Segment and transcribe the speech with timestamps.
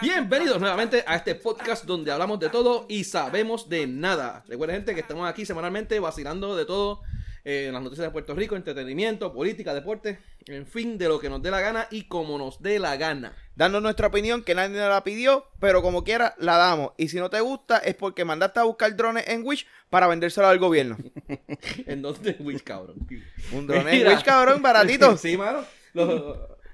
[0.00, 4.44] Bienvenidos nuevamente a este podcast donde hablamos de todo y sabemos de nada.
[4.48, 7.02] Recuerden gente que estamos aquí semanalmente vacilando de todo
[7.44, 11.42] eh, las noticias de Puerto Rico, entretenimiento, política, deporte, en fin, de lo que nos
[11.42, 13.34] dé la gana y como nos dé la gana.
[13.56, 16.92] Dando nuestra opinión que nadie nos la pidió, pero como quiera la damos.
[16.96, 20.46] Y si no te gusta es porque mandaste a buscar drones en Wish para vendérselo
[20.46, 20.96] al gobierno.
[21.86, 23.06] ¿En dónde, Wish, cabrón?
[23.52, 24.06] Un drone en.
[24.06, 25.16] Wish, cabrón, baratito.
[25.18, 25.64] sí, mano.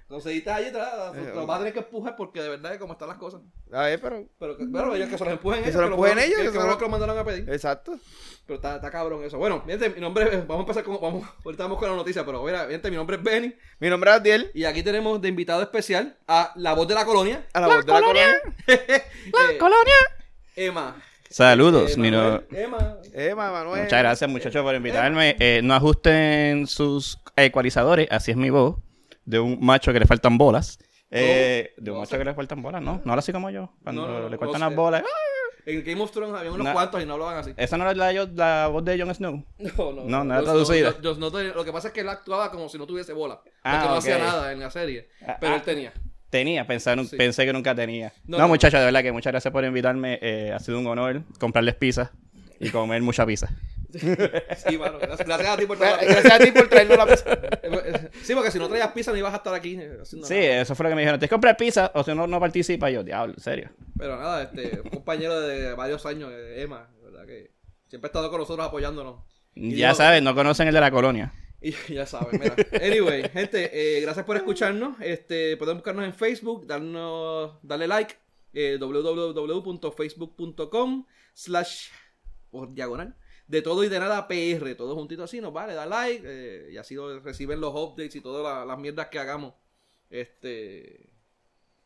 [0.09, 2.95] Conseguiste allí, te la- lo vas a tener que empujar porque de verdad es como
[2.95, 3.41] están las cosas.
[3.73, 4.25] A ver, pero...
[4.39, 5.75] Pero, que- pero ellos que se los empujen Que ellos.
[5.77, 7.49] se los empujen ellos, Que, que que se que lo mandaron a pedir.
[7.51, 7.99] Exacto.
[8.47, 9.37] Pero está, está cabrón eso.
[9.37, 12.43] Bueno, mi nombre es, vamos a empezar con, vamos, ahorita vamos con la noticia, pero
[12.43, 14.51] mira, gente, mi nombre es Benny Mi nombre es Adiel.
[14.55, 17.85] y aquí tenemos de invitado especial a la voz de la colonia, A la, voz
[17.85, 18.41] de la colonia.
[18.67, 19.95] Eh, colonia.
[20.57, 20.97] Emma.
[21.29, 22.97] Saludos, Eh, mi no- Emma.
[23.13, 23.83] Emma, Manuel.
[23.83, 25.37] Muchas gracias, muchachos, por invitarme.
[25.39, 28.77] Eh, no ajusten sus ecualizadores, así es mi voz,
[29.29, 30.79] de un macho que le faltan bolas.
[31.11, 33.01] Eh, de un No macho que le faltan bolas, ¿no?
[33.05, 35.03] No así como yo, cuando No, le cortan las bolas.
[35.05, 35.09] ¡ah!
[35.67, 37.53] En Game of Thrones había unos cuantos y no hablaban así.
[37.57, 39.45] Esa no es la, la voz de Jon Snow.
[39.77, 40.05] No, no.
[40.05, 40.95] No, no era traducida.
[41.03, 43.41] yo- yo no lo que pasa es que él actuaba como si no tuviese bola.
[43.65, 45.09] Ah, porque no hacía nada en la serie.
[45.27, 45.57] Ah, Pero ah.
[45.57, 45.93] él tenía.
[46.31, 47.17] Tenía, Sí.
[47.17, 48.13] pensé que nunca tenía.
[48.27, 48.49] No, No, no.
[48.49, 50.19] muchachos, de verdad que muchas gracias por invitarme.
[50.23, 52.13] Eh, ha sido un honor comprarles pizza
[52.61, 53.49] y comer mucha pizza.
[54.69, 54.99] Sí, mano.
[54.99, 57.25] Gracias, a ti por traer la Gracias a ti por traernos la pizza.
[58.23, 60.61] Sí, porque si no traías pizza no ibas a estar aquí eh, haciendo Sí, nada.
[60.63, 61.19] eso fue lo que me dijeron.
[61.19, 62.91] Tienes que comprar pizza o si no, no participa.
[62.91, 63.71] Yo, diablo, en serio.
[63.97, 67.27] Pero nada, este, un compañero de varios años, eh, Emma, ¿verdad?
[67.27, 67.51] Que
[67.89, 69.23] siempre ha estado con nosotros apoyándonos.
[69.55, 71.33] Y Ya sabes, no conocen el de la colonia.
[71.61, 72.55] Y ya saben, mira.
[72.81, 74.97] Anyway, gente, eh, gracias por escucharnos.
[75.01, 78.15] Este, pueden buscarnos en Facebook, darnos, darle like,
[78.53, 81.89] eh, www.facebook.com slash
[82.51, 83.15] o diagonal
[83.49, 86.77] de todo y de nada PR, todo juntito así, nos vale, da like, eh, y
[86.77, 89.55] así lo- reciben los updates y todas la- las mierdas que hagamos.
[90.11, 91.09] Este.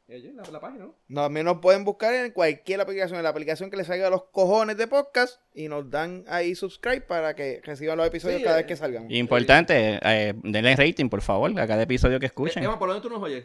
[0.09, 0.95] eh, La, la página, ¿no?
[1.09, 4.11] No, También nos pueden buscar en cualquier aplicación, en la aplicación que les salga a
[4.11, 8.45] los cojones de podcast y nos dan ahí subscribe para que reciban los episodios Sí,
[8.45, 9.11] cada eh, vez que salgan.
[9.11, 12.63] Importante, eh, denle rating, por favor, a cada episodio que escuchen.
[12.63, 13.45] Emma, ¿por dónde tú nos oyes?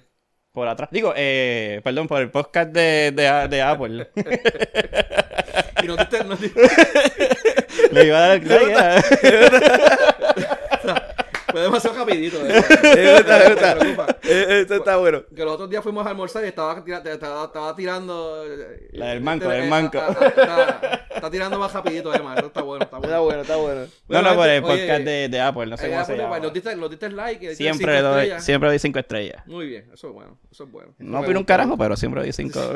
[0.51, 0.89] Por atrás.
[0.91, 4.09] Digo, eh, perdón, por el podcast de, de, de Apple.
[5.83, 6.59] Y nos diste- nos diste-
[7.91, 9.01] Le iba a dar ya.
[11.51, 12.37] fue demasiado rapidito.
[12.45, 12.61] eh.
[14.23, 15.23] Eh, Esto está bueno.
[15.35, 18.43] Que los otros días fuimos a almorzar y estaba, tira- estaba, estaba tirando.
[18.45, 19.97] eh, La del manco, este, la del eh, manco.
[19.97, 22.37] Está, está tirando más rapidito, además.
[22.37, 23.07] Eso está bueno, está bueno.
[23.07, 23.81] Está bueno, está bueno.
[24.09, 26.39] No, no, por el podcast de, de Apple, no sé cómo se Apple, llama.
[26.39, 27.55] Nos diste, nos diste like.
[27.55, 28.43] Siempre doy, estrellas.
[28.45, 29.43] siempre doy cinco estrellas.
[29.47, 30.37] Muy bien, eso es bueno.
[30.51, 30.93] Eso es bueno.
[30.99, 32.59] No opino un carajo, pero siempre doy cinco.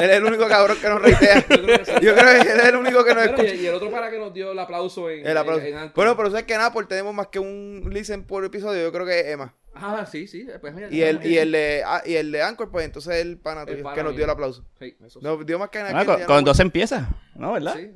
[0.00, 1.44] Él es el único cabrón que nos reitea.
[1.48, 1.92] Yo creo que sí.
[2.00, 3.54] Yo creo que él es el único que nos Bueno, escucha.
[3.54, 5.26] y, y el otro para que nos dio el aplauso en.
[5.26, 5.60] El aplauso.
[5.62, 5.94] en- en Anchor.
[5.96, 8.82] bueno, pero sabes que en Apple tenemos más que un listen por episodio.
[8.82, 9.54] Yo creo que es Emma.
[9.74, 10.46] Ah, sí, sí.
[10.60, 13.38] Pues mira, Y el, y el de ah, y el de Anchor, pues entonces el
[13.38, 14.64] pana El tuyo, pana que nos dio el aplauso.
[14.78, 15.24] Sí, eso sí.
[15.24, 16.04] Nos dio más que nada.
[16.04, 17.52] con, con dos empieza, ¿no?
[17.52, 17.76] ¿Verdad?
[17.76, 17.90] Sí.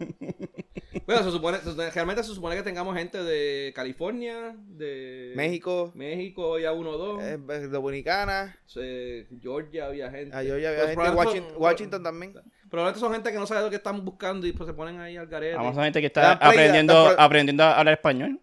[1.07, 1.59] Bueno, se supone,
[1.93, 7.23] realmente se supone que tengamos gente de California, de México, México ya uno o dos.
[7.23, 7.37] eh,
[7.69, 8.56] Dominicana.
[8.77, 10.35] Eh, Georgia había gente.
[10.35, 11.17] Ah, yo ya Pues había gente.
[11.17, 12.35] Washington, son- Washington también.
[12.71, 15.17] Probablemente son gente que no sabe lo que están buscando y pues se ponen ahí
[15.17, 15.56] al garete.
[15.56, 18.41] Vamos a gente que está aprendiendo, aprendiendo a hablar español.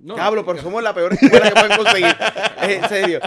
[0.00, 2.16] No, Cablo, pero somos la peor escuela que pueden conseguir.
[2.62, 3.20] en serio.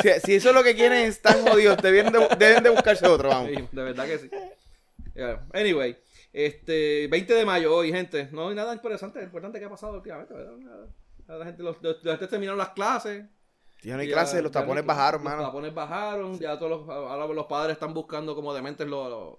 [0.00, 1.76] Si, si eso es lo que quieren, están jodidos.
[1.82, 3.50] Deben de, deben de buscarse otro, vamos.
[3.54, 4.30] Sí, de verdad que sí.
[5.14, 5.44] Yeah.
[5.52, 5.96] Anyway,
[6.32, 8.28] este 20 de mayo hoy, gente.
[8.32, 10.34] No hay nada interesante, importante que ha pasado últimamente.
[11.26, 13.24] La gente, los, los, los gente terminaron las clases.
[13.82, 15.42] Ya no hay clases, los tapones no bajaron, Los mano.
[15.44, 19.08] tapones bajaron, ya todos los, ahora los padres están buscando como dementes los...
[19.10, 19.38] los-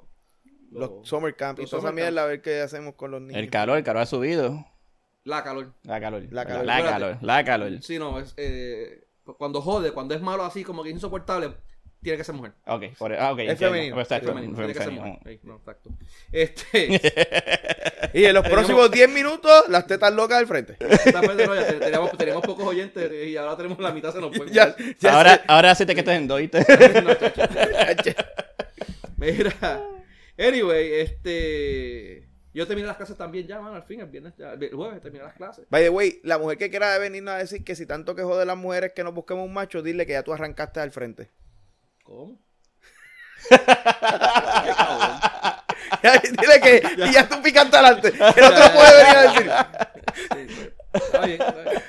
[0.71, 3.35] Los summer camp y los toda esa mierda, a ver qué hacemos con los niños.
[3.41, 4.65] El calor, el calor ha subido.
[5.29, 5.73] La calor.
[5.83, 6.23] La calor.
[6.31, 6.65] La calor.
[6.65, 7.17] La calor.
[7.21, 7.71] La calor.
[7.83, 9.03] Sí, no, es, eh,
[9.37, 11.51] cuando jode, cuando es malo así, como que es insoportable,
[12.01, 12.53] tiene que ser mujer.
[12.65, 13.39] Ok, por, ah, ok.
[13.39, 15.19] Es femenino, Pues está Es femenino, fem- tiene que ser femenino.
[15.19, 15.39] mujer.
[15.43, 15.89] No, exacto.
[16.31, 17.01] Este,
[18.13, 20.73] Y en los próximos 10 minutos, las tetas locas al frente.
[20.77, 24.49] teníamos, teníamos pocos oyentes y ahora tenemos la mitad se nos fue.
[24.49, 25.41] ya, ya ahora, sé.
[25.47, 28.11] ahora sí te que estás en chacho.
[29.17, 29.83] Mira,
[30.37, 32.28] anyway, este.
[32.53, 35.23] Yo terminé las clases también ya, mano, al fin, el viernes, ya, el jueves terminé
[35.23, 35.65] las clases.
[35.69, 38.45] By the way, la mujer que quiera venirnos a decir que si tanto que jode
[38.45, 41.29] las mujeres que nos busquemos un macho, dile que ya tú arrancaste al frente.
[42.03, 42.39] ¿Cómo?
[46.41, 48.11] dile que y ya tú picaste adelante.
[48.11, 49.51] Que no te lo puede venir a decir.
[50.15, 50.47] Sí,
[50.93, 51.83] está bien, está bien.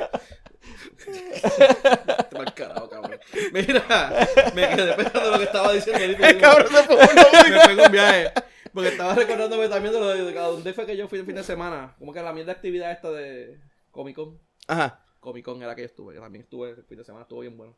[2.29, 3.19] Te mal carajo, cabrón.
[3.53, 6.27] Mira, me quedé pensando lo que estaba diciendo.
[6.27, 7.03] El cabrón se fue lo
[7.49, 8.33] me pegó un viaje.
[8.73, 11.35] Porque estaba recordándome también de lo de, a dónde fue que yo fui el fin
[11.35, 11.95] de semana.
[11.99, 13.59] Como que la mierda de actividad esta de.
[13.91, 14.39] Comic Con.
[14.69, 15.05] Ajá.
[15.21, 16.15] Comic Con era que yo estuve.
[16.15, 17.77] que también estuve el fin de semana, estuvo bien bueno.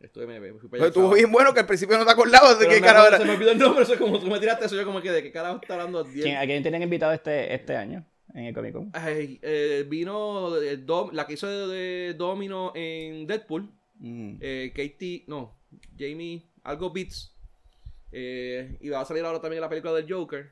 [0.00, 2.58] Estuve, me, me fui para Pero estuvo bien bueno que al principio no te acordabas
[2.58, 3.18] de Pero qué me cara acuerdo- era.
[3.18, 5.10] Se me olvidó el nombre, eso es como tú me tiraste eso, yo como que
[5.10, 8.54] de qué carajo está hablando ¿Quién- ¿A quién tienen invitado este, este año en el
[8.54, 8.90] Comic Con?
[8.92, 13.68] Ay, eh, vino el Dom- la que hizo de, de Domino en Deadpool.
[14.00, 14.36] Mm.
[14.40, 15.58] eh, Katie, no,
[15.98, 17.34] Jamie, algo Beats.
[18.12, 20.50] Eh, y va a salir ahora también la película del Joker.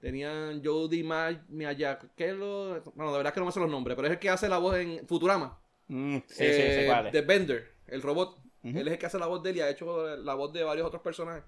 [0.00, 3.68] Tenían Jody Ma- Miyazaki, que es lo, bueno, de verdad que no me sé los
[3.70, 5.58] nombres, pero es el que hace la voz en Futurama.
[5.88, 7.12] Mm, sí, sí, Eh, es.
[7.12, 8.38] de Bender, el robot.
[8.62, 10.62] Él es el que hace la voz de él y ha hecho la voz de
[10.62, 11.42] varios otros personajes.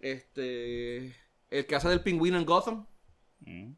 [0.00, 1.14] Este,
[1.50, 2.86] el que hace del pingüino en Gotham.
[3.40, 3.72] Mm.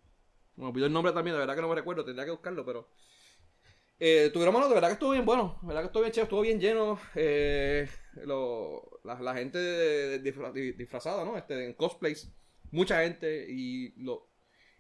[0.57, 2.89] Me olvidó el nombre también, de verdad que no me recuerdo, tendría que buscarlo, pero.
[4.01, 6.25] Eh, tuvieron mano, de verdad que estuvo bien bueno, de verdad que estuvo bien chévere,
[6.27, 7.01] estuvo bien lleno.
[7.17, 7.89] Eh,
[8.25, 11.37] lo- la, la gente de- de- disfrazada, ¿no?
[11.37, 12.31] Este, en cosplays,
[12.71, 14.29] mucha gente y lo.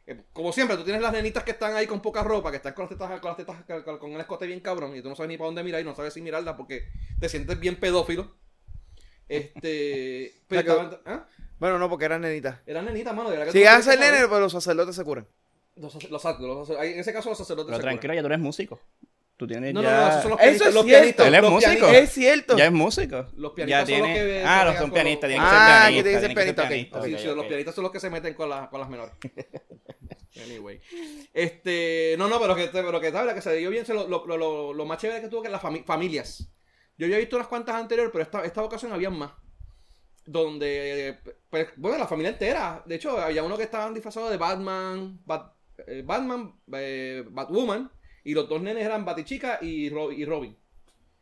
[0.06, 2.75] eh, como siempre, tú tienes las nenitas que están ahí con poca ropa, que están
[2.75, 5.29] con las tetas, con, las tetas con, el escote bien cabrón, y tú no sabes
[5.31, 6.85] ni para dónde mirar y no sabes si mirarla porque
[7.21, 8.37] te sientes bien pedófilo.
[9.29, 10.43] Este.
[10.49, 11.26] pero ¿ah?
[11.59, 12.61] Bueno, no, porque eran nenitas.
[12.67, 13.31] Eran nenitas, mano.
[13.31, 15.26] De verdad que Si tú que saber- nene, pero los sacerdotes se curan.
[15.81, 18.81] Los, los, los en ese caso los sacerdotes Pero tranquilo, ya tú eres músico.
[19.37, 20.01] Tú tienes No, no, ya...
[20.01, 20.69] no, esos son los Eso pianistas.
[20.69, 20.99] es los cierto.
[20.99, 21.27] pianistas.
[21.29, 21.71] Él es los músico.
[21.73, 22.03] pianistas.
[22.03, 22.57] Es cierto.
[22.59, 23.27] Ya es músico.
[23.37, 24.15] Los ya pianistas son los tiene...
[24.15, 25.31] que se Ah, los son pianistas.
[25.31, 25.87] los- Tienen que ser Ah, pianistas.
[25.89, 28.35] que tienen que ser tienen que ser pianistas, los pianistas son los que se meten
[28.35, 29.15] con, la- con las menores.
[30.45, 30.81] anyway.
[31.33, 34.27] Este, no, no, pero que, pero que sabes, que se dio bien, se lo, lo,
[34.27, 36.49] lo- lo- lo más chévere que tuvo que las fami- familias.
[36.97, 39.31] Yo había visto unas cuantas anteriores, pero esta, esta ocasión había más.
[40.27, 42.83] Donde, pues, bueno, la familia entera.
[42.85, 45.53] De hecho, había uno que estaban disfrazados de Batman, Bat-
[46.05, 47.91] Batman, eh, Batwoman,
[48.25, 50.57] y los dos nenes eran Batichica y, Ro- y Robin.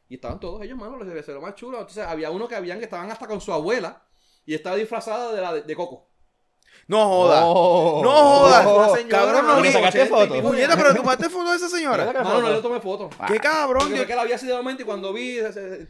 [0.08, 1.78] Y estaban todos ellos, mano, les debe ser lo más chulo.
[1.78, 4.02] Entonces, había uno que habían que estaban hasta con su abuela
[4.44, 6.08] y estaba disfrazada de la de, de Coco.
[6.88, 7.42] No jodas.
[7.44, 8.00] Oh.
[8.04, 8.92] No jodas.
[9.00, 10.24] Señora, Cabrón, no mano, ¿Y le sacaste 80 y foto?
[10.26, 12.04] pico de Puñeta, pero tomaste foto de esa señora.
[12.12, 13.10] Mano, no le tomé foto.
[13.26, 13.82] Qué cabrón.
[13.84, 15.38] Porque yo- que la vi así de momento y cuando vi,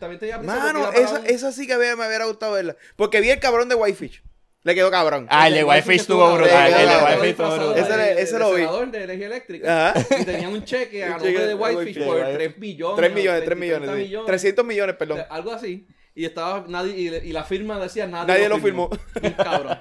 [0.01, 2.77] también tenía Mano, esa, esa sí que me, me hubiera gustado verla.
[2.97, 4.23] Porque vi el cabrón de Whitefish.
[4.67, 5.29] Le quedó cabrón.
[5.31, 6.73] Ah, el de Wi-Fi estuvo brutal.
[6.73, 8.19] El de Wi-Fi estuvo brutal.
[8.19, 8.57] Ese lo vi.
[8.63, 9.91] senador de energía eléctrica.
[9.91, 10.07] Ajá.
[10.21, 12.35] Y tenían un cheque a nombre de Whitefish por Wi-Fi.
[12.35, 12.97] 3 billones.
[12.97, 13.91] 3 millones, 30 3 millones.
[13.91, 14.03] sí.
[14.03, 14.27] millones.
[14.27, 15.21] 300 millones, perdón.
[15.31, 15.87] Algo así.
[16.17, 18.91] Y estaba nadie y, y la firma decía nadie, Nadie lo firmó.
[19.21, 19.79] Bien cabrón.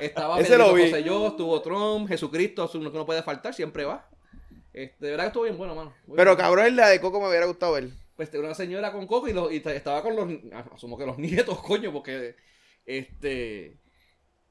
[0.00, 0.84] Estaba Ese lo vi.
[0.84, 4.08] Rosselló, estuvo Trump, Jesucristo, que no puede faltar, siempre va.
[4.72, 5.94] Este, de verdad que estuvo bien bueno, mano.
[6.06, 6.42] Muy Pero bueno.
[6.42, 7.90] cabrón, la de Coco me hubiera gustado ver.
[8.16, 10.26] Pues una señora con coco y estaba con los,
[10.74, 12.34] asumo que los nietos, coño, porque,
[12.86, 13.76] este,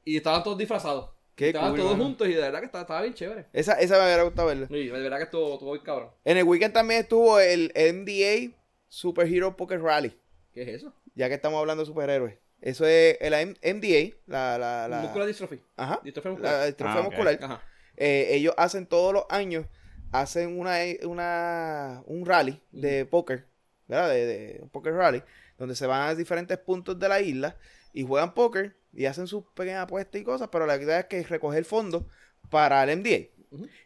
[0.05, 1.09] y estaban todos disfrazados.
[1.35, 2.03] Qué estaban cool, todos mano.
[2.05, 3.47] juntos y de verdad que estaba, estaba bien chévere.
[3.51, 4.67] Esa, esa me hubiera gustado verla.
[4.69, 6.11] Y de verdad que estuvo, estuvo bien cabrón.
[6.23, 8.55] En el weekend también estuvo el MDA
[8.87, 10.17] Super Hero Poker Rally.
[10.53, 10.93] ¿Qué es eso?
[11.13, 12.35] Ya que estamos hablando de superhéroes.
[12.61, 15.59] Eso es el M- MDA, la, la, la, Muscular dystrophy.
[15.75, 16.65] ajá, Distrofia la muscular.
[16.67, 17.39] distrofia Ah, muscular.
[17.41, 17.61] Ajá.
[17.97, 19.65] Eh, ellos hacen todos los años,
[20.11, 23.45] hacen una, una, un rally de póker,
[23.87, 24.09] ¿verdad?
[24.09, 25.21] De, de un poker rally,
[25.57, 27.57] donde se van a diferentes puntos de la isla
[27.93, 31.23] y juegan póker y hacen sus pequeñas apuestas y cosas, pero la idea es que
[31.23, 32.03] recoger fondos
[32.49, 33.29] para el MDA.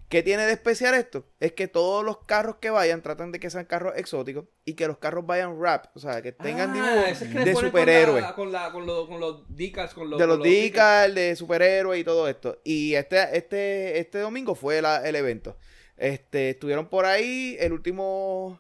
[0.08, 1.28] ¿Qué tiene de especial esto?
[1.40, 4.88] Es que todos los carros que vayan tratan de que sean carros exóticos y que
[4.88, 8.24] los carros vayan rap, o sea, que tengan Ah, dibujos es que de superhéroes.
[8.24, 10.20] Con, la, con, la- con, los- con los decals, con los...
[10.20, 11.14] de los decals.
[11.14, 12.60] De superhéroes y todo esto.
[12.64, 15.56] Y este, este, este domingo fue la- el evento.
[15.98, 18.60] Este, estuvieron por ahí, el último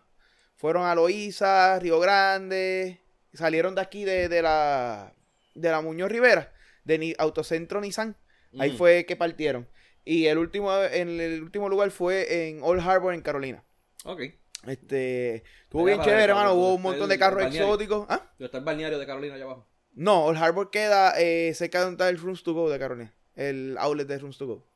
[0.59, 2.99] fueron a Loíza, Río Grande,
[3.33, 5.13] salieron de aquí de, de la
[5.55, 6.51] de la Muñoz Rivera,
[6.83, 8.15] de Ni- Autocentro Nissan.
[8.59, 8.77] Ahí Mm.
[8.77, 9.67] fue que partieron.
[10.03, 13.63] Y el último, en el último lugar fue en Old Harbor, en Carolina.
[14.05, 14.21] Ok.
[14.67, 16.53] Este, estuvo bien chévere, hermano.
[16.53, 18.05] Hubo un montón el- de carros exóticos.
[18.09, 18.29] ¿Ah?
[18.39, 19.65] Está el balneario de Carolina allá abajo.
[19.93, 23.13] No, Old Harbor queda eh, cerca de donde está el Rooms to Go de Carolina.
[23.35, 24.67] El outlet de Rooms to Go.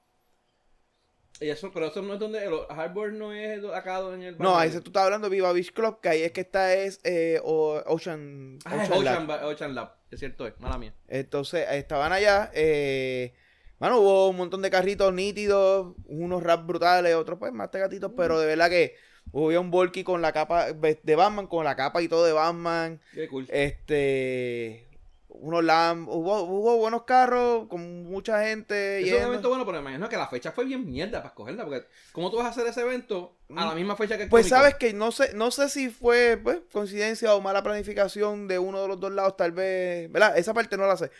[1.40, 2.44] Y eso, pero eso no es donde...
[2.46, 5.74] El Harbor no es acá en el No, ahí tú estás hablando de Viva Beach
[5.74, 9.30] Club, que ahí es que está es eh, Ocean, Ah, es Ocean Lab.
[9.30, 9.96] Ocean, Ocean Lab.
[10.12, 10.54] Es cierto, es.
[10.60, 10.94] Mala mía.
[11.08, 12.52] Entonces, estaban allá.
[12.54, 13.34] Eh,
[13.80, 18.40] mano, hubo un montón de carritos nítidos, unos rap brutales, otros pues más tegatitos, pero
[18.40, 18.96] de verdad que
[19.32, 23.02] hubo un Volky con la capa de Batman, con la capa y todo de Batman.
[23.14, 23.48] Qué cool.
[23.50, 24.88] Este,
[25.34, 29.02] unos Lam, hubo, hubo buenos carros con mucha gente.
[29.02, 31.30] Eso es un evento bueno, pero me imagino que la fecha fue bien mierda para
[31.30, 31.66] escogerla.
[31.66, 34.48] Porque, ¿cómo tú vas a hacer ese evento a la misma fecha que el Pues
[34.48, 38.82] sabes que no sé, no sé si fue pues, coincidencia o mala planificación de uno
[38.82, 40.38] de los dos lados, tal vez, ¿verdad?
[40.38, 41.12] Esa parte no la sé.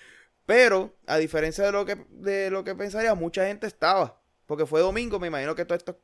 [0.46, 4.20] Pero, a diferencia de lo que, de lo que pensaría, mucha gente estaba.
[4.46, 5.96] Porque fue domingo, me imagino que todas estas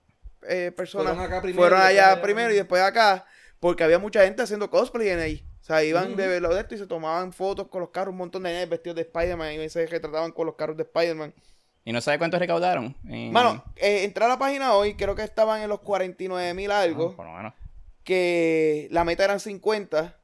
[0.48, 2.22] eh, personas Fueron acá primero fueron y después allá allá.
[2.22, 3.25] primero y después acá.
[3.60, 5.49] Porque había mucha gente haciendo cosplay en ahí.
[5.69, 8.41] Sea, iban de verlo de esto y se tomaban fotos con los carros, un montón
[8.41, 11.31] de nenes vestidos de Spider-Man y se retrataban con los carros de Spider-Man.
[11.85, 12.95] ¿Y no sabe cuánto recaudaron?
[13.07, 16.71] En- Mano, eh, entré a la página hoy, creo que estaban en los 49 mil
[16.71, 17.11] algo.
[17.13, 17.53] Ah, por lo menos.
[18.03, 20.19] que la meta eran 50.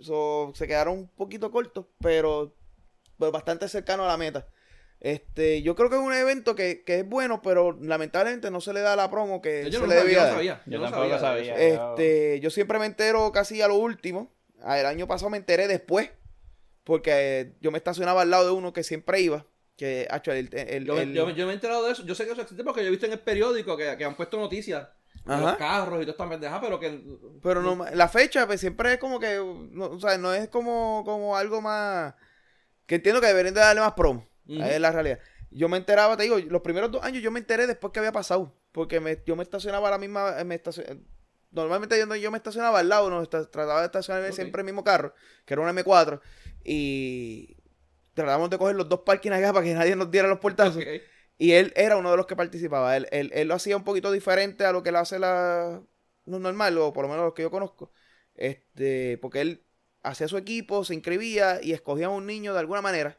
[0.00, 2.52] So, se quedaron un poquito cortos, pero,
[3.16, 4.48] pero bastante cercano a la meta.
[4.98, 8.72] Este, yo creo que es un evento que, que es bueno, pero lamentablemente no se
[8.72, 10.62] le da la promo que Yo se no, le debía yo no sabía.
[10.66, 11.54] Yo Yo no tampoco sabía.
[11.56, 14.32] Este, yo siempre me entero casi a lo último.
[14.64, 16.10] Ah, El año pasado me enteré después,
[16.84, 19.46] porque eh, yo me estacionaba al lado de uno que siempre iba.
[19.76, 22.04] Que, hacho, el, el- Yo, el- yo me- yo me he enterado de eso.
[22.06, 24.14] Yo sé que eso existe porque yo he visto en el periódico que, que han
[24.16, 24.88] puesto noticias
[25.24, 25.56] de los Ajá.
[25.56, 27.00] carros y toda esta pendeja, pero que.
[27.42, 29.36] Pero no, la fecha pues, siempre es como que,
[29.70, 32.14] no, o sea, no es como, como algo más,
[32.86, 34.62] que entiendo que deberían de darle más promo, Ujú.
[34.62, 35.18] es la realidad.
[35.50, 38.12] Yo me enteraba, te digo, los primeros dos años yo me enteré después que había
[38.12, 41.04] pasado, porque me, yo me estacionaba a la misma, me estacion-
[41.54, 44.34] normalmente yo, yo me estacionaba al lado, no, trataba de estacionarme Ok.
[44.34, 46.20] siempre el mismo carro, que era un M4,
[46.64, 47.56] y
[48.14, 50.82] tratamos de coger los dos parkings acá para que nadie nos diera los portazos.
[51.36, 52.96] Y él era uno de los que participaba.
[52.96, 55.82] Él, él, él lo hacía un poquito diferente a lo que lo hace la
[56.26, 57.90] normal, o por lo menos los que yo conozco.
[58.36, 59.64] Este, porque él
[60.02, 63.18] hacía su equipo, se inscribía y escogía a un niño de alguna manera.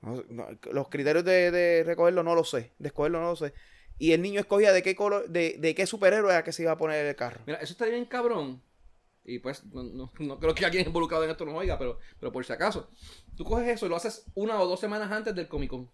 [0.00, 3.52] No- no, los criterios de, de recogerlo no lo sé, de escogerlo no lo sé.
[3.98, 6.72] Y el niño escogía de qué color, de, de qué superhéroe era que se iba
[6.72, 7.40] a poner el carro.
[7.46, 8.60] Mira, eso estaría bien cabrón.
[9.24, 12.32] Y pues, no, no- no creo que alguien involucrado en esto nos oiga, pero, pero
[12.32, 12.90] por si acaso.
[13.36, 15.90] Tú coges eso y lo haces una o dos semanas antes del Comic Con.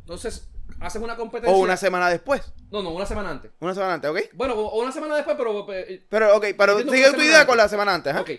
[0.00, 1.54] Entonces, haces una competencia.
[1.56, 2.52] O una semana después.
[2.70, 3.50] No, no, una semana antes.
[3.60, 4.18] Una semana antes, ¿ok?
[4.34, 5.72] Bueno, o una semana después, pero.
[5.72, 7.46] eh, Pero, ok, pero sigue tu idea antes.
[7.46, 8.20] con la semana antes, ¿ah?
[8.22, 8.30] Ok.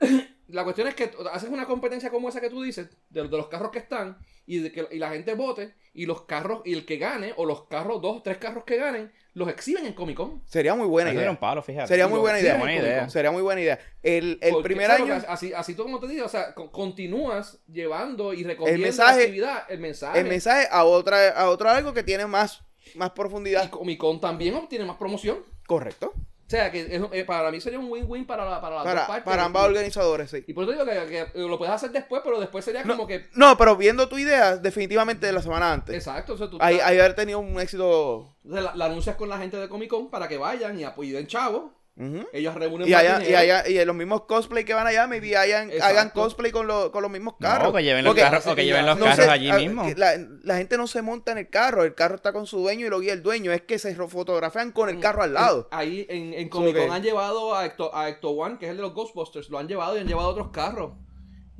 [0.52, 3.48] La cuestión es que haces una competencia como esa que tú dices, de, de los
[3.48, 6.84] carros que están, y de que y la gente vote, y los carros, y el
[6.84, 10.42] que gane, o los carros, dos, tres carros que ganen, los exhiben en Comic Con.
[10.46, 11.30] Sería muy buena idea.
[11.30, 11.86] un palo, fíjate.
[11.88, 12.56] Sería muy buena idea.
[12.56, 13.08] buena idea.
[13.08, 13.78] Sería muy buena idea.
[14.02, 15.14] El, el Porque, primer año.
[15.28, 19.22] Así, así tú como te digo, o sea, con- continúas llevando y recogiendo mensaje- la
[19.22, 20.18] actividad, el mensaje.
[20.18, 22.62] el mensaje a otra a otro algo que tiene más,
[22.96, 23.70] más Y profundidad.
[23.70, 25.38] Comic Con también obtiene más promoción.
[25.66, 26.12] Correcto.
[26.50, 28.92] O sea, que es- eh, para mí sería un win-win para, la, para las dos
[28.92, 29.24] Para, partes.
[29.24, 30.42] para ambos Y- organizadores, sí.
[30.48, 33.28] Y por eso digo que, que lo puedes hacer después, pero después sería como que...
[33.34, 35.94] No, pero viendo tu idea, definitivamente de la semana antes.
[35.94, 38.34] Exacto, o sea, tú Ahí, ahí haber tenido un éxito.
[38.42, 41.72] La, la anuncias con la gente de Comic Con para que vayan y apoyen chavo.
[42.32, 45.36] Ellos reúnen Y más allá, y allá, y los mismos cosplay que van allá, maybe
[45.36, 47.68] hayan, hagan cosplay con, los con los mismos carros.
[47.68, 49.56] No, que lleven los Porque carros, o que lleven los no carros sé, allí a-
[49.58, 49.84] mismo.
[49.96, 52.86] La, la gente no se monta en el carro, el carro está con su dueño
[52.86, 53.52] y lo guía el dueño.
[53.52, 55.68] Es que se fotografían con el carro al lado.
[55.70, 58.76] Ahí en, en Comic Con han llevado a Ecto, a Ecto One, que es el
[58.78, 60.92] de los Ghostbusters, lo han llevado y han llevado otros carros.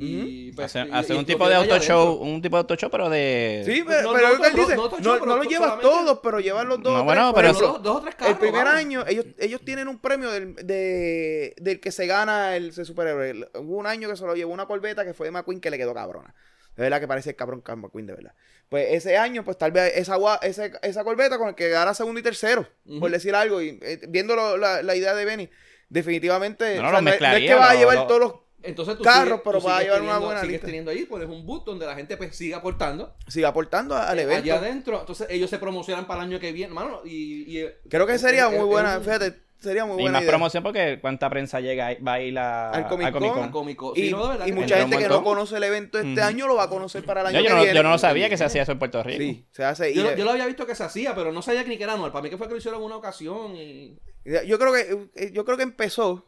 [0.02, 2.90] Y, pues, y- y un lo tipo de auto show, un tipo de auto show,
[2.90, 3.62] pero de...
[3.66, 5.26] Sí, No, pero, no, pero no, lo que él dice, no, no, no, no, pero
[5.36, 6.92] los tú llevas solamente- todos, pero llevan los dos.
[6.94, 8.32] No, bueno, tres, pero eso- dos, dos o tres carros.
[8.32, 8.80] El primer vamos.
[8.80, 13.48] año, ellos, ellos tienen un premio del, de, del que se gana el, superhéroe.
[13.54, 15.76] Hubo un año que se lo llevó una corbeta que fue de McQueen que le
[15.78, 16.34] quedó cabrona.
[16.76, 18.32] De verdad que parece el cabrón Carl McQueen, de verdad.
[18.70, 22.20] Pues ese año, pues tal vez esa, ese- esa corbeta con el que gana segundo
[22.20, 22.66] y tercero,
[23.00, 23.60] por decir algo.
[23.60, 25.50] Y eh, viendo lo- la, la idea de Benny,
[25.90, 26.76] definitivamente.
[26.76, 28.20] No, no, o sea, no, es- no es que vas a lo- llevar lo- todos
[28.20, 28.32] los.
[28.62, 30.66] Entonces tú carros, sigues- pero tú va a llevar una teniendo- buena sigues lista.
[30.66, 33.14] teniendo ahí, pones un boot donde la gente pues sigue aportando.
[33.28, 34.42] Sigue aportando al eh, evento.
[34.44, 38.06] Allá adentro, entonces ellos se promocionan para el año que viene, mano, y, y- Creo
[38.06, 38.92] que es- sería es- muy es- buena.
[38.92, 40.30] es un- Fíjate, sería muy Y buena más idea.
[40.32, 43.40] promoción porque cuánta prensa llega ahí- va a ir a, Al Comic a Comic Con.
[43.42, 43.50] Con.
[43.50, 43.92] cómico.
[43.96, 46.54] Y, Sí, no, y que mucha gente que no conoce el evento este año lo
[46.56, 47.76] va a conocer para el año Yo, yo que no, viene.
[47.76, 49.18] yo no lo sabía que se hacía eso en Puerto Rico.
[49.22, 49.90] Sí, se hace.
[49.90, 52.12] y Yo, lo había visto que se hacía, pero no sabía ni que era anual.
[52.12, 53.98] Para mí que fue que lo hicieron en una ocasión y
[54.46, 56.26] yo creo que eh, yo creo que empezó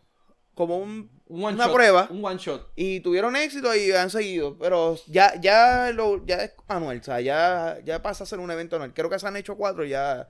[0.54, 2.70] como un, un one una shot, prueba Un one shot.
[2.76, 7.20] y tuvieron éxito y han seguido, pero ya ya lo ya es anual, o sea,
[7.20, 8.92] ya ya pasa a ser un evento anual.
[8.94, 10.28] Creo que se han hecho cuatro ya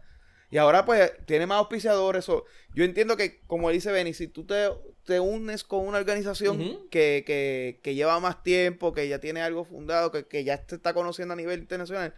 [0.51, 2.29] y ahora pues tiene más auspiciadores.
[2.29, 4.69] o- yo entiendo que como dice Benny, si tú te,
[5.05, 6.59] te unes con una organización
[6.91, 10.95] que, que lleva más tiempo, que ya tiene algo fundado, que, que ya te está
[10.95, 12.15] conociendo a nivel internacional,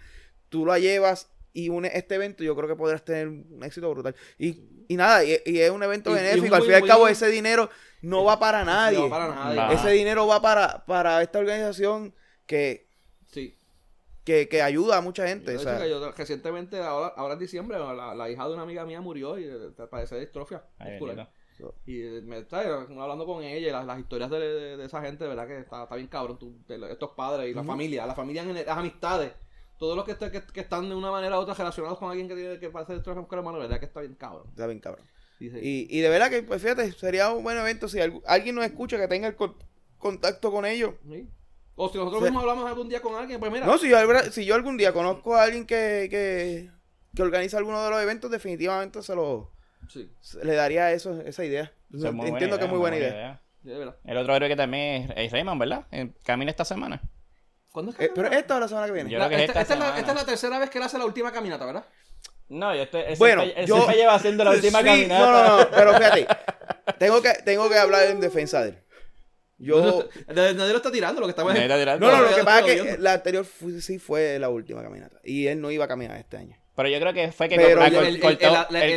[0.48, 4.16] tú la llevas y unes este evento, yo creo que podrás tener un éxito brutal.
[4.38, 6.46] Y, y nada, y, y es un evento Y- benéfico.
[6.46, 7.70] un al fin y al cabo, ese dinero
[8.02, 8.98] no va para nadie.
[8.98, 9.74] No va para nadie.
[9.76, 12.14] Ese dinero va para, para esta organización
[12.46, 12.86] que,
[13.30, 13.56] Sí.
[14.24, 15.50] que, que ayuda a mucha gente.
[15.52, 18.54] de o hecho, sea, que yo recientemente, ahora, ahora en diciembre, la, la hija de
[18.54, 21.28] una amiga mía murió y eh, padece de distrofia muscular.
[21.86, 25.00] Y eh, me está hablando con ella y las, las historias de, de- de esa
[25.00, 26.36] gente, de verdad que está, está bien cabrón.
[26.38, 29.32] tú- de estos padres y la familia, la familia, las amistades,
[29.78, 32.28] todos los que, est- que, que están de una manera u otra relacionados con alguien
[32.28, 34.46] que tiene que distrofia muscular, hermano, de verdad que está bien cabrón.
[34.50, 35.06] está bien cabrón.
[35.40, 38.64] Y, y de verdad que, pues fíjate, sería un buen evento si algu- alguien nos
[38.64, 39.56] escucha que tenga el con-
[39.98, 40.94] contacto con ellos.
[41.08, 41.28] ¿sí?
[41.76, 43.96] O si nosotros mismos hablamos algún día con alguien, pues mira, No, si yo,
[44.30, 46.70] si yo algún día conozco a alguien que, que,
[47.14, 49.50] que organiza alguno de los eventos, definitivamente se lo
[49.88, 51.72] sí, se le daría eso, esa idea.
[51.92, 53.42] Entiendo que es muy buena idea.
[54.04, 55.86] El otro héroe que también es, es Rayman, ¿verdad?
[56.22, 57.02] Camina esta semana.
[57.74, 59.10] ¿Cuándo es que Eh, pero esta o la semana que viene.
[59.10, 60.00] Yo La- creo que es esta, esta esta es la, semana.
[60.00, 61.84] esta es la tercera vez que él hace la última caminata, ¿verdad?
[62.48, 65.18] No, yo estoy, ese Bueno, yo- siempre lleva haciendo la última Sí, caminata.
[65.18, 66.26] No, no, no, pero fíjate.
[67.00, 68.78] Tengo que, tengo que hablar en defensa de él.
[69.58, 70.08] Yo.
[70.28, 72.06] Nadie lo está tirando, lo que estamos Nadie está tirando.
[72.06, 75.18] No, no, lo que pasa es que la anterior fue- sí fue la última caminata.
[75.24, 76.56] Y él no iba a caminar este año.
[76.76, 78.20] Pero yo creo que fue que Pero cortó, él- él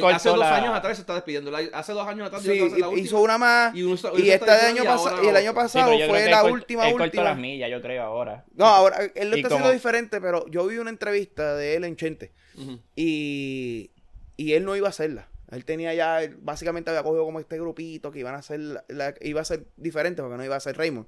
[0.02, 1.52] cortó hace dos la- años atrás se está despidiendo.
[1.52, 3.20] La- Hace dos años atrás Sí, haciendo la hizo última.
[3.20, 3.76] una más.
[3.76, 5.52] Y uno- Y, de año pasado, y el año.
[5.52, 7.24] Sí, pasado fue que la última, él cortó última.
[7.24, 8.46] las millas, yo creo, ahora.
[8.56, 11.84] No, ahora él lo está como- haciendo diferente, pero yo vi una entrevista de él
[11.84, 12.32] en Chente.
[12.96, 13.92] Y,
[14.38, 15.28] y él no iba a hacerla.
[15.52, 18.84] Él tenía ya, él básicamente había cogido como este grupito que iban a hacer, la-
[18.90, 21.08] la- iba a ser diferente porque no iba a ser Raymond.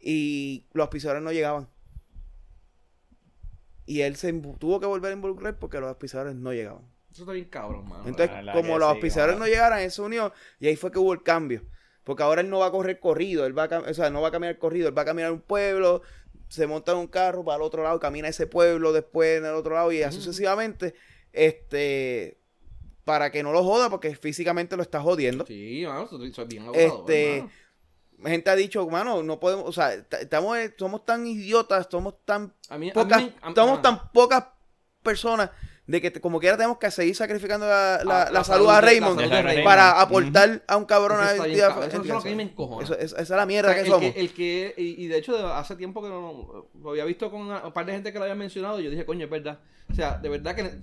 [0.00, 1.68] Y los auspiciadores no llegaban.
[3.90, 6.84] Y él se tuvo que volver a involucrar porque los auspiciadores no llegaban.
[7.10, 8.04] Eso está bien cabrón, mano.
[8.06, 11.24] Entonces, como los auspiciadores no llegaran, él se unió y ahí fue que hubo el
[11.24, 11.64] cambio.
[12.04, 14.28] Porque ahora él no va a correr corrido, él va a, o sea, no va
[14.28, 16.02] a caminar corrido, él va a caminar un pueblo,
[16.46, 19.54] se monta en un carro para el otro lado, camina ese pueblo, después en el
[19.54, 20.94] otro lado y así sucesivamente,
[21.32, 22.38] este,
[23.04, 25.44] para que no lo joda porque físicamente lo está jodiendo.
[25.46, 27.52] Sí, mano, eso eso es bien agotador, Este, mano.
[28.28, 32.76] Gente ha dicho, mano, no podemos, o sea, estamos, somos tan idiotas, somos tan A
[32.76, 33.24] mí, a mí pocas,
[33.54, 34.44] somos tan pocas
[35.02, 35.50] personas
[35.86, 38.66] de que te- como quiera tenemos que seguir sacrificando la, la- Ah, la la salud
[38.66, 41.84] salud a Raymond salud para aportar a un cabrón Eso a está bien entidad- cabrón.
[41.88, 42.84] Eso es entidad- lo que a mí me encojona.
[42.84, 44.12] Eso- esa esa es la O mierda sea, que el, somos.
[44.12, 47.40] que, el que, y, y de hecho, hace tiempo que no, lo había visto con
[47.40, 48.78] una- un par de gente que lo había mencionado.
[48.78, 49.58] Y yo dije, coño, es verdad.
[49.90, 50.78] O sea, de verdad que,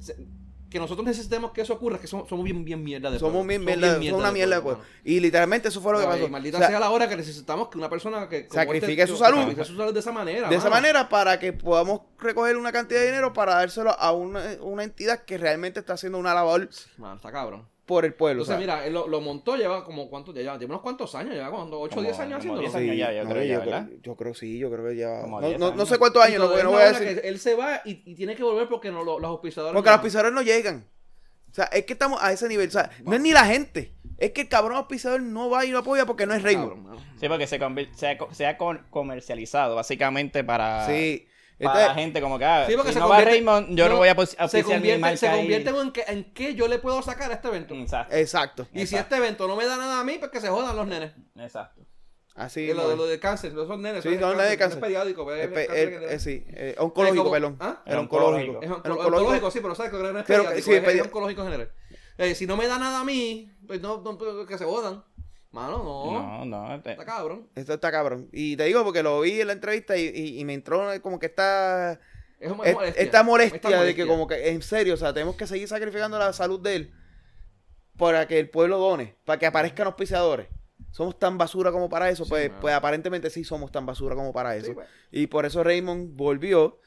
[0.69, 1.97] que nosotros necesitemos que eso ocurra.
[1.99, 3.47] Que somos, somos bien, bien mierda de somos pueblo.
[3.47, 4.83] bien mierda, somos una mierda de pueblo.
[5.03, 6.15] Y literalmente eso fue lo que mano.
[6.17, 6.25] pasó.
[6.25, 9.01] Ay, Maldita O sea, sea la hora que necesitamos que una persona que como Sacrifique
[9.01, 9.39] este- su salud.
[9.39, 10.49] sacrifique su salud de esa manera.
[10.49, 14.41] de esa manera para que podamos recoger una cantidad de dinero para dárselo a una,
[14.61, 17.67] una entidad que realmente está haciendo una labor Mano, está cabrón.
[17.87, 18.43] Por el pueblo.
[18.43, 18.75] Entonces, o sea.
[18.77, 21.49] mira, él lo, lo montó, lleva como cuántos, ya lleva, lleva unos cuantos años, lleva
[21.49, 22.61] como 8 o 10 años haciéndolo.
[22.61, 23.85] 10 años ya, yo no, creo ya, yo, ¿verdad?
[23.87, 25.23] creo, yo creo sí, yo creo que ya.
[25.25, 25.89] No, 10 no, no años.
[25.89, 27.21] sé cuántos años, no, todavía no es voy a decir.
[27.23, 29.73] él se va y, y tiene que volver porque no, los, los auspiciadores.
[29.73, 30.85] Porque no- los auspiciadores no llegan.
[31.49, 32.67] O sea, es que estamos a ese nivel.
[32.67, 33.93] O sea, no es ni la gente.
[34.17, 36.97] Es que el cabrón auspiciador no va y no apoya porque no es mano.
[37.19, 41.27] Sí, porque se, ha, se ha comercializado básicamente para, Sí.
[41.57, 43.89] Para Entonces, la gente como que, ah, Sí, porque si se no va Raymond, yo
[43.89, 46.67] no, voy a pos- se mi convierte, marca se convierte en que, en qué yo
[46.67, 47.73] le puedo sacar a este evento.
[47.73, 48.67] Exacto, Exacto.
[48.73, 50.85] Y si este evento no me da nada a mí, pues que se jodan los
[50.87, 51.13] nenes.
[51.35, 51.81] exacto.
[52.35, 52.61] Así.
[52.61, 54.03] Y lo, no lo de cáncer, los son nenes.
[54.03, 54.79] Sí, son no, de nada de no es cáncer.
[54.79, 57.57] periódico, pues, es cáncer eh, que- eh, sí, eh, oncológico, como- perdón.
[57.59, 57.81] ¿Ah?
[57.87, 58.51] El El oncológico.
[58.57, 58.61] oncológico.
[58.61, 59.17] Es El onco- oncológico.
[59.17, 61.71] oncológico, sí, pero sabes que no es Pero, pediátrico, sí, es, oncológico en general.
[62.19, 65.03] Eh, si no me da nada a mí, pues no, no, que se jodan.
[65.57, 66.45] Mano, no.
[66.45, 66.81] No, no.
[66.81, 67.47] te- Está cabrón.
[67.55, 68.29] Esto está cabrón.
[68.31, 71.17] Y te digo porque lo vi en la entrevista y, y- y me entró como
[71.19, 71.99] que esta,
[72.39, 73.03] Es una es- molestia.
[73.03, 76.19] esta molestia Esta de que como que en serio, o sea, tenemos que seguir sacrificando
[76.19, 76.93] la salud de él
[77.97, 80.47] para que el pueblo done, para que aparezcan auspiciadores.
[80.91, 84.31] Somos tan basura como para eso, Sí, pues, pues aparentemente sí somos tan basura como
[84.33, 84.67] para eso.
[84.67, 84.87] Sí, pues.
[85.11, 86.79] Y por eso Raymond volvió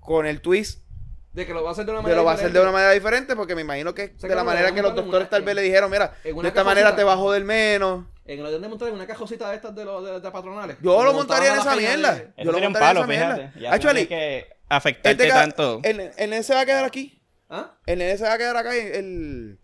[0.00, 0.84] con el twist
[1.32, 2.50] De que lo va a hacer de una de manera lo va a hacer de
[2.50, 2.68] diferente.
[2.68, 5.26] una manera diferente, porque me imagino que sea, de la que manera que los doctores
[5.26, 8.04] una- tal vez le dijeron, mira, de esta manera te va a joder menos.
[8.28, 10.76] En el deben de montar en una cajosita de estas de los de, de patronales.
[10.82, 12.14] Yo lo montaría en esa mierda.
[12.14, 13.36] de- Yo Eso lo sería un montaría en palo, esa mierda.
[13.36, 13.60] fíjate.
[13.60, 15.80] Ya Actually, que afectarte Este ca- tanto.
[15.84, 17.22] El, el nene se va a quedar aquí.
[17.48, 17.74] ¿Ah?
[17.86, 18.74] El nene se va a quedar acá.
[18.74, 19.60] El,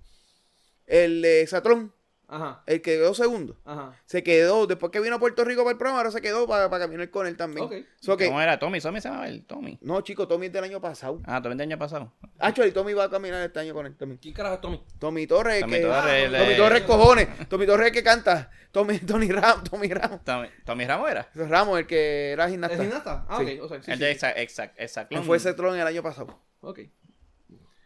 [0.86, 1.92] el de Satrón,
[2.34, 3.58] Ajá, el que quedó segundo.
[3.66, 3.94] ajá.
[4.06, 6.70] Se quedó, después que vino a Puerto Rico para el programa, ahora se quedó para,
[6.70, 7.66] para caminar con él también.
[7.66, 7.74] Ok.
[8.00, 8.58] So que- ¿Cómo era?
[8.58, 9.78] Tommy, Tommy se llama el Tommy.
[9.82, 11.20] no, chico, Tommy es del año pasado.
[11.26, 12.10] Ah, Tommy del año pasado.
[12.38, 14.18] Actually, Tommy va a caminar este año con él también.
[14.18, 14.82] ¿Quién carajo es Tommy?
[14.98, 17.48] Tommy Torres, Tommy que, Torres, el Tommy Torres cojones.
[17.50, 18.50] Tommy Torres el que canta.
[18.72, 20.24] Tommy, Tony Ram, Tommy Ramos.
[20.24, 21.28] Tommy, Tommy Ramos era.
[21.34, 22.76] Ramos, el que era ¿Es gimnasta.
[22.82, 23.26] gimnasta?
[23.28, 23.58] Ah, Sí.
[23.58, 23.64] ok.
[23.64, 24.12] O sea, sí, el sí, de sí.
[24.14, 25.12] exact, exact, exact.
[25.12, 26.40] Él fue Satrón el año pasado.
[26.62, 26.80] Ok.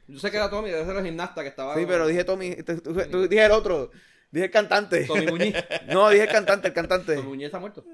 [0.09, 1.75] Yo sé que era Tommy, debe ser el gimnasta que estaba.
[1.75, 3.91] Sí, pero dije Tommy, tú, tú- tú- dije el otro.
[4.31, 5.05] Dije el cantante.
[5.05, 5.55] Tommy Muñiz.
[5.89, 7.15] No, dije el cantante, el cantante.
[7.15, 7.85] Tommy Muñiz está muerto.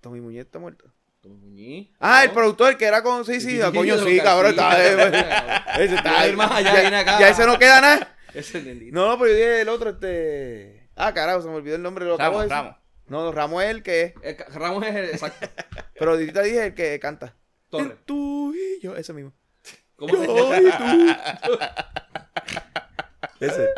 [0.00, 0.92] Tommy Muñiz está muerto.
[1.20, 1.90] Tommy Muñiz.
[1.98, 3.24] Ah, el productor que era con.
[3.24, 4.50] Sí, sí, ah, coño, sí, los cabrón.
[4.50, 7.18] Está, ese está Voy a ir más allá, ya, viene acá.
[7.18, 8.16] ya ese no queda nada.
[8.32, 8.62] Ese.
[8.92, 10.90] No, no, pero yo dije el otro, este.
[10.94, 12.04] Ah, carajo, se me olvidó el nombre.
[12.04, 12.52] De Ramos, decir.
[12.56, 12.76] Ramos.
[13.08, 14.54] No, Ramos es el que es.
[14.54, 15.04] Ramos es el.
[15.06, 15.48] Exacto.
[15.98, 17.34] Pero ahorita dije el que canta.
[17.68, 17.90] Torres.
[17.90, 19.32] El tú y yo, ese mismo.
[19.96, 20.70] ¿Cómo Yo y
[21.46, 21.58] tú.
[23.40, 23.68] Ese.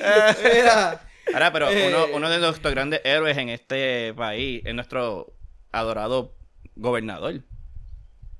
[0.00, 1.00] Era.
[1.32, 1.88] Ahora, pero Eh.
[1.88, 5.34] uno, uno de nuestros grandes héroes en este país es nuestro
[5.70, 6.34] adorado
[6.74, 7.42] gobernador.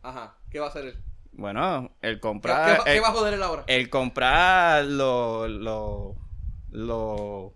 [0.02, 0.36] Ajá.
[0.50, 0.96] ¿Qué va a hacer él?
[1.32, 2.66] Bueno, el ¿Qué, comprar.
[2.72, 3.64] qué va, qué el, va a joder él ahora?
[3.66, 5.48] el comprar lo.
[5.48, 6.16] lo.
[6.70, 7.54] lo.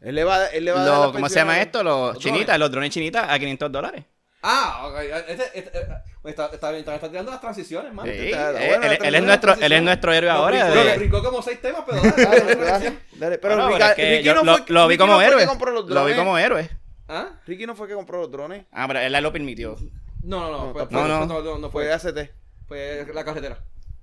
[0.00, 1.82] Él le va, él le va a dar ¿Cómo se llama esto?
[1.82, 2.60] Los Los chinitas, drones.
[2.60, 4.04] los drones chinitas a 500 dólares.
[4.46, 4.98] Ah, ok.
[5.28, 5.86] Este, este, eh,
[6.24, 8.04] está, está bien, está, está tirando las transiciones, man.
[8.04, 10.68] Sí, está- él, bueno, él- está él es nuestro, él es nuestro héroe ahora.
[10.70, 13.38] brincó- de- brincó como seis temas, pero dale, Dale, dale.
[13.38, 15.26] Pero Rica- es que Ricky yo no lo, fue, lo vi Ricky como no fue
[15.26, 15.40] héroe.
[15.40, 16.16] que compró los Lo vi drones.
[16.18, 16.70] como héroe.
[17.08, 17.28] ¿Ah?
[17.46, 18.66] Ricky no fue que compró los drones.
[18.70, 19.76] Ah, pero él lo permitió.
[20.22, 20.66] No, no, no.
[20.66, 21.92] No, fue, fue- No, no, no, no Fue fue.
[21.92, 22.30] ACT.
[22.68, 23.58] Fue la carretera.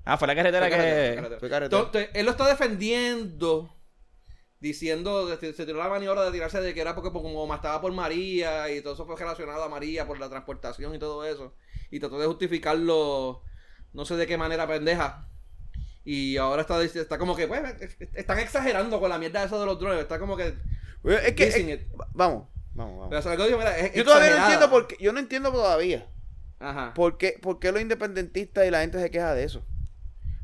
[0.05, 1.15] Ah, fue la carretera Fue carretera, que...
[1.15, 1.39] carretera.
[1.39, 1.81] Fue carretera.
[1.83, 3.75] Entonces, él lo está defendiendo,
[4.61, 8.69] diciendo, se, tiró la maniobra de tirarse de que era porque como mataba por María
[8.71, 11.53] y todo eso fue relacionado a María por la transportación y todo eso.
[11.89, 13.41] Y trató de justificarlo,
[13.91, 15.27] no sé de qué manera pendeja.
[16.05, 17.63] Y ahora está, está como que, pues,
[18.13, 19.99] están exagerando con la mierda esa de los drones.
[19.99, 20.55] Está como que...
[21.03, 21.87] Es que, Dicen es- it.
[22.13, 23.07] vamos, vamos, vamos.
[23.09, 25.19] Pero, o sea, algo digo, mira, es Yo todavía no entiendo por qué, yo no
[25.19, 26.07] entiendo todavía
[26.59, 26.93] Ajá.
[26.93, 29.65] por qué, por qué los independentistas y la gente se queja de eso.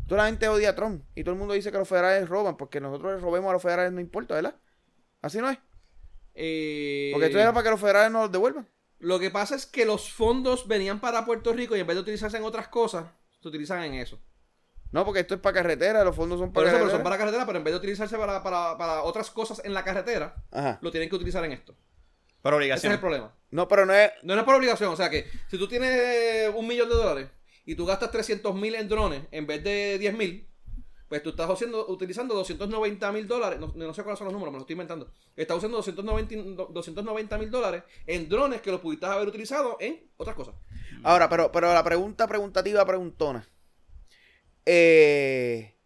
[0.08, 2.56] Toda la gente odia a Trump y todo el mundo dice que los federales roban
[2.58, 4.56] porque nosotros les robemos a los federales no importa, ¿verdad?
[5.22, 5.58] Así no es.
[6.34, 8.68] Eh, Porque esto era para que los federales nos los devuelvan.
[9.00, 12.02] Lo que pasa es que los fondos venían para Puerto Rico y en vez de
[12.02, 13.06] utilizarse en otras cosas,
[13.42, 14.20] se utilizan en eso.
[14.92, 16.98] No, porque esto es para carretera, los fondos son para eso, pero carretera.
[16.98, 19.84] son para carretera, pero en vez de utilizarse para, para, para otras cosas en la
[19.84, 20.80] carretera, Ajá.
[20.82, 21.76] lo tienen que utilizar en esto.
[22.42, 22.92] Por Ese obligación.
[22.92, 23.36] es el problema.
[23.52, 24.12] No, pero no es.
[24.24, 27.30] No es por obligación, o sea que si tú tienes un millón de dólares
[27.68, 30.48] y tú gastas 300 mil en drones en vez de 10 mil,
[31.10, 34.54] pues tú estás haciendo, utilizando 290 mil dólares, no, no sé cuáles son los números,
[34.54, 35.12] me los estoy inventando.
[35.36, 40.56] Estás usando 290 mil dólares en drones que los pudiste haber utilizado en otras cosas.
[41.04, 43.46] Ahora, pero, pero la pregunta preguntativa, preguntona.
[44.66, 45.77] Eh,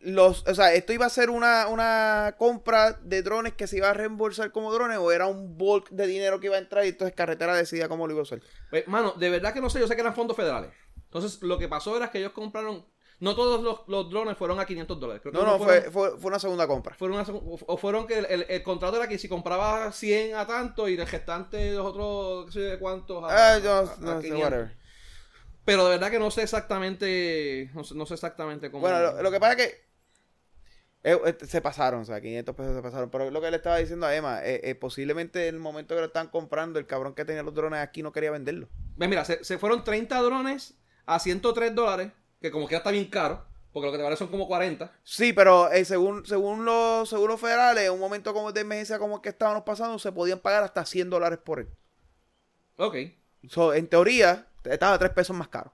[0.00, 3.90] los, o sea, ¿esto iba a ser una, una compra de drones que se iba
[3.90, 6.88] a reembolsar como drones o era un bulk de dinero que iba a entrar y
[6.90, 8.40] entonces carretera decidía cómo lo iba a usar?
[8.70, 10.70] Pues, mano, de verdad que no sé, yo sé que eran fondos federales.
[11.04, 12.84] Entonces, lo que pasó era que ellos compraron,
[13.20, 15.22] no todos los, los drones fueron a 500 dólares.
[15.22, 16.94] Creo que No, no, fue, fue, fue una segunda compra.
[16.94, 17.26] fueron una
[17.66, 20.94] o fueron que el, el- el contrato era que si compraba 100 a tanto y
[20.94, 24.28] el gestante los otros, qué sé de cuántos a, yo a- no, a no sé,
[24.28, 24.42] 500.
[24.44, 24.78] whatever.
[25.64, 28.82] Pero de verdad que no sé exactamente, no sé, no sé exactamente cómo.
[28.82, 29.87] Bueno, lo, lo que pasa es que
[31.04, 33.10] eh, eh, se pasaron, o sea, 500 pesos se pasaron.
[33.10, 36.06] Pero lo que le estaba diciendo a Emma, eh, posiblemente en el momento que lo
[36.06, 38.68] estaban comprando, el cabrón que tenía los drones aquí no quería venderlos.
[38.96, 42.90] Ves, mira, se, se fueron 30 drones a 103 dólares, que como que ya está
[42.90, 44.92] bien caro, porque lo que te vale son como 40.
[45.04, 49.16] Sí, pero eh, según, según los seguros federales, en un momento como de emergencia como
[49.16, 51.68] el que estábamos pasando, se podían pagar hasta 100 dólares por él.
[52.76, 52.96] Ok.
[53.48, 55.72] So, en teoría, estaba 3 pesos más caro.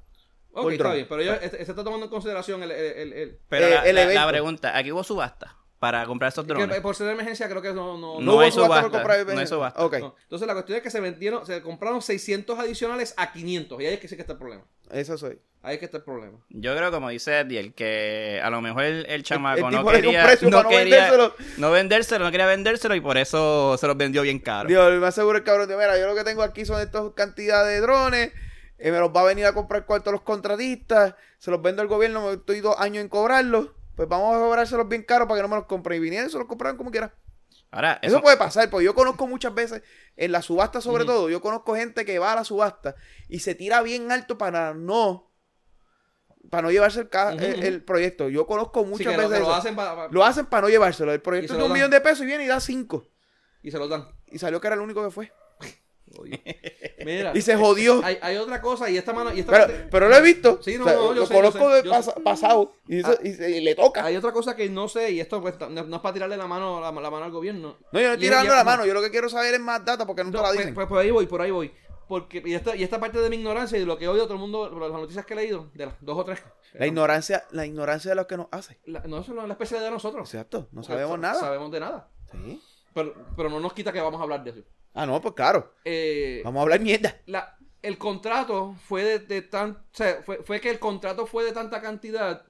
[0.54, 3.66] Ok, está bien, pero este- se está tomando en consideración el, el- el- el- Pero
[3.66, 4.20] Eh, la, el la- evento.
[4.20, 6.68] la pregunta, ¿aquí hubo subasta para comprar estos drones?
[6.74, 9.34] que por ser de emergencia creo que no, no, No hubo hay subasta por subasta,
[9.34, 9.84] no hay subasta.
[9.84, 10.14] Ok, No.
[10.22, 13.80] Entonces la cuestión es que se vendieron, se compraron 600 adicionales a 500.
[13.82, 14.64] Y ahí es que sí que está el problema.
[14.92, 15.38] eso soy.
[15.62, 16.38] Ahí es que está el problema.
[16.50, 19.80] Yo creo, como dice Ediel, que a lo mejor el, el chamaco el no dio
[19.80, 21.34] un quería, no, no quería vendérselo.
[21.56, 24.68] no vendérselo, no quería vendérselo y por eso se los vendió bien caro.
[24.68, 27.72] Dios, me aseguro el cabrón de, mira, yo lo que tengo aquí son estas cantidades
[27.74, 28.32] de drones,
[28.78, 31.88] eh, me los va a venir a comprar cuarto los contratistas, se los vendo al
[31.88, 35.42] gobierno, me estoy dos años en cobrarlos, pues vamos a cobrárselos bien caros para que
[35.42, 35.98] no me los compren.
[35.98, 37.14] Y vinieron y se los compraron como quiera.
[37.70, 39.82] Ahora, Eso, eso, puede pasar, porque yo conozco muchas veces,
[40.16, 42.94] en la subasta sobre todo, yo conozco gente que va a la subasta
[43.28, 45.32] y se tira bien alto para no,
[46.50, 48.28] para no llevarse el, ca- el- proyecto.
[48.28, 49.54] Yo conozco muchas veces lo eso.
[49.54, 51.12] hacen pa- pa- Lo hacen para no llevárselo.
[51.12, 51.74] El proyecto es de un dan.
[51.74, 53.08] millón de pesos y viene y da cinco.
[53.62, 54.08] y se los dan.
[54.28, 55.32] Y salió que era el único que fue.
[57.04, 58.00] Mira, Y se jodió.
[58.04, 60.60] hay, hay otra cosa y esta mano y esta Pero, parte- pero lo he visto.
[60.62, 61.82] Sí, no, O sea, no, yo lo sé, yo conozco sé,
[62.16, 62.72] yo pasado.
[62.88, 63.18] Y, eso- Ah.
[63.22, 64.04] y se- y le toca.
[64.04, 66.46] hay otra cosa que no sé y esto pues, no, no es para tirarle la
[66.46, 67.76] mano la, la mano al gobierno.
[67.92, 68.86] No, yo no estoy es- tirando la mano.
[68.86, 70.74] Yo lo que quiero saber es más data porque No, la pues, dicen.
[70.74, 71.72] pues por ahí voy, por ahí voy.
[72.06, 74.24] Porque, y esta, y esta parte de mi ignorancia y de lo que he oído
[74.24, 76.42] todo el mundo, las noticias que he leído, de las dos o tres.
[76.74, 78.78] la ignorancia, la ignorancia de lo que nos hace.
[78.84, 80.32] la- no, eso no es la especialidad de nosotros.
[80.34, 80.68] Exacto.
[80.72, 81.40] No Porque sabemos sa- nada.
[81.40, 82.08] Sabemos de nada.
[82.30, 82.60] Sí.
[82.92, 84.60] Pero, pero no nos quita que vamos a hablar de eso.
[84.94, 85.74] Ah, no, pues claro.
[85.84, 87.20] Eh, Vamos a hablar mierda.
[87.26, 91.44] la, el contrato fue de, de tan, o sea, fue, fue que el contrato fue
[91.44, 92.46] de tanta cantidad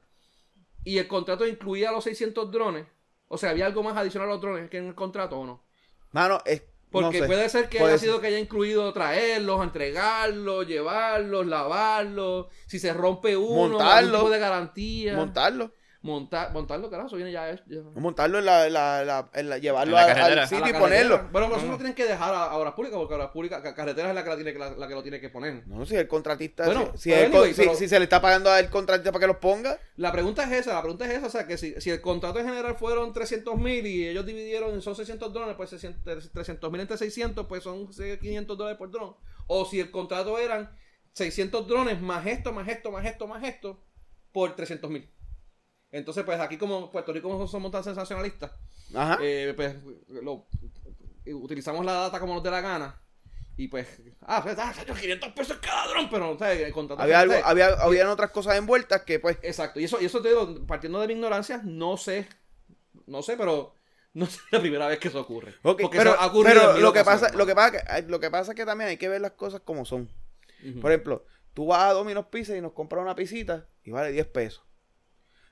[0.84, 2.86] y el contrato incluía los 600 drones.
[3.28, 5.64] O sea, había algo más adicional a los drones que en el contrato o no.
[6.12, 6.62] Mano, es.
[6.90, 7.26] Porque no sé.
[7.26, 8.08] puede ser que Puede haya ser.
[8.10, 12.46] sido que haya incluido traerlos, entregarlos, llevarlos, lavarlos.
[12.68, 14.18] Si se rompe uno, algún Montarlo.
[14.18, 15.16] tipo de garantía.
[15.16, 15.72] Montarlo.
[16.04, 17.50] Montar, montarlo, carajo, eso viene ya.
[17.54, 20.42] ya- Montarlo en la, la, la- en la- llevarlo En la a- carretera.
[20.42, 21.28] al sitio y ponerlo.
[21.32, 23.74] Bueno, pero eso lo tienen que dejar a, a obras públicas, porque obras públicas, ca-
[23.74, 25.66] carretera es la que, la, tiene, que- la, la que lo tiene que poner.
[25.66, 26.66] No, si el contratista.
[26.66, 28.68] Bueno, si, si pero el con- anyway, si- pero- si se le está pagando al
[28.68, 29.78] contratista para que los ponga.
[29.96, 32.38] La pregunta es esa, la pregunta es esa, o sea, que si, si el contrato
[32.38, 36.98] en general fueron 300 mil y ellos dividieron, son 600 dólares, pues 300 mil entre
[36.98, 39.16] 600, pues son 500 dólares por dron.
[39.46, 40.70] O si el contrato eran
[41.14, 43.82] 600 drones más esto, más esto, más esto, más esto,
[44.32, 45.08] por 300 mil.
[45.94, 48.50] Entonces, pues aquí como Puerto Rico no somos tan sensacionalistas,
[48.94, 49.16] Ajá.
[49.22, 49.76] eh, pues
[50.08, 50.46] lo-
[51.26, 53.00] utilizamos la data como nos dé la gana.
[53.56, 53.86] Y pues,
[54.22, 57.68] ah, pues, ah, 500 pesos cada dron, pero o sea, el contrato había algo, había,
[57.74, 59.38] habían otras cosas envueltas que pues.
[59.42, 62.26] Exacto, y eso, y eso te digo, partiendo de mi ignorancia, no sé,
[63.06, 63.76] no sé, pero
[64.14, 65.54] no es la primera vez que eso ocurre.
[65.62, 68.50] Porque pero, eso en pero lo, que pasa, lo, que pasa, que- lo que pasa
[68.50, 70.10] es que también hay que ver las cosas como son.
[70.80, 74.26] Por ejemplo, tú vas a Domino's Pizza y nos compras una pisita y vale 10
[74.26, 74.64] pesos.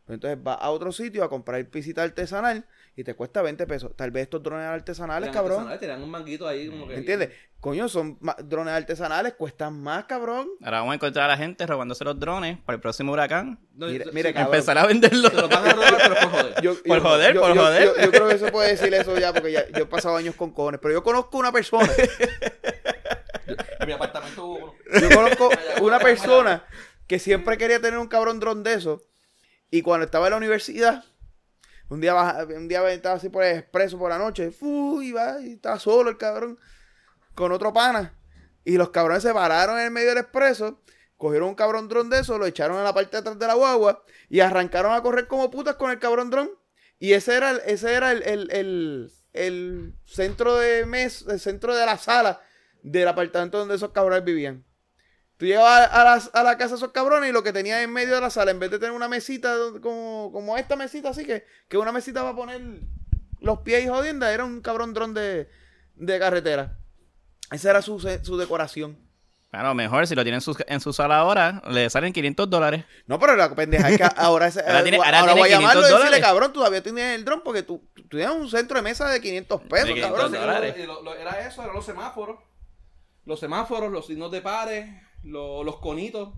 [0.04, 3.92] Pero entonces vas a otro sitio a comprar pisita artesanal y te cuesta 20 pesos.
[3.96, 5.52] Tal vez estos drones artesanales, Eran cabrón.
[5.58, 6.94] artesanales, tenían un manguito ahí como que...
[6.94, 7.30] ¿Me entiendes?
[7.60, 10.48] Coño, son drones artesanales, cuestan más, cabrón.
[10.64, 13.60] Ahora vamos a encontrar a la gente robándose los drones para el próximo huracán.
[13.74, 14.30] No, Mire- mire.
[14.30, 15.30] Empezar a venderlos.
[15.30, 16.54] Se los van a robar, pero por joder.
[16.62, 17.84] Yo- Por joder, yo- por yo- joder.
[17.84, 20.34] Yo, yo creo que se puede decir eso ya porque ya, yo he pasado años
[20.34, 20.80] con cojones.
[20.82, 21.88] Pero yo conozco una persona.
[23.46, 24.74] En mi apartamento hubo uno.
[25.00, 25.50] Yo conozco
[25.82, 26.64] una persona
[27.06, 29.00] que siempre quería tener un cabrón dron de eso.
[29.72, 31.02] Y cuando estaba en la universidad,
[31.88, 32.14] un día,
[32.54, 34.50] un día estaba así por el expreso por la noche.
[34.50, 36.58] fu, y va, y estaba solo el cabrón
[37.34, 38.14] con otro pana.
[38.64, 40.82] Y los cabrones se pararon en el medio del expreso.
[41.16, 43.54] Cogieron un cabrón dron de eso, lo echaron en la parte de atrás de la
[43.54, 46.50] guagua y arrancaron a correr como putas con el cabrón dron.
[46.98, 51.86] Y ese era ese era el, el- el- el centro de mes, el centro de
[51.86, 52.42] la sala
[52.82, 54.66] del apartamento donde esos cabrones vivían.
[55.42, 57.92] Tú llegabas a, la, a la casa de esos cabrones y lo que tenía en
[57.92, 59.52] medio de la sala, en vez de tener una mesita
[59.82, 62.60] como, como esta mesita, así que, que una mesita para poner
[63.40, 65.48] los pies y jodienda, era un cabrón dron de,
[65.96, 66.78] de carretera.
[67.50, 68.96] Esa era su, su decoración.
[69.50, 72.84] Bueno, mejor si lo tienen en su, en su sala ahora, le salen 500 dólares.
[73.08, 75.56] No, pero la pendeja es que ahora, ese- Ahora tiene- ahora ahora tiene voy a
[75.58, 78.48] llamarlo y 500 decirle, cabrón, tú todavía tienes el dron porque tú, tú tienes un
[78.48, 80.40] centro de mesa de 500 pesos, De 500 cabrón.
[80.40, 80.76] dólares.
[81.20, 82.38] Era eso, eran los semáforos.
[83.24, 84.88] Los semáforos, los signos de pares,
[85.22, 86.30] lo- los conitos.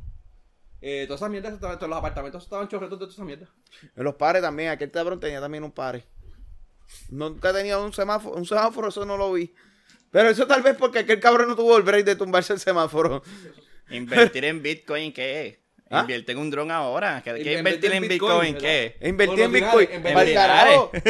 [0.81, 3.49] Eh, todas esas mierdas, todos los apartamentos estaban chorretos de todas esas mierdas.
[3.97, 6.05] En los pares también, aquel cabrón tenía también un pare.
[7.09, 9.55] Nunca tenía un semáforo, un semáforo, eso no lo vi.
[10.11, 13.23] Pero eso tal vez porque aquel cabrón no tuvo el break de tumbarse el semáforo.
[13.91, 15.65] Invertir en Bitcoin, ¿qué?
[15.91, 16.01] ¿Ah?
[16.01, 17.23] Invierte en un dron ahora.
[17.23, 18.59] ¿Qué, Invertir invertir en Bitcoin, Bitcoin?
[18.59, 18.97] ¿Qué?
[19.03, 19.89] Invertí Con en Bitcoin.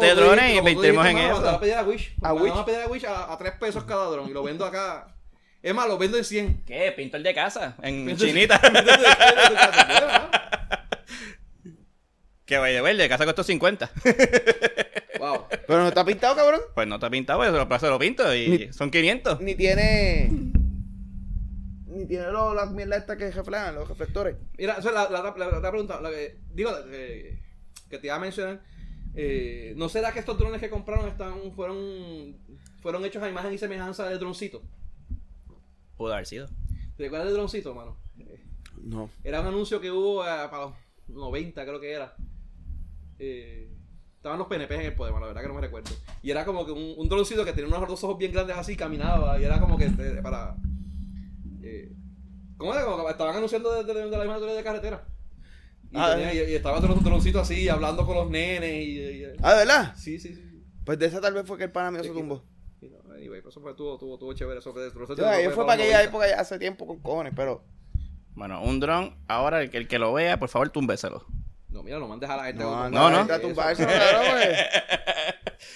[0.00, 1.36] tú drones y invertimos en eso.
[1.36, 2.16] Te voy a pedir a Wish.
[2.22, 2.48] A A Wish.
[2.48, 5.11] Vamos a pedir a Wish a, a 3 pesos cada dron y lo vendo acá.
[5.62, 6.64] Es más, lo vendo en 100.
[6.66, 6.92] ¿Qué?
[6.92, 7.76] Pintor de casa.
[7.82, 8.58] En chinita.
[8.62, 9.04] vendo de- de
[9.54, 10.30] casa,
[11.62, 11.72] ¿no?
[12.44, 13.90] que vaya de verde, de casa costó 50.
[15.18, 15.46] Wow.
[15.68, 16.60] Pero no está pintado, cabrón.
[16.74, 19.40] pues no está pintado, pues lo, se lo pinto y Ni- son 500.
[19.40, 20.28] Ni tiene.
[21.86, 24.34] Ni tiene los, las mierdas estas que reflejan, los reflectores.
[24.58, 27.38] Mira, o sea, la, la, la- la pregunta, la que, digo, eh,
[27.88, 28.62] que te iba a mencionar,
[29.14, 32.36] eh, ¿no será que estos drones que compraron están, fueron,
[32.80, 34.60] fueron hechos a imagen y semejanza de droncito?
[36.02, 36.48] Pudo haber sido.
[36.96, 37.96] ¿Te acuerdas del droncito, mano?
[38.82, 39.08] No.
[39.22, 40.72] Era un anuncio que hubo eh, para los
[41.06, 42.16] 90, creo que era.
[43.20, 43.70] Eh,
[44.16, 45.90] estaban los PNP en el poder, mano, la verdad que no me recuerdo.
[46.20, 48.74] Y era como que un, un droncito que tenía unos dos ojos bien grandes así,
[48.76, 50.56] caminaba, y era como que eh, para...
[51.62, 51.92] eh,
[52.56, 52.84] ¿Cómo era?
[52.84, 55.06] Como que estaban anunciando de, de- de la misma de carretera.
[55.84, 58.98] Y, Ah, tenía- y- y estaba otro droncito así, hablando con los nenes y...
[58.98, 59.94] y- Ah, ¿de verdad?
[59.96, 60.64] sí, sí, sí.
[60.84, 62.42] Pues de esa tal vez fue que el pana mío se tumbó.
[63.40, 64.58] Eso fue, tuvo, tuvo, tuvo chévere.
[64.60, 66.02] Eso fue, eso fue yo fue para aquella 90.
[66.04, 67.62] época ya hace tiempo con cojones, pero.
[68.34, 71.26] Bueno, un dron, ahora el que, el que lo vea, por favor, túmbeselo.
[71.68, 72.62] No, mira, no mandes a la gente.
[72.62, 73.24] No, no, no.
[73.24, 73.34] no.
[73.34, 74.42] A tumbarse, cabrón.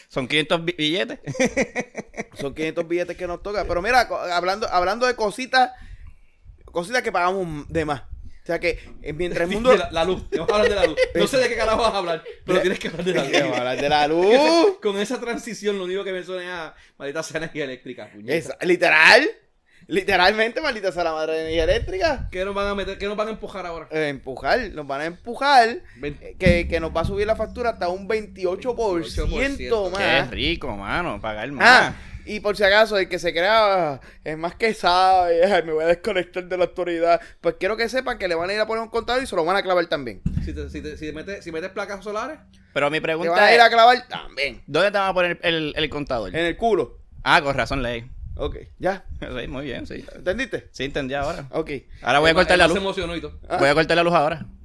[0.08, 1.20] Son 500 bi- billetes.
[2.34, 3.64] Son 500 billetes que nos toca.
[3.66, 4.00] Pero mira,
[4.32, 5.70] hablando, hablando de cositas,
[6.66, 8.02] cositas que pagamos de más.
[8.46, 9.76] O sea que eh, mientras el mundo.
[9.76, 10.96] La, la luz, vamos a hablar de la luz.
[11.16, 13.32] No sé de qué carajo vas a hablar, pero tienes que hablar de la luz.
[13.40, 14.78] Vamos a hablar de la luz.
[14.80, 18.08] Con esa transición, lo único que me suena es a maldita sea energía eléctrica.
[18.26, 19.28] Es, literal.
[19.88, 22.28] Literalmente, maldita sea la madre de energía eléctrica.
[22.32, 22.98] ¿Qué nos van a meter?
[22.98, 23.88] ¿Qué nos van a empujar ahora?
[23.92, 25.78] Eh, empujar, nos van a empujar.
[26.02, 30.28] Eh, Que, que nos va a subir la factura hasta un 28%, 28%, más.
[30.28, 31.66] Qué rico, mano, pagar más.
[31.68, 31.94] Ah,
[32.26, 35.84] y por si acaso, el que se crea "Ah, es más que sabe, me voy
[35.84, 37.20] a desconectar de la autoridad.
[37.40, 39.36] Pues quiero que sepan que le van a ir a poner un contador y se
[39.36, 40.20] lo van a clavar también.
[40.44, 42.38] Si, te- si, te- si metes, si metes placas solares,
[42.72, 44.62] Pero mi Le van pregunta a ir a es, clavar también.
[44.66, 46.28] ¿dónde te van a poner el, el contador?
[46.34, 46.98] En el culo.
[47.24, 48.08] Ah, con razón, ley.
[48.38, 49.04] Ok, ya.
[49.20, 50.04] Sí, muy bien, sí.
[50.14, 50.68] ¿Entendiste?
[50.72, 51.46] Sí, entendí ahora.
[51.50, 51.70] Ok.
[52.02, 52.78] Ahora voy a cortar la se luz.
[52.78, 53.38] emocionó y todo.
[53.48, 53.56] Ah.
[53.58, 54.46] Voy a cortar la luz ahora.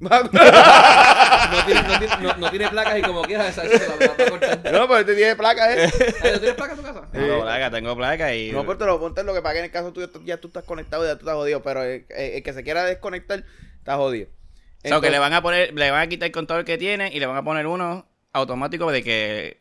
[1.52, 4.30] No tiene, no, tiene, no- no tiene placas y como quieras, esa, esa la, la
[4.30, 4.56] cortar.
[4.72, 5.90] no, pero este tiene placa, ¿eh?
[6.22, 7.08] Ay, ¿No tienes placas en tu casa?
[7.12, 8.52] Tengo placa, tengo placa y...
[8.52, 10.64] No, pero te lo ponte lo que pague en el caso tuyo, ya tú estás
[10.64, 11.62] conectado, ya tú estás jodido.
[11.62, 13.44] Pero el, el- el que se quiera desconectar,
[13.78, 14.28] está jodido.
[14.28, 16.78] O sea, que le Entonces- van a poner, le van a quitar el contador que
[16.78, 19.60] tiene y le van a poner uno automático de que...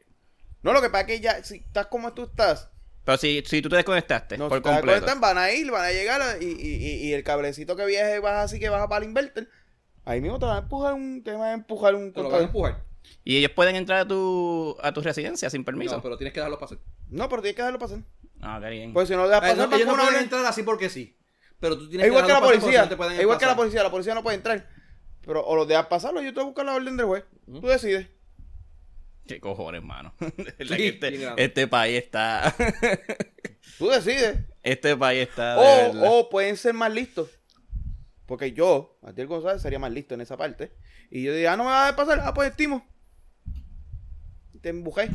[0.63, 2.69] No, lo que pasa es que ya, si estás como tú estás,
[3.03, 5.05] Pero si, si tú te desconectaste no por si completo.
[5.05, 8.19] cuenta, van a ir, van a llegar y, y, y, y el cablecito que viaje
[8.19, 9.49] baja así que baja para el inverter.
[10.05, 12.41] Ahí mismo te van a empujar un, te van a empujar un Te lo van
[12.41, 12.83] a empujar.
[13.23, 15.95] Y ellos pueden entrar a tu, a tu residencia sin permiso.
[15.95, 16.77] No, pero tienes que dejarlo pasar.
[17.09, 17.99] No, pero tienes que dejarlo pasar.
[18.39, 18.93] Ah, qué bien.
[18.93, 20.23] Pues si no lo dejas Ay, pasar, no, ellos no pueden orden.
[20.23, 21.17] entrar así porque sí.
[21.59, 23.07] Pero tú tienes Es igual que la dejarlos pasar porque policía.
[23.07, 23.57] no Es igual que la pasar.
[23.57, 23.83] policía.
[23.83, 24.69] La policía no puede entrar.
[25.25, 27.23] Pero o los dejas pasar o yo te voy a buscar la orden del juez.
[27.45, 28.07] Tú decides.
[29.33, 30.13] Qué cojones, mano.
[30.19, 32.53] Sí, este, este país está.
[33.77, 34.39] Tú decides.
[34.61, 35.57] Este país está.
[35.57, 36.03] O, verdad.
[36.05, 37.29] o pueden ser más listos.
[38.25, 40.73] Porque yo, Matiel González, sería más listo en esa parte.
[41.09, 42.21] Y yo diría, ah, no me va a pasar.
[42.23, 42.85] Ah, pues estimo.
[44.61, 45.09] Te embujé.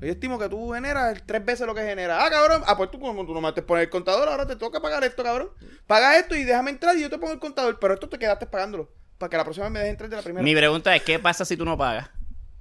[0.00, 2.24] Yo estimo que tú generas tres veces lo que genera.
[2.24, 2.62] Ah, cabrón.
[2.66, 5.02] Ah, pues tú, como tú no me te pones el contador, ahora te toca pagar
[5.04, 5.50] esto, cabrón.
[5.86, 7.78] Paga esto y déjame entrar y yo te pongo el contador.
[7.80, 8.92] Pero esto te quedaste pagándolo.
[9.18, 10.44] Para que la próxima vez me dejes entrar de la primera.
[10.44, 12.10] Mi pregunta es: ¿qué pasa si tú no pagas?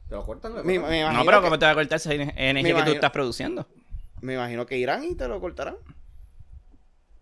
[0.10, 2.76] Te lo cortan, me imagino No, pero ¿cómo te va a cortar esa ener- energía
[2.76, 3.68] que tú estás produciendo?
[4.22, 5.78] Me imagino que irán y te lo cortarán.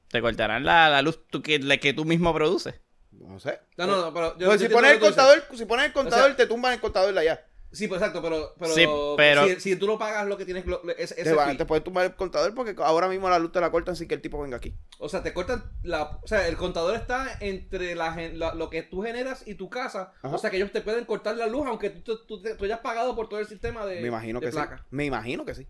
[0.09, 2.75] Te cortarán la, la luz tú- que, la que tú mismo produces.
[3.11, 3.59] No sé.
[3.77, 5.93] No, no, no, pero yo- Pues yo si pones lo el contador, si pones el
[5.93, 7.45] contador, O sea- te tumban el contador de allá.
[7.73, 8.85] Sí, pues exacto, pero, pero, Sí,
[9.17, 11.57] pero- Si, si tú no pagas lo que tienes, lo- ese, ese Te, van- fee,
[11.57, 14.13] te pueden tumbar el contador porque ahora mismo la luz te la cortan sin que
[14.15, 14.75] el tipo venga aquí.
[14.99, 18.15] o sea, te cortan la, o sea, el contador está entre la,
[18.53, 20.35] lo que tú generas y tu casa, Ajá.
[20.35, 22.79] o sea, que ellos te pueden cortar la luz aunque tú, tú, tú- tú hayas
[22.79, 24.77] pagado por todo el sistema de, Me imagino de que placa.
[24.77, 24.83] sí.
[24.91, 25.67] Me imagino que sí.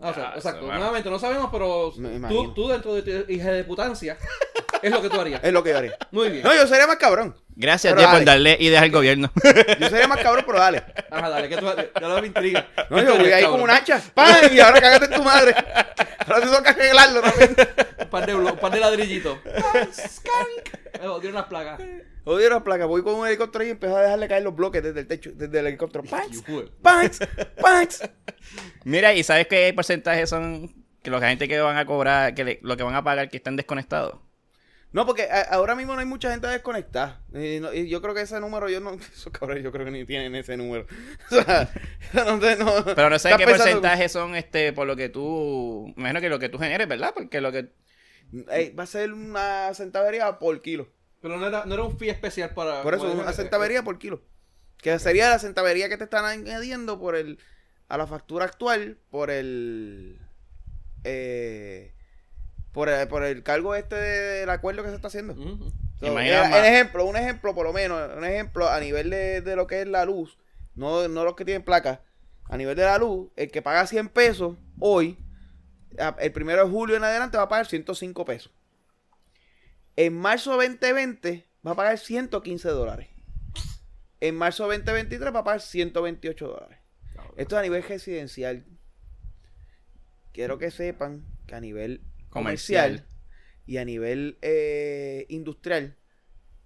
[0.00, 0.58] Ah, o sea, Ah, exacto.
[0.58, 0.80] eso, bueno.
[0.80, 1.92] Nuevamente, no sabemos, pero
[2.28, 4.18] tú, tú dentro de tu hija de putancia
[4.82, 5.40] es lo que tú harías.
[5.42, 5.96] Es lo que yo haría.
[6.10, 6.42] Muy bien.
[6.42, 7.34] No, yo sería más cabrón.
[7.56, 8.50] Gracias, Pero Dios, por dale.
[8.50, 9.30] darle ideas al gobierno.
[9.78, 10.82] Yo sería más cabrón, pero dale.
[11.08, 11.66] Ajá, dale, que tú,
[12.00, 12.66] ya lo me intriga.
[12.90, 14.02] No, yo voy ahí con un hacha.
[14.12, 14.52] ¡Pam!
[14.52, 15.54] Y ahora cágate en tu madre.
[16.26, 17.54] Ahora te toca arreglarlo también.
[18.00, 19.38] Un par de, un par de ladrillitos.
[19.56, 21.00] Ah, skank.
[21.00, 21.80] Me jodieron las plagas.
[22.24, 22.86] Odio la placa.
[22.86, 25.60] Voy con un helicóptero y empiezo a dejarle caer los bloques desde el techo, desde
[25.60, 26.02] el helicóptero.
[26.04, 26.32] ¡Panks!
[26.32, 26.72] You fool.
[26.82, 27.20] ¡Panks!
[27.60, 28.02] ¡Panks!
[28.84, 32.58] Mira, ¿y sabes qué porcentajes son que los gente que van a cobrar, que le-
[32.62, 34.16] lo que van a pagar, que están desconectados?
[34.94, 37.20] No, porque a- ahora mismo no hay mucha gente desconectada.
[37.34, 38.92] Y, no- y yo creo que ese número, yo no.
[39.12, 40.86] Esos cabrones, yo creo que ni tienen ese número.
[41.30, 42.84] O sea, no.
[42.94, 45.92] Pero no sé qué pensando- porcentajes son este por lo que tú.
[45.96, 47.12] Me imagino que lo que tú generes, ¿verdad?
[47.12, 47.72] Porque lo que.
[48.50, 50.88] Ey, va a ser una centavería por kilo.
[51.20, 52.82] Pero no era, no era un fee especial para.
[52.82, 54.22] Por eso, una centavería por kilo.
[54.78, 57.38] Que sería la centavería que te están añadiendo por el.
[57.88, 60.20] A la factura actual, por el.
[61.04, 61.92] Eh,
[62.74, 65.34] por, el, por el cargo este del acuerdo que se está haciendo.
[66.00, 69.40] So, Imagina eh, un ejemplo, un ejemplo por lo menos, un ejemplo a nivel de,
[69.40, 70.36] de lo que es la luz,
[70.74, 72.02] no, no los que tienen placa,
[72.46, 75.16] a nivel de la luz, el que paga 100 pesos hoy,
[76.18, 78.52] el primero de julio en adelante va a pagar 105 pesos.
[79.94, 83.08] En marzo 2020 va a pagar 115 dólares.
[84.20, 86.78] En marzo 2023 va a pagar 128 dólares.
[87.36, 88.64] Esto es a nivel residencial.
[90.32, 92.02] Quiero que sepan que a nivel
[92.34, 93.08] comercial, Comercial.
[93.66, 95.96] y a nivel eh, industrial,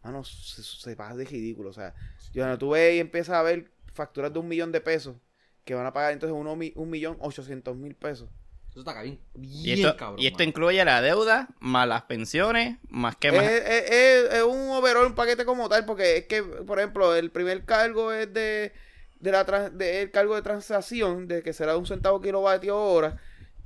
[0.03, 1.71] mano, se, se pasa de ridículo.
[1.71, 1.95] O sea,
[2.33, 5.17] yo cuando tú ves y empiezas a ver facturas de un millón de pesos
[5.65, 8.29] que van a pagar entonces uno, un millón ochocientos mil pesos.
[8.71, 9.19] Eso está bien.
[9.35, 10.21] Y Bien esto, cabrón.
[10.21, 10.49] y esto mano.
[10.51, 13.43] incluye la deuda, más las pensiones, más que más.
[13.45, 17.15] Es, es- es- es un overall, un paquete como tal, porque es que, por ejemplo,
[17.17, 18.73] el primer cargo es de,
[19.21, 22.77] de la tran- de- el cargo de transacción, de que será de un centavo kilovatio
[22.79, 23.17] hora,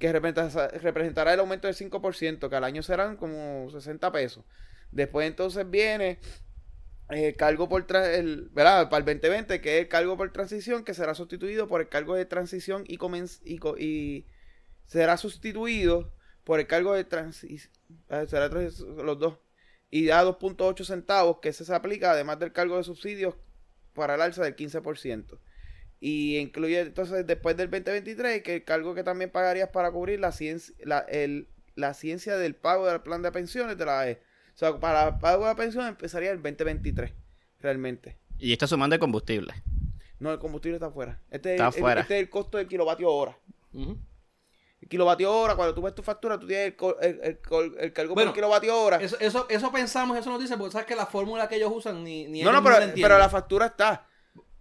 [0.03, 4.45] que representa- representará el aumento del 5%, que al año serán como 60 pesos.
[4.91, 6.19] Después entonces viene
[7.09, 8.91] el cargo por el, ¿verdad?
[8.91, 12.17] para el 2020, que es el cargo por transición, que será sustituido por el cargo
[12.17, 12.99] de transición y,
[13.79, 14.27] y,
[14.87, 16.13] será sustituido
[16.43, 17.73] por el cargo de transición.
[18.27, 19.39] Será los dos.
[19.89, 23.37] Y da 2.8 centavos, que ese se aplica además del cargo de subsidios
[23.95, 25.39] para el alza del 15%.
[26.05, 30.33] Y incluye entonces después del 2023 que el cargo que también pagarías para cubrir la
[30.33, 34.21] ciencia, la, el- la ciencia del pago del plan de pensiones de la AE.
[34.53, 37.13] O sea, para el pago de la pensión empezaría el 2023,
[37.61, 38.19] realmente.
[38.37, 39.55] Y esto sumando el combustible.
[40.19, 41.21] No, el combustible está afuera.
[41.31, 42.01] Este, Está es, el- afuera.
[42.01, 43.39] este es el costo del kilovatio hora.
[44.81, 47.39] El kilovatio hora, cuando tú ves tu factura, tú tienes el, co- el, el
[47.79, 48.97] el cargo Bueno, por kilovatio hora.
[49.01, 52.03] Eso, eso, eso pensamos, eso nos dice, porque sabes que la fórmula que ellos usan
[52.03, 53.01] ni, ni no, no, pero, entienden.
[53.03, 54.09] pero la factura está.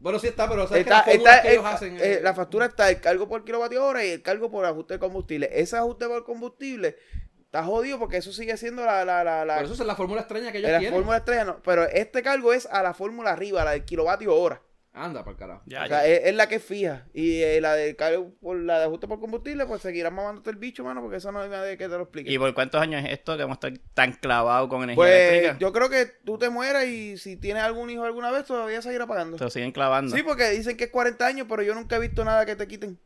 [0.02, 1.98] Bueno, sí está, pero sabes Está, que la fórmula está que el- ellos hacen...
[1.98, 4.96] eh, eh, la factura está el cargo por kilovatio hora y el cargo por ajuste
[4.96, 5.50] de combustible.
[5.54, 6.98] Ese ajuste por combustible
[7.40, 10.22] está jodido porque eso sigue siendo la, la, la, la, Por eso es la fórmula
[10.22, 10.98] extraña que ellos la tienen.
[10.98, 11.44] fórmula estrella.
[11.46, 14.62] no, pero este cargo es a la fórmula arriba, la del kilovatio hora.
[14.94, 15.62] Anda, para carajo.
[15.68, 15.88] Ya, o ya.
[15.88, 17.06] sea, es, es la que es fija.
[17.14, 20.58] Y eh, la del cargo por la de ajuste por combustible, pues seguirán mamándote el
[20.58, 22.30] bicho, mano, porque eso no hay nadie que te lo explique.
[22.30, 25.30] ¿Y por cuántos años es esto que vamos a estar tan clavados con energía Pues
[25.32, 25.58] eléctrica?
[25.60, 29.08] yo creo que tú te mueras y si tienes algún hijo alguna vez, todavía seguirá
[29.08, 29.38] pagando.
[29.38, 30.14] Se lo siguen clavando.
[30.14, 32.68] Sí, porque dicen que es 40 años, pero yo nunca he visto nada que te
[32.68, 33.00] quiten.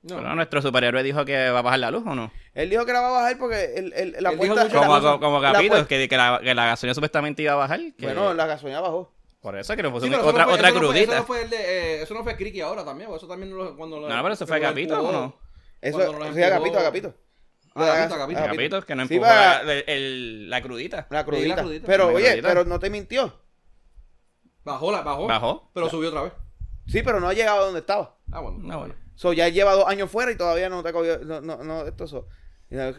[0.00, 0.16] No.
[0.16, 2.32] Pero nuestro superhéroe dijo que va a bajar la luz o no.
[2.54, 4.64] Él dijo que la va a bajar porque el, el- la puerta...
[4.64, 7.56] la Como, como, la Capito, puerta- que, que la, que la gasolina supuestamente iba a
[7.56, 7.78] bajar.
[7.98, 9.12] que- Bueno, la gasolina bajó.
[9.42, 11.12] Por eso que nos Sí, puso otra, no fue- otra eso no fue- crudita.
[11.12, 13.76] eso no fue el de, eh, eso no fue Criqui ahora también, eso también lo-
[13.76, 15.08] cuando lo- No, pero eso fue Agapito, empujó.
[15.10, 15.36] ¿o no?
[15.80, 17.14] Eso, sea, empujó- Agapito, Agapito.
[17.74, 18.40] Ah, Agapito, Agapito.
[18.40, 21.06] Capito, que no Sí, empujó va- la, el- el- la crudita.
[21.10, 21.56] La Sí, crudita.
[21.56, 21.86] la crudita.
[21.86, 22.48] Pero, La oye, crudita.
[22.48, 23.40] pero no te mintió.
[24.64, 25.26] Bajó, la, bajó.
[25.26, 25.70] Bajó.
[25.74, 26.32] Pero subió otra vez.
[26.86, 28.16] Sí, pero no ha llegado a donde estaba.
[28.30, 28.58] Ah, bueno.
[28.60, 28.94] No, bueno.
[29.16, 31.18] So, ya lleva dos años fuera y todavía no te ha cogido.
[31.20, 32.28] No, no, no, esto so.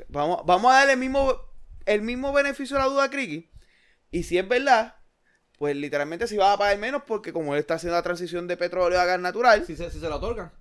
[0.10, 1.34] Vamos, vamos a darle el mismo,
[1.86, 3.50] el mismo beneficio a la duda a Criqui.
[4.12, 4.96] Y si es verdad,
[5.58, 8.58] pues literalmente si va a pagar menos porque como él está haciendo la transición de
[8.58, 9.66] petróleo a gas natural.
[9.66, 10.52] Si se, si se la otorgan.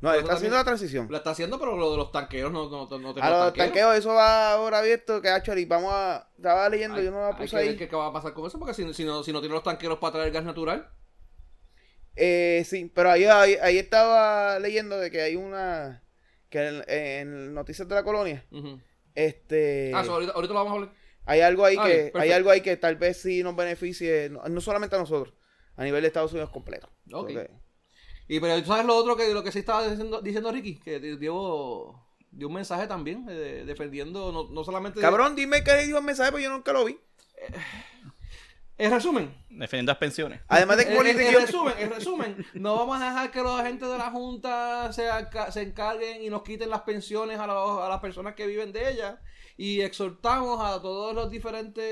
[0.00, 1.08] no, él está haciendo la transición.
[1.10, 3.54] La está haciendo, pero lo de los tanqueros no, no, no, no te A los
[3.54, 6.28] tanqueos, eso va ahora abierto, que ha hecho y vamos a.
[6.36, 7.76] Estaba leyendo, yo no la Hay que puse ver ahí.
[7.76, 9.98] qué, va a pasar con eso, porque si, si, no, si no tiene los tanqueros
[9.98, 10.90] para traer gas natural.
[12.14, 16.02] Eh, sí, pero ahí, ahí, ahí estaba leyendo de que hay una.
[16.50, 18.44] Que en, en Noticias de la Colonia,
[19.14, 19.92] este.
[19.94, 21.05] Ah, eso, ahorita, ahorita lo vamos a hablar.
[21.26, 24.42] Hay algo ahí Ah, que hay algo ahí que tal vez sí nos beneficie, no,
[24.48, 25.34] no solamente a nosotros,
[25.76, 26.88] a nivel de Estados Unidos completo.
[27.12, 27.30] Ok.
[27.30, 27.50] Ok.
[28.28, 30.98] Y pero tú sabes lo otro que lo que sí estaba diciendo, diciendo Ricky, que
[31.00, 31.94] dio,
[32.30, 36.30] dio un mensaje también eh, defendiendo no, no solamente Cabrón, dime qué dijo el mensaje,
[36.32, 36.98] porque yo nunca lo vi.
[38.78, 40.40] En resumen, Defendiendo las pensiones.
[40.48, 43.96] Además de que en, resumen, en resumen, no vamos a dejar que los agentes de
[43.96, 45.08] la Junta se,
[45.50, 48.90] se encarguen y nos quiten las pensiones a, los- a las personas que viven de
[48.90, 49.16] ellas.
[49.58, 51.82] Y exhortamos a todos los diferentes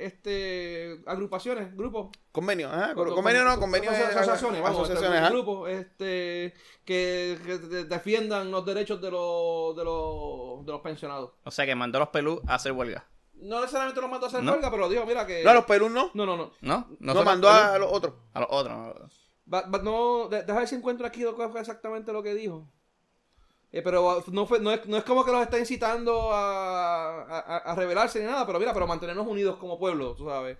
[0.00, 2.10] este, agrupaciones, grupos.
[2.30, 6.54] Convenio, ajá, Con- convenio con- no, convenio con- es- asociaciones, vamos, asociaciones, este, grupos este,
[6.84, 11.32] que, que de- defiendan los derechos de los, de los, de los pensionados.
[11.44, 13.04] O sea que mandó a los pelú a hacer huelga.
[13.34, 14.52] No necesariamente los mandó a hacer No.
[14.52, 15.42] huelga, pero dijo, mira que...
[15.42, 16.52] No, a los Perú no, no, no, no.
[16.60, 17.24] ¿No?
[17.24, 17.84] mandó a, Pelú.
[17.86, 18.14] los otros.
[18.32, 19.10] a los otros.
[19.52, 21.24] va- no, de- deja ver si encuentro aquí
[21.58, 22.68] exactamente lo que dijo.
[23.74, 27.56] Eh, pero no, fue, no, es, no es como que los está incitando a, a,
[27.56, 30.58] a rebelarse ni nada, pero mira, pero mantenernos unidos como pueblo, tú sabes.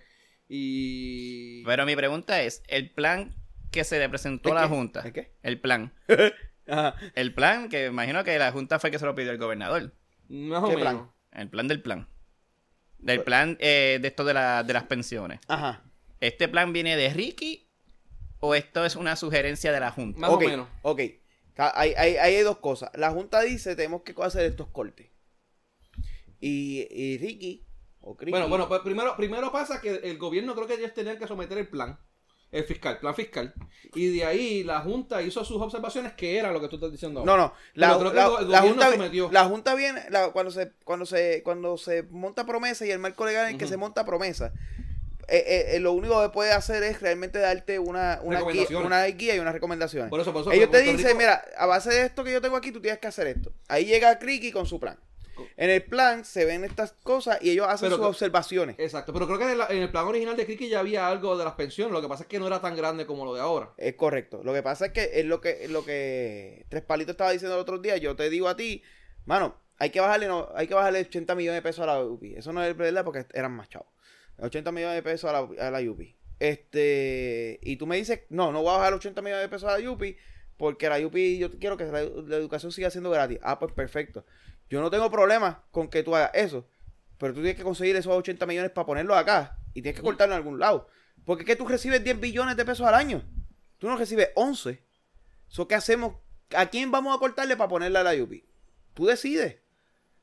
[0.49, 1.63] Y...
[1.63, 3.33] Pero mi pregunta es, el plan
[3.71, 4.75] que se le presentó ¿El a la qué?
[4.75, 4.99] Junta.
[4.99, 5.31] ¿El qué?
[5.43, 5.93] El plan.
[6.67, 6.95] Ajá.
[7.13, 9.93] El plan, que imagino que la Junta fue el que se lo pidió el gobernador.
[10.27, 10.93] Más o ¿Qué menos.
[10.93, 11.11] plan?
[11.31, 12.07] El plan del plan.
[12.97, 15.39] Del plan eh, de esto de, la, de las pensiones.
[15.47, 15.83] Ajá.
[16.19, 17.69] ¿Este plan viene de Ricky
[18.41, 20.19] o esto es una sugerencia de la Junta?
[20.19, 20.67] Más o menos.
[20.81, 21.01] ok.
[21.57, 22.89] Hay, hay, hay dos cosas.
[22.95, 25.07] La Junta dice tenemos que hacer estos cortes.
[26.39, 27.65] Y, y Ricky,
[28.01, 31.27] o Bueno, bueno, pues primero, primero pasa que el gobierno creo que ellos tenían que
[31.27, 31.97] someter el plan,
[32.51, 33.53] el fiscal, plan fiscal.
[33.95, 37.21] Y de ahí la Junta hizo sus observaciones, que era lo que tú estás diciendo
[37.21, 37.31] ahora.
[37.31, 37.53] No, no.
[37.73, 39.31] La, la- la junta, sometió.
[39.31, 43.25] la Junta viene, la- cuando, se, cuando, se, cuando se monta promesa y el marco
[43.25, 44.53] legal en que se monta promesa,
[45.27, 48.85] eh, eh, eh, lo único que puede hacer es realmente darte una, una, guía, Recomendaciones.
[48.85, 50.09] una guía y unas recomendaciones.
[50.09, 52.41] Por eso, por eso, Ellos te dicen, Rico- mira, a base de esto que yo
[52.41, 53.51] tengo aquí, tú tienes que hacer esto.
[53.67, 54.97] Ahí llega Criqui con su plan.
[55.57, 58.75] En el plan se ven estas cosas y ellos hacen Pero sus observaciones.
[58.79, 61.55] Exacto, pero creo que en, el plan original de Kiki ya había algo de las
[61.55, 63.71] pensiones, lo que pasa es que no era tan grande como lo de ahora.
[63.77, 64.41] Es correcto.
[64.43, 67.55] Lo que pasa es que es lo que, es lo que Tres Palitos estaba diciendo
[67.55, 67.97] el otro día.
[67.97, 68.81] Yo te digo a ti,
[69.25, 72.35] mano, hay que bajarle, no, hay que bajarle 80 millones de pesos a la UPI.
[72.35, 73.87] Eso no es verdad porque eran más chavos.
[74.39, 76.15] 80 millones de pesos a la, a la UPI.
[76.39, 79.77] Este, y tú me dices, no, no voy a bajar 80 millones de pesos a
[79.77, 80.17] la UPI
[80.57, 83.39] porque la UPI, yo quiero que la, la educación siga siendo gratis.
[83.41, 84.25] Ah, pues perfecto.
[84.69, 86.67] Yo no tengo problema con que tú hagas eso.
[87.17, 89.57] Pero tú tienes que conseguir esos 80 millones para ponerlos acá.
[89.73, 90.87] Y tienes que cortarlo en algún lado.
[91.25, 93.23] Porque es que tú recibes 10 billones de pesos al año.
[93.77, 94.83] Tú no recibes 11.
[95.47, 96.15] ¿So qué hacemos?
[96.55, 98.45] ¿A quién vamos a cortarle para ponerle a la UPI?
[98.93, 99.57] Tú decides.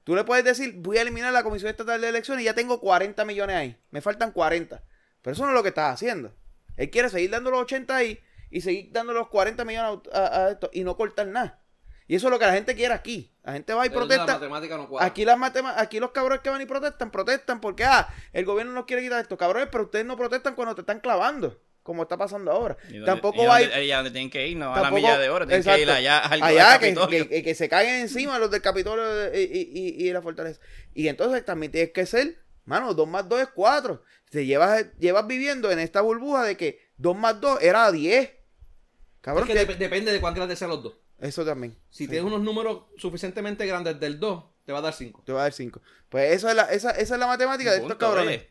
[0.05, 2.81] Tú le puedes decir, voy a eliminar la Comisión Estatal de Elecciones y ya tengo
[2.81, 3.77] 40 millones ahí.
[3.91, 4.83] Me faltan 40.
[5.23, 6.35] Pero eso no es lo que estás haciendo.
[6.77, 8.19] Él quiere seguir dando los 80 ahí
[8.51, 11.61] y seguir dando los 40 millones a, a- esto y no cortar nada.
[12.09, 13.33] Y eso es lo que la gente quiere aquí.
[13.45, 14.27] La gente va y Pero protesta.
[14.27, 14.39] no.
[14.99, 15.39] Aquí, las
[15.77, 19.21] aquí los cabrones que van y protestan, protestan porque, ah, el gobierno nos quiere quitar
[19.23, 19.39] esto.
[19.39, 22.76] Cabrones, pero ustedes no protestan cuando te están clavando, como está pasando ahora.
[22.91, 23.80] Y Tampoco y va a donde- ir...
[23.83, 26.18] allá donde tienen que ir, no a la milla de oro, tienen que ir allá
[26.18, 26.95] al, al Allá, que,
[27.28, 30.61] que- que se caguen encima los del Capitolio y, y, y- y la fortaleza.
[30.95, 34.03] Y entonces también tienes que ser, mano, 2 más 2 es 4.
[34.30, 38.30] Te llevas, llevas viviendo en esta burbuja de que 2 más 2 era 10.
[39.20, 40.95] Cabrón, Es que que- dep- depende de cuán grandes sean los dos.
[41.20, 41.76] eso también.
[41.91, 42.09] Si Sí.
[42.11, 45.22] tienes unos números suficientemente grandes del 2, te va a dar 5.
[45.24, 45.80] Te va a dar 5.
[46.09, 48.43] Pues esa es la, esa, esa es la matemática de estos cabrones.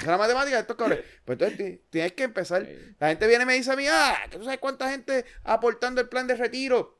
[0.00, 1.04] Es la matemática de estos cabrones.
[1.24, 2.66] Pues entonces ti- tienes que empezar.
[2.98, 6.00] La gente viene y me dice a mí, ah, que tú sabes cuánta gente aportando
[6.00, 6.98] el plan de retiro.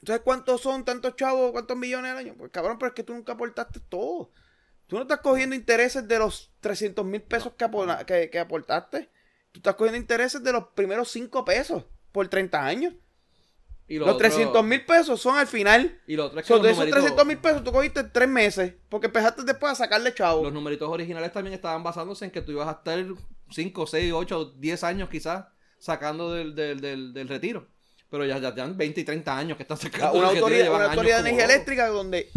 [0.00, 2.34] ¿Tú sabes cuántos son tantos chavos, cuántos millones al año?
[2.36, 4.30] Pues cabrón, pero es que tú nunca aportaste todo.
[4.88, 7.66] Tú no estás cogiendo intereses de los 300 mil pesos que,
[8.06, 9.10] que, que aportaste.
[9.52, 12.94] Tú estás cogiendo intereses de los primeros 5 pesos por 30 años.
[13.92, 16.00] Y lo Los otro- 300 mil pesos son al final.
[16.06, 18.04] Y lo otro es que So, los, de esos numeritos- 300 mil pesos tú cogiste
[18.04, 18.72] 3 meses.
[18.88, 20.42] Porque empezaste después a sacarle chavo.
[20.44, 23.04] los numeritos originales también estaban basándose en que tú ibas a estar
[23.50, 25.44] 5, 6, 8, 10 años quizás
[25.78, 27.66] sacando del, del, del, del retiro.
[28.10, 30.84] Pero ya, ya, ya han 20 y 30 años que están sacando una autoridad, una
[30.86, 32.30] autoridad de energía eléctrica donde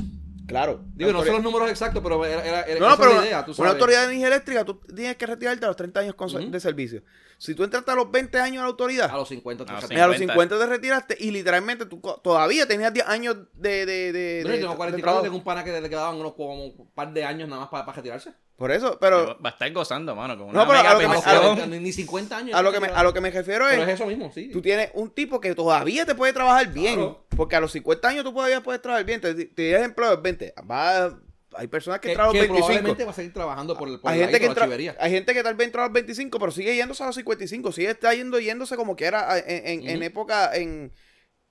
[0.47, 0.81] Claro.
[0.93, 3.43] Digo, no son los números exactos, pero era, era, era- No, no, pero la idea,
[3.45, 3.73] tú una sabes.
[3.73, 6.51] autoridad de energía eléctrica, tú tienes que retirarte a los 30 años con- Ujú.
[6.51, 7.01] de servicio.
[7.37, 9.73] Si tú entraste a los 20 años a la autoridad, A los 50 te A
[9.75, 9.97] los sacan.
[9.97, 10.33] y a los 50.
[10.33, 14.61] 50 te retiraste y literalmente tú todavía tenías 10 años de, de, de, Bueno, de-
[14.61, 15.23] yo tengo de 44, trabajo.
[15.23, 17.85] tengo un pana que le quedaban unos como un par de años nada más para,
[17.85, 18.33] para retirarse.
[18.57, 21.13] Por eso, pero Va a estar gozando, mano, con No, pero a lo que me-
[21.13, 21.55] A lo- pensión.
[21.55, 22.55] 40, ni 50 años.
[22.57, 24.49] a lo que me, a lo que me refiero Pero es es, eso mismo, sí.
[24.51, 27.25] tú tienes un tipo que todavía te puede trabajar bien, Claro.
[27.35, 30.21] porque a los 50 años tú todavía puedes trabajar bien, te, te das empleo de
[30.21, 31.19] 20, va,
[31.57, 32.65] hay personas que, que, entran a los que 25.
[32.67, 35.55] probablemente va a seguir trabajando por, el- por Hay gente, que hay gente que tal
[35.55, 37.73] vez entra a los 25, pero sigue yéndose a los 55.
[37.73, 40.93] Sigue está yendo yéndose como que era en, en- época, en,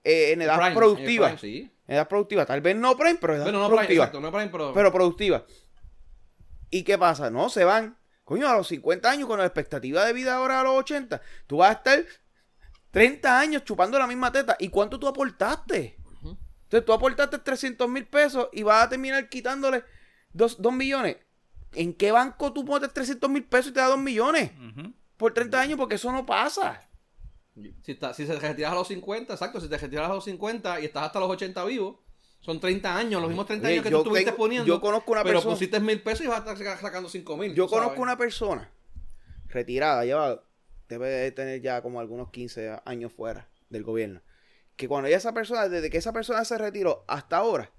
[0.04, 1.26] eh, en edad Prime, productiva.
[1.36, 1.70] Prime, sí.
[1.86, 2.46] En edad productiva.
[2.46, 4.04] Tal vez no prime, pero edad Bueno, no Prime, productiva.
[4.04, 4.72] exacto, no Prime, pero...
[4.72, 5.44] pero productiva.
[6.70, 7.30] ¿Y qué pasa?
[7.30, 7.96] No, se van.
[8.24, 11.58] Coño, a los 50 años, con la expectativa de vida ahora a los 80, tú
[11.58, 12.04] vas a estar
[12.90, 14.56] 30 años chupando la misma teta.
[14.58, 15.96] ¿Y cuánto tú aportaste?
[16.22, 19.84] Entonces tú aportaste 300 mil pesos y vas a terminar quitándole
[20.32, 21.18] 2 millones.
[21.72, 24.50] ¿En qué banco tú pones 300 mil pesos y te da 2 millones?
[24.58, 24.92] Ujú.
[25.16, 26.88] Por 30 años, porque eso no pasa.
[27.82, 30.80] Si, está- si se retiras a los 50, exacto, si te retiras a los 50
[30.80, 31.96] y estás hasta los 80 vivos,
[32.44, 34.66] son 30 años, los mismos 30 Oye, años que tú estuviste tengo- poniendo.
[34.66, 37.54] yo conozco una pero persona- pusiste mil pesos y vas a estar sacando 5 mil.
[37.54, 37.82] Yo tú sabes.
[37.84, 38.70] conozco una persona
[39.48, 40.42] retirada, lleva,
[40.88, 44.20] debe de tener ya como algunos 15 años fuera del gobierno.
[44.76, 47.70] Que cuando ella, esa persona, desde que esa persona se retiró hasta ahora,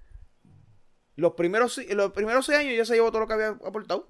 [1.16, 4.10] los primeros, los primeros 6 años ya se llevó todo lo que había aportado.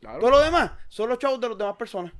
[0.00, 0.18] Claro.
[0.20, 2.12] Todo lo demás son los chavos de las demás personas.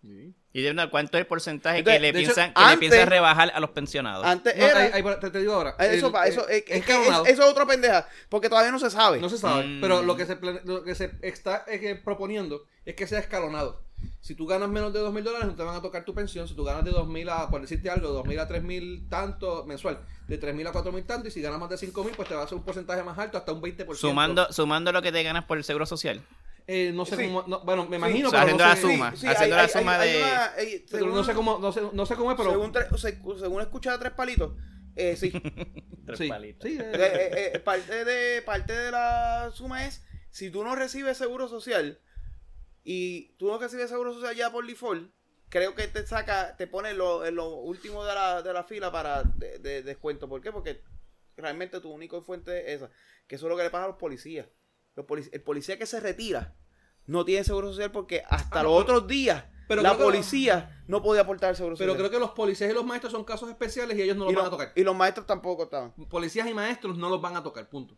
[0.00, 0.32] Sí.
[0.56, 3.06] Y de una, ¿cuánto es el porcentaje Entonces, que le hecho, piensan, que le piensan
[3.08, 4.24] rebajar a los pensionados?
[4.24, 4.80] Antes No, era.
[4.80, 5.76] ahí- ahí te, te digo ahora.
[5.78, 7.26] eso, el- pa- eso, es, es que escalonado.
[7.26, 8.08] es- eso es otra pendeja.
[8.30, 9.20] Porque todavía no se sabe.
[9.20, 9.80] No se sabe, Mm.
[9.82, 13.82] pero lo que se, lo que se está eh, que proponiendo es que sea escalonado.
[14.22, 16.48] Si tú ganas menos de dos mil dólares, no te van a tocar tu pensión.
[16.48, 18.62] Si tú ganas de dos mil a, por decirte algo, de dos mil a tres
[18.62, 21.76] mil tanto mensual, de tres mil a cuatro mil tanto, y si ganas más de
[21.76, 23.94] cinco mil, pues te va a hacer un porcentaje más alto, hasta un 20%.
[24.00, 26.22] Sumando, sumando lo que te ganas por el seguro social.
[26.68, 27.24] Eh, no sé Sí.
[27.26, 29.08] cómo, no, bueno, me imagino, pero no haciendo la sé, suma.
[29.08, 32.30] haciendo la suma de- hay- pero según- no sé cómo, no sé, no sé cómo
[32.32, 33.68] es, pero según, tre- se- según
[34.00, 34.52] tres palitos,
[34.96, 35.30] eh, sí.
[36.06, 36.68] Tres sí, palitos.
[36.68, 40.74] sí, Eh, eh, eh, eh, parte, de, parte de la suma es, si tú no
[40.74, 42.00] recibes seguro social
[42.84, 45.10] y tú no recibes seguro social ya por default,
[45.48, 48.90] creo que te saca, te pone lo, en lo último de la, de la fila
[48.92, 50.28] para de, de descuento.
[50.28, 50.52] ¿Por qué?
[50.52, 50.82] Porque
[51.36, 52.90] realmente tu única fuente es esa.
[53.26, 54.46] Que eso es lo que le pasa a los policías.
[55.04, 56.54] Polic- el policía que se retira
[57.06, 60.82] no tiene seguro social porque hasta Ah, los no, otros días pero la que- policía
[60.86, 62.08] no podía aportar el seguro pero social.
[62.08, 64.36] creo que los policías y los maestros son casos especiales y ellos no los y,
[64.36, 64.72] van a tocar.
[64.76, 65.92] y los maestros tampoco estaban.
[66.08, 67.96] Policías y maestros no los van a tocar, punto.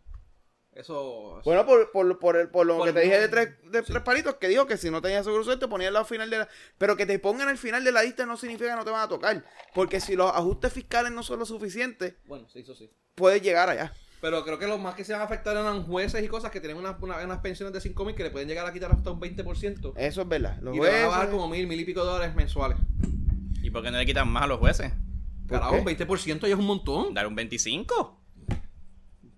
[0.72, 1.40] Eso.
[1.44, 3.92] Bueno, por, por, por, el- por lo que te dije de tres, de Sí.
[3.92, 6.38] tres palitos, que dijo que si no tenías seguro social te ponían al final de
[6.38, 6.48] la...
[6.76, 9.02] Pero que te pongan al final de la lista no significa que no te van
[9.02, 9.44] a tocar.
[9.74, 12.92] Porque si los ajustes fiscales no son lo suficientes, Bueno, sí, eso sí.
[13.16, 13.92] puedes llegar allá.
[14.20, 16.60] Pero creo que los más que se van a afectar eran jueces y cosas que
[16.60, 19.10] tienen unas, una- unas pensiones de 5 mil que le pueden llegar a quitar hasta
[19.12, 19.92] un 20%.
[19.96, 20.58] Eso es verdad.
[20.60, 22.78] Los y le van a jueces- bajar como mil, mil y pico de dólares mensuales.
[23.62, 24.92] ¿Y por qué no le quitan más a los jueces?
[25.46, 27.14] ¿Por Carajo, un 20% ya es un montón.
[27.14, 28.20] Dar un 25.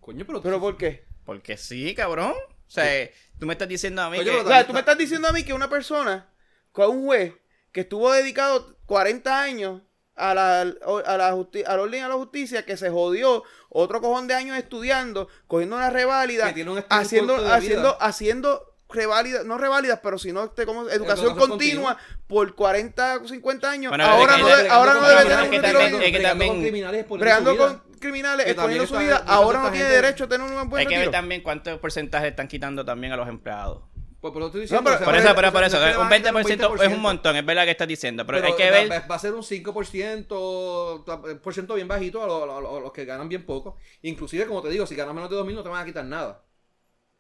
[0.01, 0.43] Coño, pero.
[0.43, 1.05] ¿Pero por qué?
[1.25, 2.33] Porque sí, cabrón.
[2.33, 3.09] O sea,
[3.39, 4.31] tú me estás diciendo a mí Oye, que...
[4.37, 6.29] pero O sea, tú me estás diciendo a mí que una persona,
[6.73, 7.35] con un juez,
[7.73, 9.83] que estuvo dedicado 40 años
[10.17, 13.43] a la, a la, justi- a la orden y a la justicia, que se jodió
[13.69, 17.97] otro cojón de años estudiando, cogiendo una reválida, Que tiene un haciendo, haciendo, vida.
[18.01, 21.97] haciendo reválidas, no reválidas, pero sino este, como educación, Educación continua,
[22.27, 25.39] por 40 o 50 años, Bueno, ahora, es no, de- ahora no debe es tener
[25.39, 27.67] un también- retiro es que también- con criminales exponiendo Bregando su vida.
[27.85, 30.95] con criminales, exponiendo su vida, ahora no tiene derecho a tener un buen Hay que
[30.95, 31.13] ver retiro.
[31.13, 33.85] también cuántos porcentajes están quitando también a los empleados.
[34.21, 35.97] Pues, pero estoy diciendo, pero- Por no eso, pero por eso, no es que le
[35.97, 38.55] un van a quitar 20% es un montón, es verdad que estás diciendo, pero, hay
[38.55, 39.11] que ver...
[39.11, 42.81] Va, a ser un 5%, ta- por ciento bien bajito a, lo- a lo- a
[42.81, 43.77] los que ganan bien poco.
[44.03, 46.43] Inclusive, como te digo, si ganas menos de 2.000 no te van a quitar nada.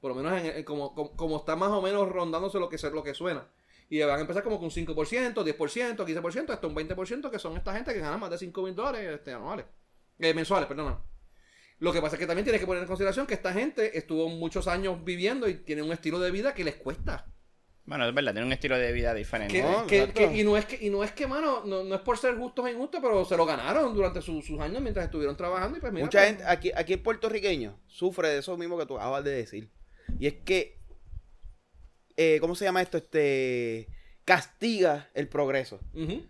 [0.00, 2.76] Por lo menos en- en- como, como, como está más o menos rondándose lo que,
[2.90, 3.46] lo que suena.
[3.88, 7.56] Y van a empezar como con un 5%, 10%, 15%, hasta un 20%, que son
[7.56, 9.64] esta gente que gana más de 5 mil dólares este, anuales.
[10.18, 10.98] Eh, mensuales, perdón.
[11.80, 14.28] Lo que pasa es que también tienes que poner en consideración que esta gente estuvo
[14.28, 17.26] muchos años viviendo y tiene un estilo de vida que les cuesta.
[17.86, 19.54] Bueno, es verdad, tiene un estilo de vida diferente.
[19.54, 20.20] Que- No, que- exacto.
[20.30, 22.36] que- y no es que, y no es que, mano, no, no es por ser
[22.36, 25.80] justos o injustos, pero se lo ganaron durante su- sus años mientras estuvieron trabajando y
[25.80, 28.96] pues mira, Mucha pues, gente, aquí, aquí el puertorriqueño sufre de eso mismo que tú
[28.96, 29.70] acabas de decir.
[30.18, 30.78] Y es que,
[32.16, 32.98] eh, ¿cómo se llama esto?
[32.98, 33.88] Este,
[34.24, 35.80] castiga el progreso.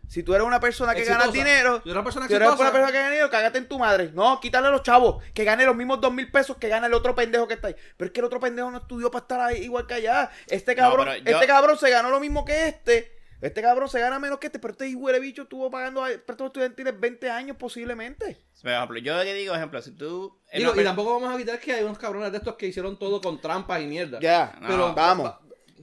[0.09, 1.19] Si tú eres una persona que Exitosa.
[1.21, 3.59] ganas dinero, Si eres una persona si eres exitosa, una persona que gana dinero, cágate
[3.59, 4.11] en tu madre.
[4.15, 6.95] No, quítale a los chavos, que gane los mismos dos mil pesos que gana el
[6.95, 7.77] otro pendejo que está ahí.
[7.97, 10.31] Pero es que el otro pendejo no estudió para estar ahí igual que allá.
[10.47, 13.17] Este cabrón, yo- este cabrón se ganó lo mismo que este.
[13.43, 16.51] Este cabrón se gana menos que este, pero este hijo de bicho estuvo pagando préstamos
[16.51, 18.39] estudiantiles 20 años posiblemente.
[18.61, 20.39] Por ejemplo, yo le digo, ejemplo, si tú...
[20.53, 23.41] y tampoco vamos a evitar que hay unos cabrones de estos que hicieron todo con
[23.41, 24.19] trampas y mierda.
[24.21, 25.33] Ya, No, pero vamos.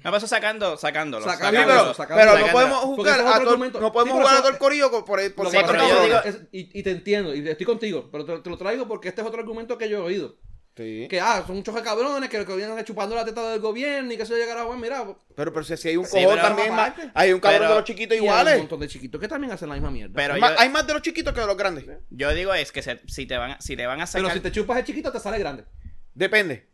[0.04, 1.26] Me pasó sacando, sacándolo.
[1.26, 1.82] Sacando, Sí, sacándolo.
[1.82, 3.80] pero, sacando, pero no podemos es a otro todo, argumento.
[3.82, 6.04] no podemos Sí, pero jugar a todo el corillo por, por, por pero yo es
[6.06, 8.88] digo- que es- y, y te entiendo, y estoy contigo, pero te, te lo traigo
[8.88, 10.36] porque este es otro argumento que yo he oído.
[10.76, 11.08] Sí.
[11.10, 14.28] Que, ah, son muchos cabrones que, que vienen chupando la teta del gobierno y que
[14.28, 15.04] se llegará a bueno, mira,
[15.36, 17.70] Pero, pero si, si hay un Sí, cojón pero- también más, hay un cabrón Pero-
[17.72, 18.58] de los chiquitos y hay un iguales.
[18.60, 20.14] montón de chiquitos que también hacen la misma mierda.
[20.16, 21.86] Pero Hay yo, más- hay más de los chiquitos que de los grandes.
[22.12, 24.34] yo digo es que se- si, te van, a- si le van a Pero sacar...
[24.38, 25.66] si te chupas el chiquito, te sale grande.
[26.14, 26.68] Depende,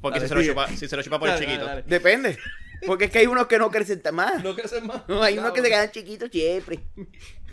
[0.00, 1.64] Porque Dale, si se, lo chupa, si se lo chupa por el Dale, chiquito.
[1.64, 1.90] dale, dale.
[1.90, 2.38] depende.
[2.86, 4.42] Porque es que hay unos que no crecen tan más.
[4.44, 5.02] No creces más.
[5.08, 6.80] No, hay unos que se quedan chiquitos siempre.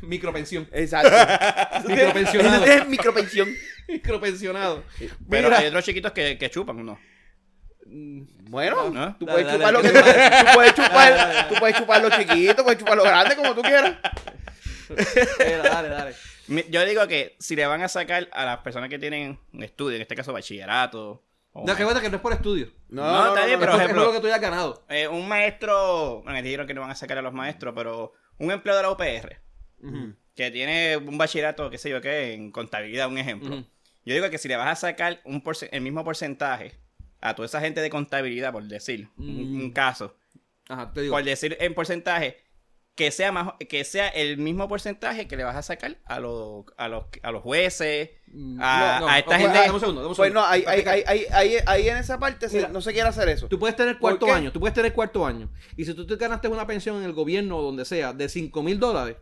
[0.02, 0.68] Micropensión.
[0.74, 1.10] Exacto.
[1.88, 2.66] Micropensionado.
[2.66, 3.56] Es micropensión.
[3.88, 4.84] Micropensionado.
[5.30, 5.60] Pero Mira.
[5.60, 7.00] hay otros chiquitos que, que chupan, ¿no?
[7.86, 9.16] Bueno, ¿No?
[9.18, 9.96] tú puedes dale, chupar lo que tú
[10.54, 11.50] puedes chupar, Dale, dale, dale.
[11.50, 13.96] tú puedes chupar los chiquitos, puedes chupar los grandes como tú quieras.
[15.38, 16.16] Dale, dale,
[16.70, 19.96] Yo digo que si le van a sacar a las personas que tienen un estudio,
[19.96, 21.24] en este caso bachillerato,
[21.54, 22.68] o No, que bueno que no es por estudio.
[22.90, 24.84] No, está bien, Pero Por es ejemplo- lo que tú hayas ganado.
[24.90, 28.52] eh, un maestro, bueno, dijeron que no van a sacar a los maestros, pero un
[28.52, 29.40] empleo de la UPR,
[30.36, 33.64] que tiene un bachillerato, qué sé yo qué, en contabilidad, un ejemplo.
[34.06, 35.42] Yo digo que si le vas a sacar un
[35.72, 36.74] el mismo porcentaje
[37.22, 39.28] a toda esa gente de contabilidad, por decir, un,
[39.62, 40.18] un caso,
[40.68, 41.14] Ajá, te digo.
[41.16, 42.38] por decir en porcentaje,
[42.96, 46.66] que sea más que sea el mismo porcentaje que le vas a sacar a los
[46.78, 49.58] a los a los jueces, Mm, a, no, no, a esta gente.
[49.60, 50.42] dame un segundo, dame un Pues segundo.
[50.42, 52.68] no, ahí, ahí, ahí, ahí, en esa parte Mira.
[52.70, 53.48] no se quiere hacer eso.
[53.48, 55.52] Tú puedes tener ¿Por cuarto año, tú puedes tener cuarto año.
[55.78, 58.64] Y si tú te ganaste una pensión en el gobierno o donde sea de 5
[58.64, 59.18] mil dólares,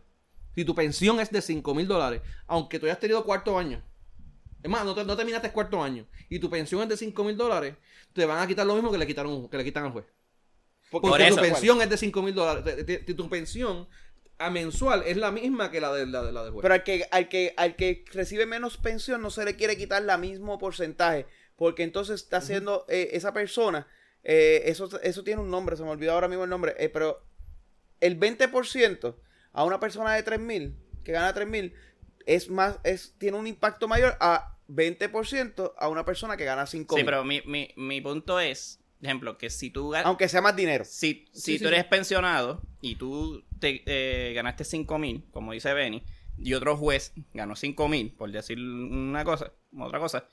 [0.54, 3.82] si tu pensión es de 5 mil dólares, aunque tú hayas tenido cuarto año,
[4.62, 7.36] es más, no, te- no terminaste cuarto año, y tu pensión es de 5 mil
[7.36, 7.74] dólares,
[8.14, 10.06] te van a quitar lo mismo que le quitaron que le quitan al juez.
[10.92, 11.40] Porque Por tu eso.
[11.40, 12.86] pensión es de 5 mil dólares.
[13.16, 13.88] Tu pensión
[14.38, 16.62] a mensual es la misma que la de la, de, la del juez.
[16.62, 20.02] Pero al que, al que, al que recibe menos pensión no se le quiere quitar
[20.02, 21.26] la mismo porcentaje.
[21.56, 23.86] Porque entonces está haciendo eh, esa persona.
[24.22, 26.74] eh, eso, eso tiene un nombre, se me olvidó ahora mismo el nombre.
[26.78, 27.24] eh, pero
[28.00, 29.16] el 20%
[29.52, 31.74] a una persona de 3 mil, que gana 3 mil,
[32.26, 36.94] es más, es, tiene un impacto mayor a 20% a una persona que gana 5
[36.96, 37.04] Sí, mil.
[37.06, 40.54] pero mi, mi, mi punto es, por ejemplo, que si tú ganas Aunque sea más
[40.54, 40.84] dinero.
[40.84, 41.86] si, si Sí, tú sí, eres sí.
[41.90, 46.04] pensionado y tú te eh, ganaste 5 mil, como dice Benny,
[46.38, 50.24] y otro juez ganó 5 mil, por decir una cosa, otra cosa,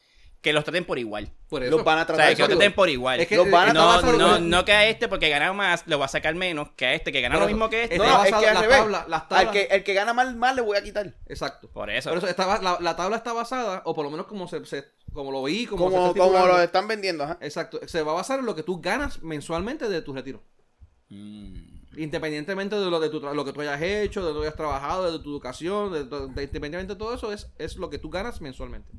[0.41, 1.31] que los traten por igual.
[1.49, 1.71] Por eso.
[1.75, 3.19] Los van a O tratar sea, que los traten por igual.
[3.19, 5.85] Es que- Los van a está no, no, no que a este porque gana más
[5.87, 7.83] le va a sacar menos que a este que gana Por lo eso, mismo que
[7.85, 7.97] este.
[7.97, 8.77] No, es que al revés.
[8.77, 11.13] tablas- las tablas- Al que, el que gana más, más le voy a quitar.
[11.25, 11.69] Exacto.
[11.73, 12.09] Por eso.
[12.09, 14.85] Por eso estaba, la, la tabla está basada, o por lo menos como se, se-
[15.13, 16.13] como lo vi, como, Como,
[16.45, 17.23] lo están vendiendo.
[17.23, 17.37] ajá.
[17.41, 17.79] Exacto.
[17.87, 20.41] Se va a basar en lo que tú ganas mensualmente de tu retiro.
[21.09, 21.79] Mm.
[21.97, 24.55] Independientemente de lo de tu tra- lo que tú hayas hecho, de lo que hayas
[24.55, 27.97] trabajado, de tu educación, de, de- de- independientemente de todo eso, es, es lo que
[27.97, 28.91] tú ganas mensualmente.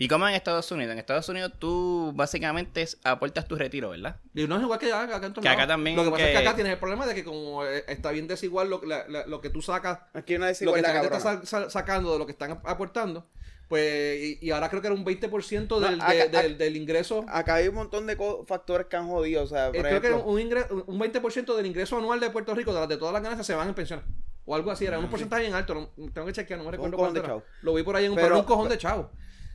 [0.00, 0.92] ¿Y como en Estados Unidos?
[0.92, 4.20] En Estados Unidos tú básicamente aportas tu retiro, ¿verdad?
[4.32, 6.28] Y no es igual que acá, acá en Que acá también Lo que pasa es
[6.28, 9.08] que que- acá tienes el problema de que como eh, está bien desigual lo, la-
[9.08, 12.12] la- lo que tú sacas, Aquí hay una lo que desigualdad la gente está sacando
[12.12, 13.26] de lo que están aportando,
[13.68, 16.56] pues, y, y ahora creo que era un 20% del, No, acá- de- acá- del,
[16.58, 17.24] del ingreso.
[17.28, 18.16] Acá hay un montón de
[18.46, 19.42] factores que han jodido.
[19.42, 22.54] O sea, por Eh, creo que un, ingre- un 20% del ingreso anual de Puerto
[22.54, 24.04] Rico, de, de todas las ganancias, se van en pensiones.
[24.46, 25.92] O algo así, era un porcentaje bien alto.
[26.14, 27.42] tengo que chequear, no me recuerdo cuánto era.
[27.60, 29.10] Lo vi por ahí en un, Pero- pero un cojón de chavo.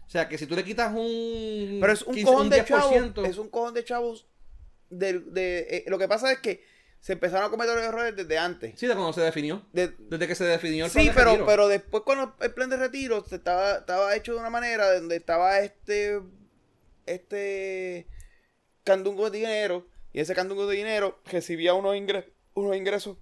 [0.06, 1.80] O sea, que si tú le quitas un.
[1.82, 2.92] pero es un 15, cojón de chavos.
[2.92, 4.28] 10%, Es un cojón de chavos.
[4.92, 6.64] De, de, eh, lo que pasa es que
[7.04, 8.80] se empezaron a cometer los errores desde antes.
[8.80, 9.62] Sí, de cuando se definió.
[9.74, 11.46] De- Desde que se definió el plan sí, de pero, retiro.
[11.46, 15.18] pero después cuando el plan de retiro se estaba, estaba hecho de una manera donde
[15.18, 16.22] estaba este
[17.06, 18.08] este
[18.86, 23.18] candungo de dinero y ese candungo de dinero recibía unos, ingres- unos ingresos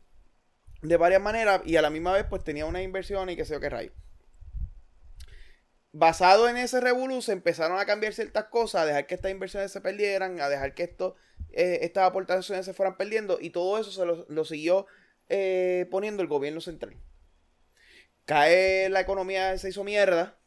[0.84, 3.54] de varias maneras y a la misma vez pues tenía una inversión y qué sé
[3.56, 3.92] yo qué rayo.
[5.94, 9.72] Basado en ese revolú se empezaron a cambiar ciertas cosas, a dejar que estas inversiones
[9.72, 11.16] se perdieran, a dejar que esto,
[11.54, 14.86] eh, estas aportaciones se fueran perdiendo y todo eso se lo, lo siguió
[15.30, 16.96] eh, poniendo el gobierno central.
[18.26, 20.40] Cae la economía, se hizo mierda,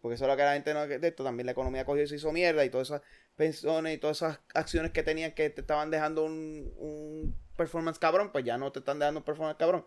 [0.00, 2.06] porque eso es lo que la gente no de esto, también la economía cogió y
[2.06, 3.02] se hizo mierda y todas esas
[3.34, 8.30] pensiones y todas esas acciones que tenían que te estaban dejando un, un performance cabrón,
[8.32, 9.84] pues ya no te están dando un performance cabrón.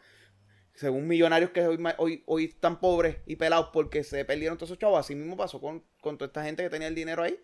[0.74, 4.80] Según millonarios que hoy, hoy, hoy están pobres y pelados porque se perdieron todos esos
[4.80, 7.40] chavos, así mismo pasó con, con toda esta gente que tenía el dinero ahí.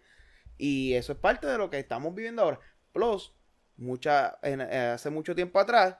[0.57, 2.59] Y eso es parte de lo que estamos viviendo ahora.
[2.93, 3.33] Plus,
[3.75, 5.97] mucha, en- eh, hace mucho tiempo atrás,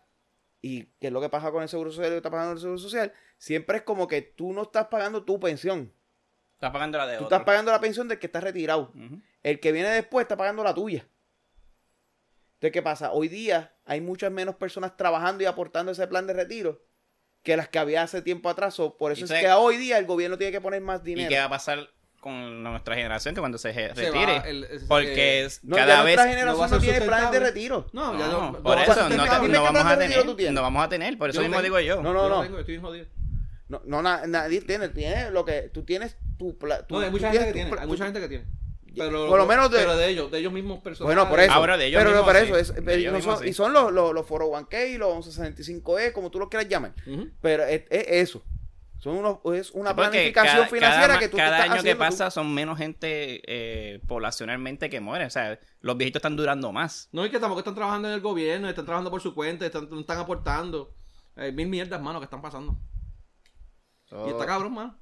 [0.61, 2.77] y qué es lo que pasa con el seguro social y está pagando el seguro
[2.77, 5.91] social, siempre es como que tú no estás pagando tu pensión.
[6.53, 7.35] Estás pagando la de Tú otro.
[7.35, 8.93] estás pagando la pensión del que está retirado.
[9.41, 11.05] El que viene después está pagando la tuya.
[12.55, 13.11] Entonces, ¿qué pasa?
[13.11, 16.81] Hoy día hay muchas menos personas trabajando y aportando ese plan de retiro
[17.41, 18.79] que las que había hace tiempo atrás.
[18.79, 21.05] O por eso Y es que hoy día el gobierno tiene que poner más ¿Y
[21.05, 21.29] dinero.
[21.29, 21.89] qué va a pasar
[22.23, 24.25] con nuestra generación que cuando se retire?
[24.25, 26.15] va el- es- Porque eh, es- No, ya cada vez...
[26.15, 27.85] nuestra generación no, tiene planes de retiro.
[27.91, 28.63] No, ya no.
[28.63, 30.25] Por eso no, vamos a tener.
[30.53, 32.01] No vamos a tener, por eso Yo mismo tengo- digo yo.
[32.01, 32.41] No, no, Yo no.
[32.43, 33.05] tengo, estoy jodido.
[33.67, 37.11] No, no na- nadie tiene, tiene lo que tú tienes tu pla- tu- No, hay
[37.11, 37.71] mucha gente que tiene.
[37.79, 38.45] Hay mucha gente que tiene.
[38.95, 41.15] Pero, Por lo menos de- pero de ellos, de ellos mismos personales.
[41.15, 41.51] Bueno, por eso.
[41.53, 42.47] Ah, bueno, de ellos pero no, mismos, por sí.
[42.47, 42.57] eso.
[42.59, 43.49] es- De pero ellos no mismos, son- sí.
[43.49, 46.93] Y son los, los, los 401k y los 1165E, como tú lo quieras llamar.
[47.41, 48.43] Pero es, es eso.
[49.03, 51.83] Son unos, es una Sí, planificación cada- financiera cada, que tú te cada estás año
[51.83, 51.99] que tú.
[51.99, 55.25] pasa son menos gente eh, poblacionalmente que muere.
[55.25, 57.09] O sea, los viejitos están durando más.
[57.11, 59.89] No, y que tampoco están trabajando en el gobierno, están trabajando por su cuenta, están,
[59.89, 60.95] no están aportando.
[61.35, 62.79] Hay mil mierdas, mano, que están pasando.
[64.25, 64.97] Y está cabrón, mano.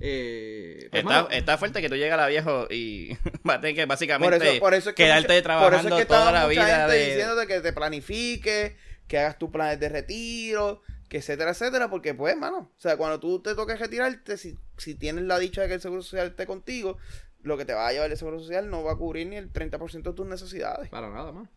[0.00, 3.16] Eh, pues, Está, mano, está fuerte que tú llegas a la viejo y
[3.48, 5.86] va a tener que básicamente Por eso, por eso es que quedarte mucha- trabajando por
[5.86, 7.06] eso es que toda la mucha vida gente de...
[7.06, 8.72] diciéndote que te planifiques,
[9.06, 13.20] que hagas tus planes de retiro, que etcétera, etcétera, porque pues, mano, o sea, cuando
[13.20, 16.46] tú te toques retirarte, si, si tienes la dicha de que el Seguro Social esté
[16.46, 16.98] contigo,
[17.42, 19.52] lo que te va a llevar el Seguro Social no va a cubrir ni el
[19.52, 20.88] 30% de tus necesidades.
[20.88, 21.48] Para nada, más.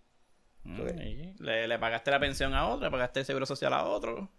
[0.63, 0.81] Mm,
[1.39, 4.29] le, le pagaste la pensión a otro, le pagaste el seguro social a otro.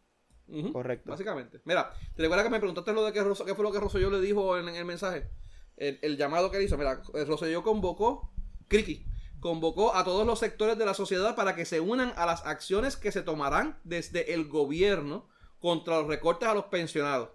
[0.73, 1.11] Correcto.
[1.11, 1.61] Básicamente.
[1.65, 4.11] Mira, ¿te recuerdas que me preguntaste lo de que Rosso- qué fue lo que Rosselló
[4.11, 5.29] le dijo en, en el mensaje?
[5.77, 6.77] El, el llamado que le hizo.
[6.77, 8.33] Mira, Rosselló convocó,
[8.69, 9.07] Criki,
[9.41, 12.97] convocó a todos los sectores de la sociedad para que se unan a las acciones
[12.97, 15.28] que se tomarán desde el gobierno
[15.59, 17.30] contra los recortes a los pensionados.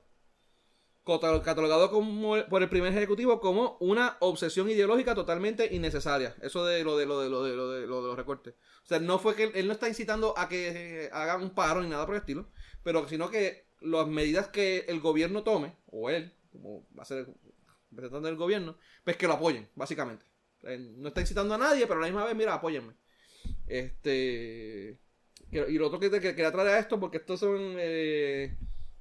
[1.06, 6.36] Catalogado como, por el primer ejecutivo como una obsesión ideológica totalmente innecesaria.
[6.42, 8.56] Eso de lo de lo de lo de lo de, lo de los recortes.
[8.84, 11.84] O sea, no fue que él, no está incitando a que eh, hagan un paro
[11.84, 12.48] ni nada por el estilo,
[12.84, 17.28] pero sino que las medidas que el gobierno tome, o él, como va a ser
[17.92, 20.26] representante del gobierno, pues que lo apoyen, básicamente.
[20.66, 22.94] Eh, No está incitando a nadie, pero a la misma vez, mira, apóyenme.
[23.68, 25.00] Este.
[25.52, 28.58] Y lo otro que te que quería traer a esto, porque estos son eh,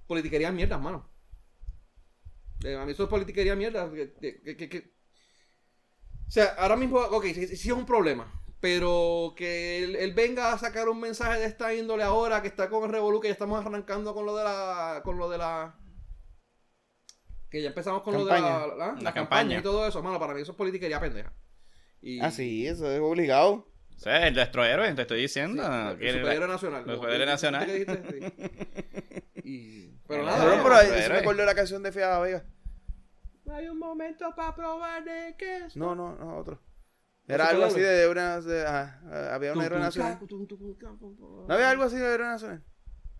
[0.06, 1.10] politiquerías mierdas, mano.
[2.64, 3.90] Eh, a mí eso es politiquería mierda.
[3.92, 4.94] que- que- que- que- que-
[6.26, 8.30] O sea, ahora mismo, ok, sí, sí es un problema.
[8.60, 12.70] Pero que él, él venga a sacar un mensaje de esta índole ahora, que está
[12.70, 15.02] con el Revolu, que ya estamos arrancando con lo de la.
[15.04, 15.78] con lo de la.
[17.50, 19.58] Que ya empezamos con lo de la, la, la La campaña campaña.
[19.58, 20.18] y todo eso, mano.
[20.18, 21.32] Para mí eso es politiquería pendeja.
[22.06, 23.66] Y, Ah, sí, eso es obligado.
[23.96, 25.62] O sea, el nuestro héroe, te estoy diciendo.
[25.98, 26.80] Sí, el superhéroe nacional.
[26.82, 26.94] el ¿no?
[26.96, 27.64] superhéroe nacional.
[27.66, 28.02] ¿Qué dijiste?
[28.10, 29.20] Sí.
[29.46, 32.44] Y- pero nada, Pero, héroe, pero me acordó de la canción de Fiada Vega.
[33.50, 35.76] Hay un momento para probar de que es.
[35.76, 36.62] No, no, no, otro.
[37.26, 38.40] ¿No Era algo así de una.
[38.40, 40.18] de- ajá, había una héroe nacional.
[40.20, 42.62] ¿No había algo así de héroe nacional?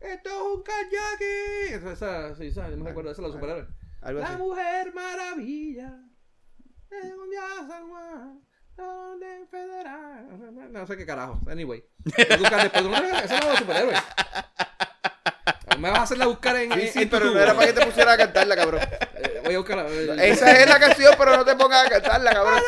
[0.01, 1.75] Esto es un kayaki.
[1.75, 3.67] Esa, esa, sí, esa, yo me recuerdo, esa es la superhéroe.
[4.03, 6.01] La mujer maravilla.
[6.91, 8.41] En un día San Juan.
[9.51, 10.27] Federal.
[10.73, 11.41] No sé qué carajo.
[11.51, 11.85] Anyway.
[12.39, 12.85] Buscar después.
[12.85, 13.95] No, esa no es la superhéroe.
[15.79, 16.73] Me vas a hacerla buscar en.
[16.73, 17.37] Sí, sí, en pero YouTube.
[17.39, 18.81] no era para que te pusieras a cantarla, cabrón.
[19.17, 20.25] Eh, Voy a buscarla.
[20.25, 22.63] Esa es la canción, pero no te pongas a cantarla, cabrón.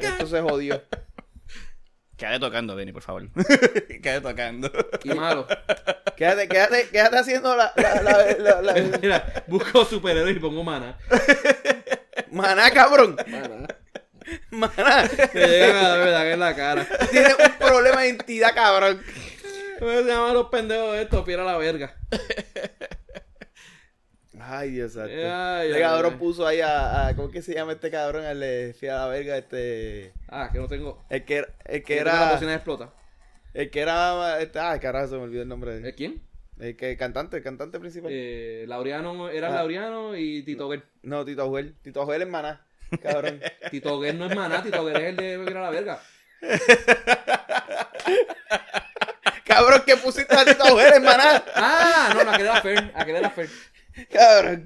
[0.00, 0.82] Esto se jodió.
[2.16, 3.28] Quédate tocando, Benny, por favor.
[4.02, 4.70] Quédate tocando.
[5.04, 5.46] Y malo.
[6.16, 10.96] Quédate, quédate, quédate haciendo la, la, la, la- la- Mira, busco superhéroe y pongo mana.
[12.30, 13.16] Maná, cabrón.
[13.26, 13.66] Mana.
[14.50, 15.08] Maná.
[15.34, 16.86] Me llegan a la en la cara.
[17.10, 19.00] Tienes un problema de identidad, cabrón.
[19.78, 21.24] ¿Cómo se llaman los pendejos estos?
[21.24, 21.94] Piera la verga.
[24.38, 25.10] Ay, Dios santo.
[25.10, 26.18] Este cabrón ay.
[26.18, 28.24] puso ahí a, a- ¿Cómo que se llama este cabrón?
[28.24, 30.12] El de Fiada Verga, este...
[30.28, 31.02] Ah, que no tengo.
[31.10, 32.32] El que, era- el que La era...
[32.32, 32.92] bocina explota.
[33.54, 34.40] El que era...
[34.40, 35.94] Este, ay, carajo, se me olvidó el nombre de ¿Eh, él.
[35.96, 36.22] ¿Quién?
[36.58, 38.10] El que el cantante, el cantante principal.
[38.12, 39.56] Eh, Laureano, era Ah.
[39.56, 40.84] Laureano y Tito Guer.
[41.02, 41.74] No, Tito Ajuel.
[41.82, 42.66] Tito Ajuel es Maná.
[43.02, 43.40] Cabrón.
[43.70, 46.00] Tito Guer no es maná, Tito Guer es el de Piera la verga.
[49.44, 51.44] cabrón, que pusiste a Tito Ajuel en Maná.
[51.54, 52.92] Ah, no, aquel era Fer.
[52.94, 53.48] Aquel era Fer.
[54.10, 54.64] Cabrón.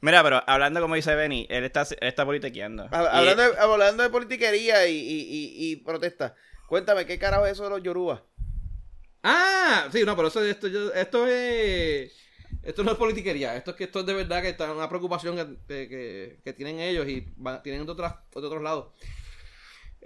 [0.00, 2.84] Mira, pero hablando como dice Benny, él está, él está politiqueando.
[2.84, 6.34] Y- Hablando de, hablando de politiquería y, y, y, y protesta.
[6.68, 8.22] Cuéntame, ¿qué carajo es eso de los Yoruba?
[9.28, 12.12] Ah, sí, no, pero eso, esto, esto es.
[12.62, 15.36] Esto no es politiquería, esto es que esto es de verdad que está una preocupación
[15.68, 17.22] que, que- tienen ellos y
[17.62, 18.86] tienen de, otras, de otros lados.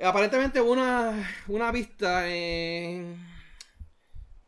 [0.03, 3.17] Aparentemente hubo una, una vista en,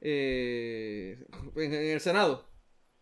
[0.00, 1.18] eh,
[1.56, 2.48] en, el Senado.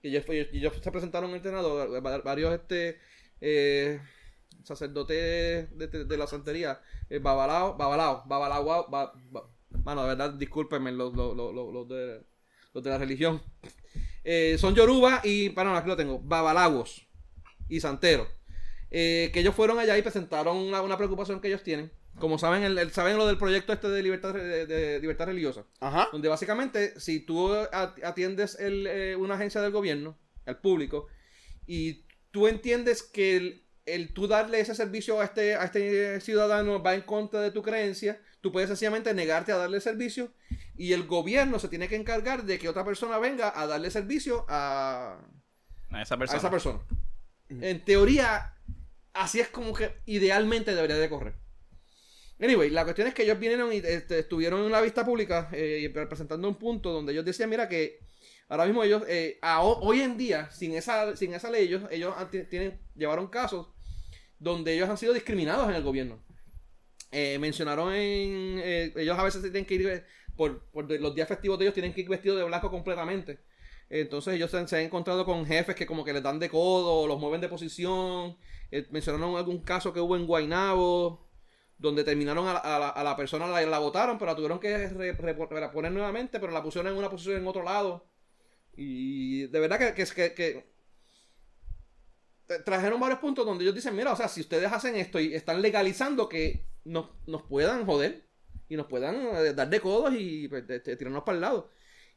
[0.02, 2.98] Y ellos, ellos- se presentaron en el Senado, va- varios este,
[3.40, 4.00] eh,
[4.64, 9.49] sacerdotes de, de- la santería, eh, Babalao, Babalao, Babalao, ba- ba- ba-
[9.84, 12.22] Mano, de verdad, discúlpenme los, los, los, los- de,
[12.74, 13.42] los de la religión.
[14.24, 17.06] Eh, son Yoruba y, bueno, aquí lo tengo, Babalawos
[17.68, 18.28] y Santeros.
[18.90, 21.90] Eh, que ellos fueron allá y presentaron una, una preocupación que ellos tienen.
[22.18, 25.64] como saben, el, el- saben lo del proyecto este de libertad, de, de libertad religiosa.
[25.80, 26.08] Ajá.
[26.12, 27.52] Donde básicamente, si tú
[28.02, 31.06] atiendes el, eh, una agencia del gobierno, al público,
[31.66, 36.82] y tú entiendes que el, el tú darle ese servicio a este, a este ciudadano
[36.82, 40.32] va en contra de tu creencia, tú puedes sencillamente negarte a darle servicio
[40.76, 44.44] y el gobierno se tiene que encargar de que otra persona venga a darle servicio
[44.48, 45.18] a,
[45.90, 46.38] A esa a persona.
[46.38, 46.80] esa persona.
[47.48, 48.54] En teoría,
[49.12, 51.34] así es como que idealmente debería de correr.
[52.40, 55.90] Anyway, la cuestión es que ellos vinieron y este, estuvieron en la vista pública eh,
[56.08, 57.98] presentando un punto donde ellos decían, mira que
[58.48, 62.14] ahora mismo ellos, eh, a- hoy en día, sin esa, sin esa ley, ellos, ellos
[62.16, 63.68] han- tienen, llevaron casos
[64.38, 66.24] donde ellos han sido discriminados en el gobierno.
[67.12, 68.60] Eh, mencionaron en...
[68.62, 70.04] eh, ellos a veces tienen que ir, eh,
[70.36, 70.62] por,
[71.00, 73.40] los días festivos de ellos, tienen que ir vestidos de blanco completamente.
[73.88, 77.18] Entonces ellos se, han encontrado con jefes que como que les dan de codo, los
[77.18, 78.36] mueven de posición.
[78.90, 81.28] Mencionaron algún caso que hubo en Guaynabo,
[81.78, 85.90] donde terminaron a la, persona, la, la votaron, pero la tuvieron que re- re- reponer
[85.92, 88.06] nuevamente, pero la pusieron en una posición en otro lado.
[88.76, 90.70] Y de verdad que, que, que- que
[92.46, 95.34] tra- trajeron varios puntos donde ellos dicen, mira, o sea, si ustedes hacen esto y
[95.34, 98.26] están legalizando que nos, nos puedan joder
[98.68, 101.70] y nos puedan eh, dar de codos y pues, de- de tirarnos para el lado.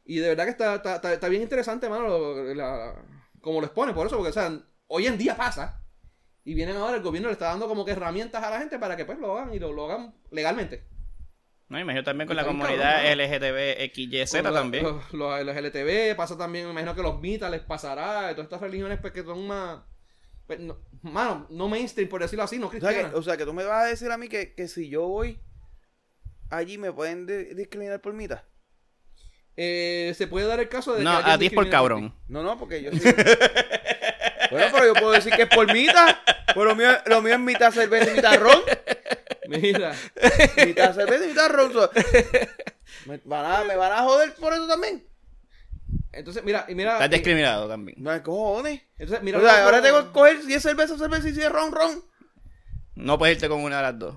[0.04, 2.94] Y de verdad que está, está, está- está bien interesante, mano, lo- la-
[3.40, 5.80] como lo expone, por eso, porque, o sea, hoy en día pasa.
[6.44, 8.96] Y vienen ahora, el gobierno le está dando como que herramientas a la gente para
[8.96, 10.86] que pues lo hagan y lo, lo hagan legalmente.
[11.68, 14.84] No, imagino también con la comunidad LGTBXYZ también.
[14.84, 18.44] Los, los, los LTV, pasa también, me imagino que los mitas les pasará, y todas
[18.44, 19.80] estas religiones pues, que son más...
[20.46, 23.44] pues, no- mano, no mainstream, por decirlo así, no O sea, que, o sea, que
[23.44, 25.40] tú me vas a decir a mí que, que si yo voy
[26.50, 28.42] allí me pueden de- discriminar por mitad.
[29.56, 31.70] Eh, se puede dar el caso de No, que a ti es por discrimine No,
[31.70, 32.14] cabrón.
[32.28, 32.98] no, porque yo sí.
[34.50, 36.16] bueno, pero yo puedo decir que es por mitad.
[36.54, 38.60] Pues lo mío, lo mío es mitad cerveza y mitad ron.
[39.48, 39.94] Mira,
[40.66, 41.72] Mitad cerveza y mitad ron.
[43.06, 45.06] Me, van a, me van a joder por eso también.
[46.16, 46.94] Entonces, mira, y mira...
[46.94, 47.96] Estás discriminado también.
[48.02, 48.82] No, cojones.
[48.98, 51.50] entonces, mira o sea, ahora tengo que coger si es cerveza, cerveza y si es
[51.50, 52.02] ron, ron.
[52.94, 54.16] No puedes irte con una de las dos.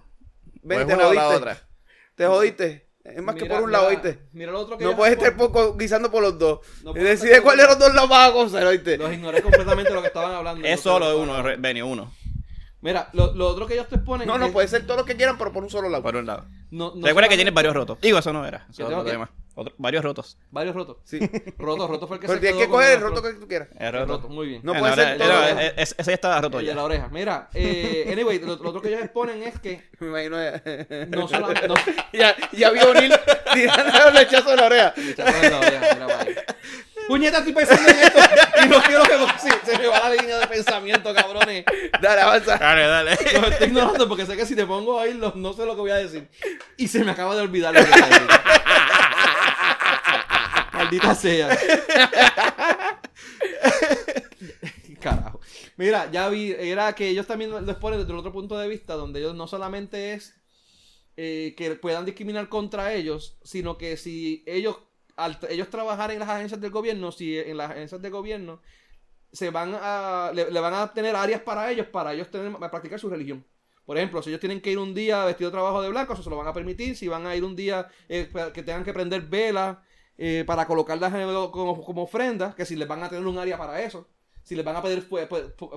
[0.63, 1.37] Ven, te una o la jodiste.
[1.37, 1.67] otra.
[2.15, 2.87] Te jodiste.
[3.03, 4.19] Es más que por un lado, ¿oíste?
[4.33, 5.51] Mira lo otro que No puedes estar ponen.
[5.51, 6.59] po- co- guisando por los dos.
[6.83, 8.97] No decide cuál de los dos los vas a coger, ¿oíste?
[8.97, 10.67] Los ignoré completamente lo que estaban hablando.
[10.67, 11.61] Es solo lo que uno, hablando.
[11.61, 12.13] Benny, uno.
[12.81, 14.27] Mira, lo, lo otro que ellos te ponen...
[14.27, 16.03] No, no, es- puede ser todo lo que quieran, pero por un solo lado.
[16.03, 16.45] Por un lado.
[16.69, 17.97] no- no Recuerda que tienes varios rotos.
[18.01, 18.67] Digo, eso no era.
[18.69, 19.31] Eso ¿Que es otro tema.
[19.59, 20.37] Otro- varios rotos.
[20.51, 20.97] Varios rotos.
[21.03, 21.19] Sí.
[21.57, 23.47] Roto, roto fue el que Pero se tienes que con coger el roto que tú
[23.47, 23.69] quieras.
[23.79, 24.05] El roto.
[24.05, 24.61] roto, muy bien.
[24.63, 25.27] No Eh, puede ser todo.
[25.43, 26.75] era- eh, ese ya estaba roto El de ya.
[26.75, 27.07] la oreja.
[27.11, 30.37] Mira, eh, anyway, lo, lo otro que ellos exponen es que Me imagino.
[30.39, 31.67] eh, no solamente...
[31.67, 31.73] No,
[32.13, 33.13] ya, ya vio O'Neill
[33.53, 34.93] tirando el lechazo de la oreja.
[35.15, 36.35] Chapo de la oreja, mira para ahí.
[37.07, 38.19] Puñeta, estoy pensando en esto
[38.63, 41.63] y no quiero que se, se me va la línea de pensamiento, cabrones.
[42.01, 42.57] Dale, avanza.
[42.57, 43.11] Dale, dale.
[43.11, 45.81] Los estoy ignorando porque sé que si te pongo ahí los, no sé lo que
[45.81, 46.27] voy a decir.
[46.75, 48.27] Y se me acaba de olvidar lo que voy a decir.
[50.87, 51.49] Maldita sea.
[55.01, 55.39] Carajo.
[55.75, 58.95] Mira, ya vi, era que ellos también lo exponen desde el otro punto de vista,
[58.95, 60.35] donde ellos no solamente es
[61.17, 64.77] eh, que puedan discriminar contra ellos, sino que si ellos,
[65.15, 68.61] al ellos trabajar en las agencias del gobierno, si en las agencias del gobierno
[69.31, 72.71] se van a, le, le van a tener áreas para ellos, para ellos tener, para
[72.71, 73.45] practicar su religión.
[73.85, 76.23] Por ejemplo, si ellos tienen que ir un día vestido de trabajo de blanco, eso
[76.23, 76.95] se lo van a permitir.
[76.97, 79.77] Si van a ir un día eh, que tengan que prender velas
[80.17, 83.57] eh, para colocarlas en- como, como ofrendas, que si les van a tener un área
[83.57, 84.07] para eso.
[84.43, 85.17] Si les van a pedir fu-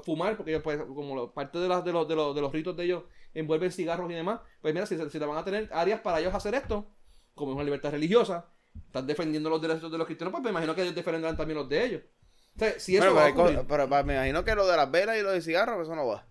[0.04, 2.76] fumar, porque ellos, pues, como parte de, las de, los, de, los, de los ritos
[2.76, 3.02] de ellos
[3.34, 6.32] envuelven cigarros y demás, pues mira, si, si le van a tener áreas para ellos
[6.34, 6.86] hacer esto,
[7.34, 8.46] como es una libertad religiosa,
[8.86, 11.68] están defendiendo los derechos de los cristianos, pues me imagino que ellos defenderán también los
[11.68, 12.02] de ellos.
[12.54, 14.76] O sea, si eso Bueno, va pero, ocurrir- pero, pero me imagino que lo de
[14.76, 16.24] las velas y lo de cigarros, eso no va.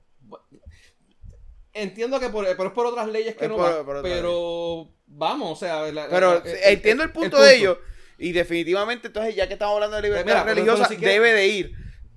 [1.73, 5.51] Entiendo que por, pero es por otras leyes que Es no por- va, pero vamos,
[5.51, 7.77] o sea, la- Pero la- el- entiendo el el punto de ellos.
[8.19, 11.71] Y definitivamente, entonces, ya que estamos hablando de libertad Mira, religiosa, debe de ir.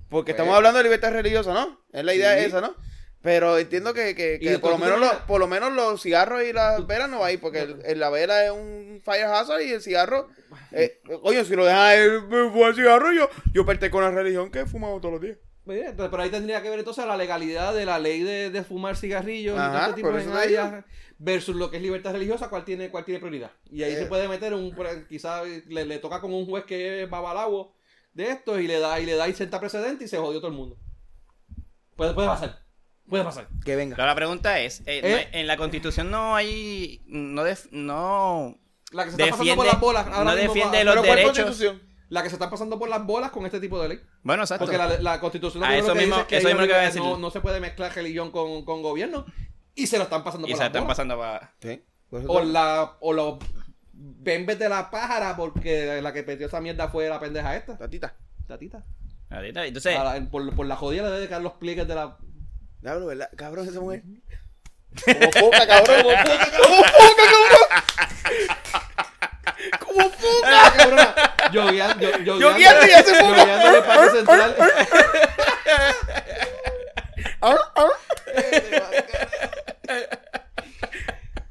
[0.09, 1.81] Porque Pues- estamos hablando de libertad religiosa, ¿no?
[1.91, 2.45] Es la idea Sí.
[2.45, 2.75] esa, ¿no?
[3.21, 6.51] Pero entiendo que, que- que por, lo menos los, por lo menos los cigarros y
[6.51, 9.61] las velas no va a ir, porque el- el- la vela es un fire hazard
[9.61, 10.27] y el cigarro...
[10.73, 12.11] Eh, coño, si lo dejan el,
[12.53, 15.37] el cigarro, yo, yo pertenezco a una religión que fumamos todos los días.
[15.65, 18.63] Mira, entonces, pero ahí tendría que ver entonces la legalidad de la ley de, de
[18.63, 20.83] fumar cigarrillos y todo este tipo de áreas
[21.17, 23.51] versus lo que es libertad religiosa, cuál tiene, cuál tiene prioridad.
[23.71, 23.97] Y ahí Eh.
[23.99, 24.75] se puede meter un,
[25.07, 27.73] quizás le, le toca con un juez que es babalago
[28.13, 30.51] de esto y le da, y le da y senta precedente y se jodió todo
[30.51, 30.77] el mundo.
[31.95, 32.59] Puede, puede pasar.
[33.07, 33.47] Puede pasar.
[33.63, 33.95] Que venga.
[33.95, 35.29] Pero la pregunta es, eh, no Eh.
[35.31, 38.57] en la constitución no hay, no, def- no,
[38.91, 40.07] La que se está pasando por Defiende- las bolas.
[40.07, 41.63] ahora no mismo defiende va- los ¿Pero cuál derechos.
[42.09, 43.99] La que se está pasando por las bolas con este tipo de ley.
[44.23, 44.65] bueno, exacto.
[44.65, 47.01] Porque la, la constitución Ah, eso mismo- que eso mismo que iba a no, decir.
[47.01, 49.25] no, no se puede mezclar religión con, con gobierno.
[49.75, 51.53] y se lo están pasando Y por se la están pasando para...
[51.61, 51.83] Sí.
[52.27, 53.39] O la, o los
[53.93, 57.75] bembes de la pájara, porque la que metió esa mierda fue la pendeja esta.
[57.77, 58.15] Tatita.
[58.47, 58.83] Tatita.
[59.31, 62.17] Ahorita, Entonces, la- por, por la jodida le debe quedar los pliegues de la.
[62.81, 63.29] Diablo, ¿verdad?
[63.35, 64.03] Cabrón, esa mujer.
[65.05, 66.03] Como foca, cabrón.
[66.03, 68.57] Como como foca, cabrón.
[69.79, 70.11] Como.
[70.45, 71.15] ¡Ah, cabrona!
[71.51, 73.37] Yogueando, yo, yogueando, Yogueando y hace foca.
[73.37, 74.55] yogueando en el Parque Central.
[77.41, 77.89] Ar, ar.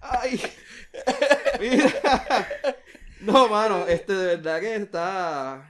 [0.00, 0.40] Ay.
[1.60, 2.48] Mira.
[3.20, 5.68] No, mano, este de verdad que está.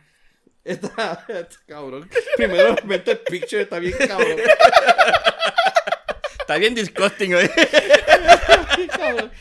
[0.64, 2.09] Está, está cabrón.
[2.36, 4.38] Primero, mente el picture está bien cabrón.
[6.40, 7.50] está bien disgusting hoy.
[8.76, 9.32] Bien cabrón.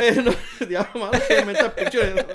[0.00, 2.26] Eh, no, diablo, mano, que mente el picture.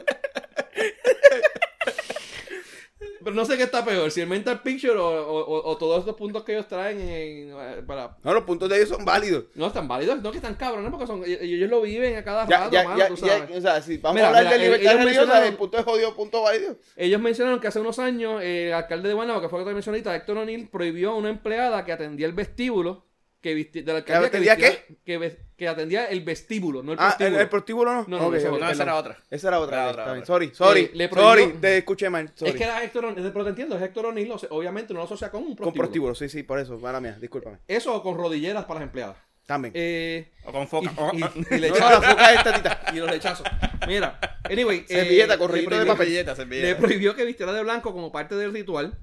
[3.23, 5.99] Pero no sé qué está peor, si el mental picture o, o- o- o todos
[5.99, 8.15] estos puntos que ellos traen en- eh, para...
[8.23, 9.45] No, los puntos de ellos son válidos.
[9.55, 12.45] No están válidos, no que están cabrones, porque son, ellos, ellos lo viven a cada
[12.47, 13.57] Ya, rato, ya, mano, ya, tú ya, sabes.
[13.57, 15.83] o sea, si vamos Mira, a hablar mira, de ellos libertad religiosa, el punto es
[15.85, 16.77] jodido, punto válido.
[16.95, 19.71] Ellos mencionaron que hace unos años eh, el alcalde de Guaynabo, que fue lo que
[19.71, 23.05] te mencioné ahorita, Héctor O'Neill, prohibió a una empleada que atendía el vestíbulo
[23.45, 27.09] que visti- de la alcaldía que atendía vistiera- Que, atendía el vestíbulo, no el Ah,
[27.11, 27.41] el, prostíbulo.
[27.41, 28.05] el prostíbulo no.
[28.07, 28.31] No, no.
[28.57, 29.17] No, esa era otra.
[29.29, 29.89] Esa era otra.
[29.91, 30.25] Era.
[30.25, 30.79] Sorry, sorry.
[30.81, 32.31] Eh, le prohibió- sorry, te escuché mal.
[32.33, 32.49] Sorry.
[32.51, 35.29] Es que era Héctor O'Neill, pero te entiendo, es Héctor O'Neill, obviamente no lo asocia
[35.29, 35.83] con un Con prostíbulo.
[35.83, 36.79] prostíbulo, sí, sí, por eso.
[36.79, 37.59] Mala mía, discúlpame.
[37.67, 39.17] Eso o con rodilleras para las empleadas.
[39.45, 39.73] También.
[39.77, 40.91] Eh, O con y, foca.
[41.13, 42.01] y- no, lechazos.
[42.01, 42.81] la foca es tatita.
[42.93, 43.47] y los rechazos.
[43.87, 44.79] Mira, anyway.
[44.79, 46.05] eh, Servilleta con le rollito de prohibió- papel.
[46.07, 46.67] Servilleta, servilleta.
[46.67, 48.97] Le prohibió que vistiera de blanco como parte del ritual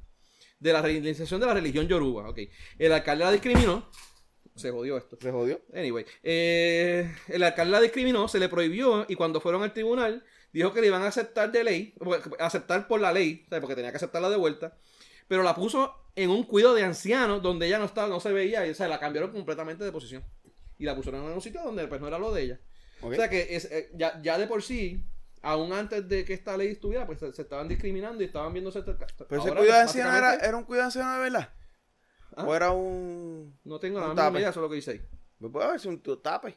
[0.59, 2.28] de la realización de la religión yoruba.
[2.28, 2.38] Ok.
[2.78, 3.88] El alcalde la discriminó.
[4.55, 5.16] Se jodió esto.
[5.20, 5.61] Se jodió.
[5.74, 10.72] Anyway, eh, el alcalde la discriminó, se le prohibió y cuando fueron al tribunal dijo
[10.72, 11.94] que le iban a aceptar de ley,
[12.38, 14.76] aceptar por la ley, porque tenía que aceptarla de vuelta,
[15.26, 18.66] pero la puso en un cuido de ancianos donde ella no estaba, no se veía,
[18.66, 20.22] y, o sea, la cambiaron completamente de posición
[20.78, 22.61] y la pusieron en un sitio donde pues no era lo de ella.
[23.00, 25.05] O sea que es, eh, ya, ya de por sí,
[25.40, 28.82] aún antes de que esta ley estuviera, pues se, estaban discriminando y estaban viéndose.
[28.82, 29.07] Pero
[29.42, 31.48] ese cuidado de anciano era, era un cuidado de anciano de verdad.
[32.37, 32.45] ¿Ah?
[32.47, 33.59] O era un.
[33.64, 35.03] No tengo un la idea, eso es lo que dice ahí.
[35.39, 36.57] Me puede haber sido un tape.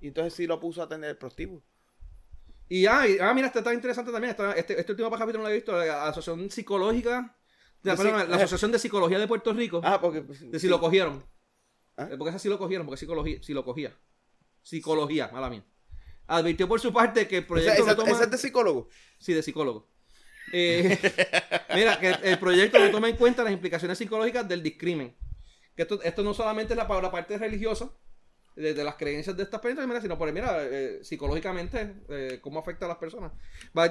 [0.00, 1.62] Y entonces sí lo puso a atender el prostíbulo.
[2.68, 4.30] Y ah, y- ah, mira, este está interesante también.
[4.30, 5.72] está- este, este último capítulo no lo he visto.
[5.72, 7.36] La Asociación Psicológica.
[7.82, 9.80] De la, perdón, psi- la Asociación de Psicología de Puerto Rico.
[9.82, 10.20] Ah, porque.
[10.22, 11.24] de si lo cogieron.
[11.96, 12.08] ¿Ah?
[12.12, 13.94] Eh, Porque esa sí lo cogieron, porque psicología, si lo cogía.
[14.62, 15.64] Psicología, mala mía.
[16.28, 18.10] Advirtió por su parte que el proyecto esa- no toma...
[18.12, 18.88] esa es de psicólogo.
[19.18, 19.88] Sí, de psicólogo.
[20.52, 20.98] Eh,
[21.74, 25.16] mira, que el proyecto no toma en cuenta las implicaciones psicológicas del discrimen.
[25.76, 27.90] Que esto, esto no solamente es la, la parte religiosa,
[28.56, 32.88] de, las creencias de estas personas, sino por, mira, eh, psicológicamente, eh, cómo afecta a
[32.88, 33.32] las personas.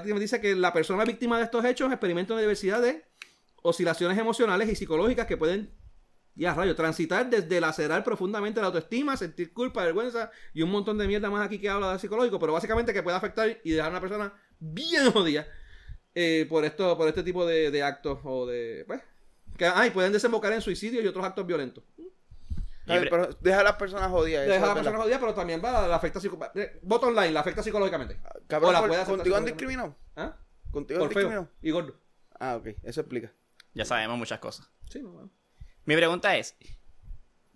[0.03, 3.03] Dice que la persona víctima de estos hechos experimenta una diversidad de
[3.61, 5.73] oscilaciones emocionales y psicológicas que pueden,
[6.35, 11.07] ya rayo, transitar desde lacerar profundamente la autoestima, sentir culpa, vergüenza y un montón de
[11.07, 13.91] mierda más aquí que habla de psicológico, pero básicamente que puede afectar y dejar a
[13.91, 15.47] una persona bien jodida
[16.15, 19.01] eh, por esto, por este tipo de, de actos o de, pues,
[19.57, 21.83] que ay, pueden desembocar en suicidios y otros actos violentos.
[22.85, 24.47] Pero deja a las personas jodidas.
[24.47, 25.03] Deja a la es persona verdad.
[25.03, 28.19] jodida, pero también va, la afecta psico- eh, Bottom line, la afecta psicológicamente.
[28.47, 29.05] Cabrón, O la por- ¿contigo han
[29.45, 29.51] psicológicamente.
[29.51, 29.95] discriminado?
[30.15, 30.37] ¿Ah?
[30.71, 31.49] ¿Contigo han discriminado?
[31.61, 31.95] y gordo.
[32.39, 32.67] Ah, ok.
[32.81, 33.31] Eso explica.
[33.75, 34.71] Ya sabemos muchas cosas.
[34.89, 35.29] Sí, no, no.
[35.85, 36.55] Mi pregunta es,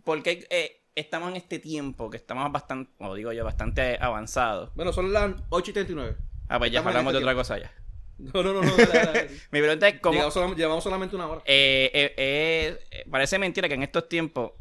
[0.03, 4.71] ¿por qué eh, estamos en este tiempo que estamos bastante, o digo yo, bastante avanzados?
[4.75, 6.15] Bueno, son las 8 y 39.
[6.47, 7.71] Ah, pues ya Estamos hablamos de este otra cosa ya.
[8.33, 8.71] No, no, no, no.
[9.51, 11.41] Mi pregunta es, ¿cómo, solam- llevamos solamente una hora.
[11.45, 14.51] Eh, eh, eh, parece mentira que en estos tiempos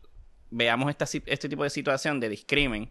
[0.50, 2.90] veamos esta, este tipo de situación de discrimen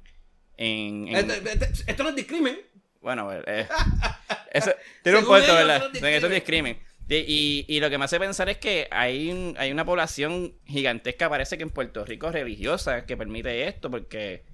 [0.58, 1.08] en...
[1.08, 2.60] en- Este- este- esto no es discrimen.
[3.02, 3.68] bueno, eh,
[4.52, 4.72] eso,
[5.04, 5.78] tiene un punto, ¿verdad?
[5.78, 6.80] eso es En eso es discrimen.
[7.10, 11.58] Y, y lo que me hace pensar es que hay, hay una población gigantesca, parece
[11.58, 14.46] que en Puerto Rico, religiosa, que permite esto, porque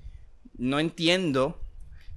[0.58, 1.62] no entiendo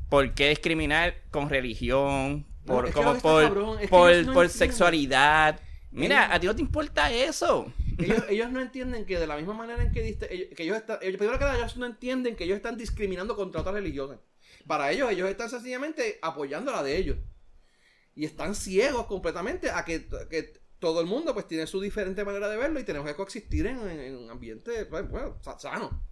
[0.09, 5.61] por qué discriminar con religión, No, por, como por, cabrón por, no por sexualidad.
[5.91, 7.73] Mira, Ellos- a ti no te importa eso.
[7.99, 10.99] Ellos, ellos no entienden que de la misma manera en que, diste- que ellos están,
[11.03, 14.19] ellos, primero que nada, ellos no entienden que ellos están discriminando contra otras religiosas.
[14.67, 17.17] Para ellos, ellos están sencillamente apoyando la de ellos.
[18.15, 22.49] Y están ciegos completamente a que, que todo el mundo pues tiene su diferente manera
[22.49, 26.03] de verlo y tenemos que coexistir en, en- un ambiente pues, bueno, sa- sano.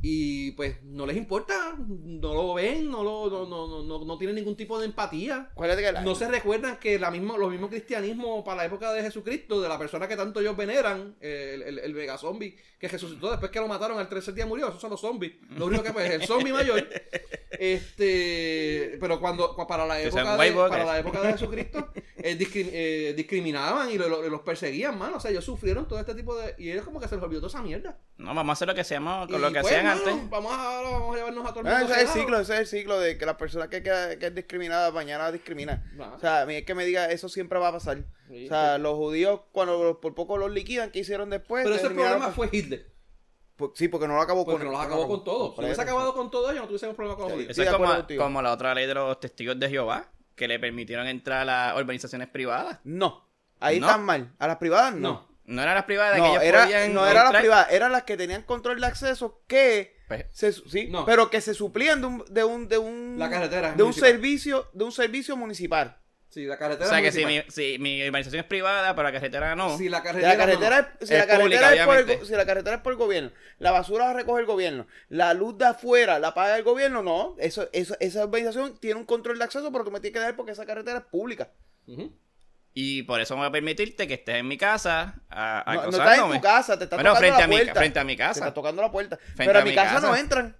[0.00, 4.16] Y pues no les importa, no lo ven, no, lo, no, no, no, no, no
[4.18, 5.50] tienen ningún tipo de empatía.
[5.92, 9.60] La- No se recuerdan que la misma, los mismos cristianismos para la época de Jesucristo,
[9.60, 13.50] de la persona que tanto ellos veneran, el, el, el mega zombie que resucitó después
[13.50, 15.32] que lo mataron al tercer día murió, esos son los zombies.
[15.56, 16.88] Lo único que pues el zombie mayor,
[17.60, 21.88] Este, pero cuando cua- para la época de, para la época de Jesucristo
[22.18, 25.16] eh, eh, discriminaban y lo- lo- los perseguían, mano.
[25.16, 27.40] O sea, ellos sufrieron todo este tipo de y ellos como que se les olvidó
[27.40, 27.98] toda esa mierda.
[28.16, 30.30] No, vamos a hacer lo que hacemos con Y, lo que pues, hacían antes.
[30.30, 31.94] Vamos a, vamos a llevarnos a todo el Ah, mundo.
[31.94, 34.26] ese es el ciclo, ese es el ciclo de que la persona que, queda- que
[34.26, 35.84] es discriminada mañana discrimina.
[36.00, 36.12] Ah.
[36.16, 37.98] O sea, a mí es que me diga, eso siempre va a pasar.
[38.28, 41.64] Sí, o sea, los judíos, cuando por poco los liquidan, ¿qué hicieron después?
[41.64, 42.86] Pero ese problema fue Hitler.
[43.56, 45.50] por- Sí, porque no lo acabó Porque con no los acabó con todo.
[45.50, 47.36] Si Por hubiese acabado con todo ellos, no tuviésemos problema con los Sí.
[47.38, 47.50] judíos.
[47.50, 48.22] Eso es como, acuerdo contigo.
[48.22, 51.74] como la otra ley de los testigos de Jehová, que le permitieron entrar a las
[51.76, 52.78] organizaciones privadas.
[52.84, 53.28] No,
[53.58, 53.86] ahí No.
[53.88, 54.32] están mal.
[54.38, 55.00] A las privadas no.
[55.12, 55.27] No.
[55.48, 58.02] No eran las privadas que No, ellos era, podían no eran las privadas, eran las
[58.02, 61.06] que tenían control de acceso que Pues, se, sí, No.
[61.06, 64.68] pero que se suplían de un de un de un La carretera de un servicio
[64.74, 65.96] de un servicio municipal.
[66.28, 69.12] Sí, la o carretera sea que si mi, si mi organización es privada, pero la
[69.12, 69.78] carretera no.
[69.78, 72.32] Si la carretera, la carretera es, si Es la carretera pública, es por el, si
[72.34, 75.64] la carretera es por el gobierno, la basura la recoge el gobierno, la luz de
[75.64, 79.72] afuera la paga el gobierno, no, eso, eso esa organización tiene un control de acceso,
[79.72, 81.50] pero tú me tienes que dar porque esa carretera es pública.
[81.86, 82.12] Ujú.
[82.80, 85.88] Y por eso me va a permitirte que estés en mi casa a, No, no
[85.90, 87.74] estás en tu casa, te está Bueno, tocando frente la a, mi, puerta.
[87.80, 88.54] frente a mi Te está casa.
[88.54, 89.16] tocando la puerta.
[89.16, 90.06] Frente pero a a mi casa, casa.
[90.06, 90.56] no entran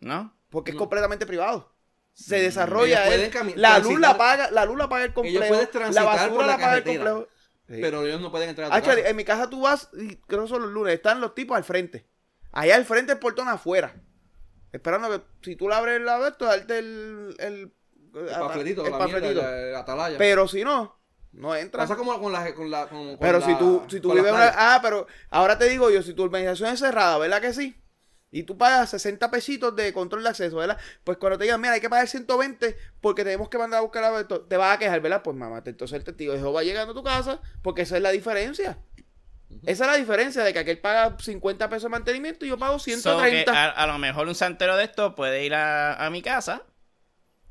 [0.00, 0.36] ¿No?
[0.50, 0.78] porque es No.
[0.80, 1.72] completamente privado.
[2.12, 3.30] Se desarrolla Ellos él.
[3.30, 5.54] pueden cami- La luz la paga, la luz la paga el complejo.
[5.92, 7.28] La basura por la la paga el complejo.
[7.68, 7.78] Sí.
[7.80, 9.08] Pero ellos no pueden entrar a tu casa.
[9.08, 11.62] en mi casa tú vas, y creo que son los lunes, están los tipos al
[11.64, 12.04] frente.
[12.50, 13.94] Allá al frente el portón afuera.
[14.72, 17.72] Esperando que si tú le abres la de esto, darte el, el,
[18.12, 19.32] El panfletito, el la panfletito.
[19.34, 20.18] mierda, la, la atalaya.
[20.18, 21.00] Pero si no,
[21.34, 21.82] no entra.
[21.82, 22.54] Pasa como con la...
[22.54, 24.52] Con la con, con Pero la- si tú, si tú vives una...
[24.54, 27.76] Ah, pero ahora te digo yo, si tu urbanización es cerrada, ¿verdad que sí?
[28.30, 30.76] Y tú pagas 60 pesitos de control de acceso, ¿verdad?
[31.04, 34.02] Pues cuando te digan, mira, hay que pagar 120 porque tenemos que mandar a buscar
[34.02, 35.22] a esto, te vas a quejar, ¿verdad?
[35.22, 38.10] Pues mamá, entonces el testigo de Jehová llegando a tu casa porque esa es la
[38.10, 38.78] diferencia.
[39.62, 42.80] Esa es la diferencia de que aquel paga 50 pesos de mantenimiento y yo pago
[42.80, 43.52] So que 130.
[43.52, 46.64] a, a lo mejor un santero de esto puede ir a, a mi casa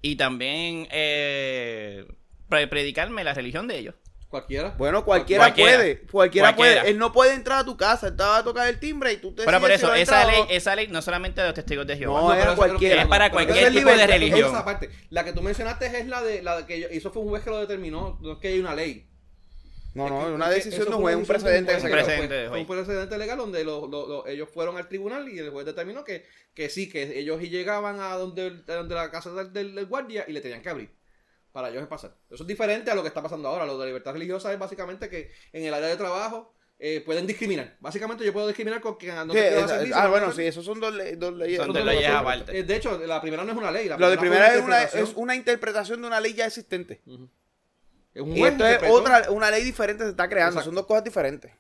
[0.01, 2.05] y también eh,
[2.53, 3.95] pre- predicarme la religión de ellos.
[4.29, 4.69] Cualquiera.
[4.79, 5.77] Bueno, cualquiera, Cualquiera.
[5.77, 5.99] puede.
[6.07, 6.81] Cualquiera, Cualquiera.
[6.81, 6.91] puede.
[6.91, 8.07] Él no puede entrar a tu casa.
[8.07, 10.25] Él te va a tocar el timbre y tú te Pero por si eso, esa
[10.25, 10.47] ley, no.
[10.49, 12.19] esa ley no solamente de los testigos de Jehová.
[12.21, 13.01] No, creo que cualquiera.
[13.03, 14.49] Es para cualquier es tipo de religión.
[14.49, 14.89] Esa parte.
[15.11, 17.43] La que tú mencionaste es la de la de que yo- eso fue un juez
[17.43, 19.07] que lo determinó, no es que hay una ley.
[19.93, 22.49] No, Es no, que- una es decisión un fue un precedente Un precedente.
[22.49, 26.03] un precedente legal donde lo- lo- lo- ellos fueron al tribunal y el juez determinó
[26.03, 26.25] que,
[26.55, 30.25] que sí, que ellos llegaban a donde, a donde la casa del, del- del guardia
[30.27, 30.89] y le tenían que abrir
[31.53, 32.13] para ellos pasar.
[32.29, 33.65] Eso es diferente a lo que está pasando ahora.
[33.65, 37.77] Lo de libertad religiosa es básicamente que en el área de trabajo eh, pueden discriminar.
[37.79, 40.41] Básicamente yo puedo discriminar con quien no Sí, te es- servicio, ah, no bueno, sí,
[40.43, 41.57] esos son dos, le- dos leyes.
[41.59, 42.63] Son dos leyes aparte.
[42.63, 43.87] De hecho, la primera no es una ley.
[43.87, 45.03] La Lo de primera es una, interpretación.
[45.03, 47.01] es una interpretación de una ley ya existente.
[48.13, 50.53] Es un Y esto es otra, una ley diferente se está creando.
[50.59, 50.65] Exacto.
[50.65, 51.51] Son dos cosas diferentes.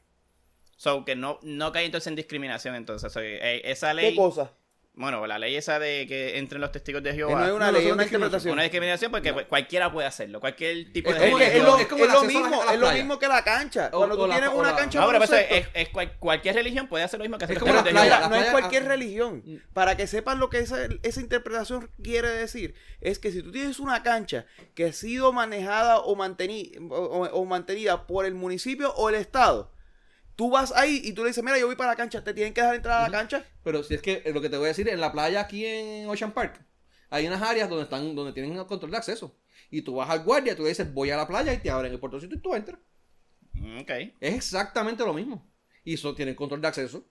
[0.75, 2.75] So que no, no cae entonces en discriminación.
[2.75, 4.15] Entonces, So, eh, esa ¿Qué ley.
[4.15, 4.51] cosa?
[4.95, 7.39] Bueno, la ley esa de que entren los testigos de Jehová.
[7.39, 8.13] no es una No, no, ley, es una discriminación.
[8.13, 8.53] interpretación.
[8.53, 10.39] Una discriminación porque pues, cualquiera puede hacerlo.
[10.39, 11.65] Cualquier tipo Es de Es, como es religión.
[11.65, 13.89] lo, es como es lo mismo, es lo mismo que la cancha.
[13.91, 15.87] O- Cuando o tú la- tienes una la- cancha No, pero eso es, baloncesto, es-
[15.87, 18.01] es cual- cualquier religión puede hacer lo mismo que hacer Es los como testigos la
[18.03, 18.29] de playa, Jehová.
[18.29, 19.43] Mira, no es cualquier ah, religión.
[19.73, 23.79] Para que sepan lo que esa, esa interpretación quiere decir, es que si tú tienes
[23.79, 28.93] una cancha que ha sido manejada o, manteni- o, o- o mantenida por el municipio
[28.93, 29.71] o el estado,
[30.35, 32.53] tú vas ahí y tú le dices, mira, yo voy para la cancha, te tienen
[32.53, 33.45] que dejar entrar a la cancha.
[33.63, 36.07] Pero si es que lo que te voy a decir, en la playa aquí en
[36.09, 36.65] Ocean Park,
[37.09, 39.37] hay unas áreas donde están, donde tienen el control de acceso.
[39.69, 41.91] Y tú vas al guardia, tú le dices, voy a la playa y te abren
[41.91, 42.79] el portoncito y tú entras.
[43.53, 43.91] Mm, Ok.
[44.19, 45.51] Es exactamente lo mismo.
[45.83, 47.07] Y eso tienen control de acceso.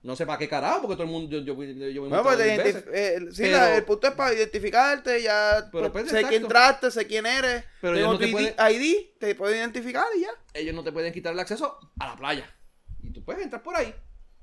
[0.00, 1.54] No sé para qué carajo, porque todo el mundo, yo, yo,
[1.90, 5.90] yo, me Bueno, pues eh, sí, Pero- la- el punto es para identificarte, ya Pero,
[5.90, 6.28] pues, pues, sé exacto.
[6.28, 9.34] quién entraste, sé quién eres, Pero tengo ellos no tu te ID, pueden- ID, te
[9.34, 10.30] pueden identificar y ya.
[10.54, 12.48] Ellos no te pueden quitar el acceso a la playa.
[13.02, 13.92] Y tú puedes entrar por ahí.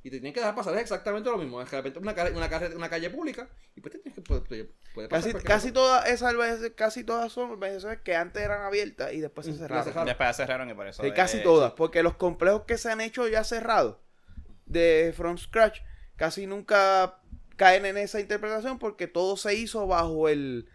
[0.04, 1.60] Y te tienen que dejar pasar es exactamente lo mismo.
[1.62, 4.14] Es que de repente una, calle- una, calle, una calle pública y pues te tienes
[4.14, 4.42] que puede,
[4.94, 6.36] puede pasar Casi, casi todas esas
[6.76, 10.06] casi todas son organizaciones que antes eran abiertas y después se Mm, cerraron.
[10.06, 11.02] Después cerraron y por eso.
[11.02, 13.96] Sí, casi todas, porque los complejos que se han hecho ya cerrados
[14.66, 15.80] de From Scratch
[16.16, 17.22] casi nunca
[17.56, 20.68] caen en esa interpretación porque todo se hizo bajo el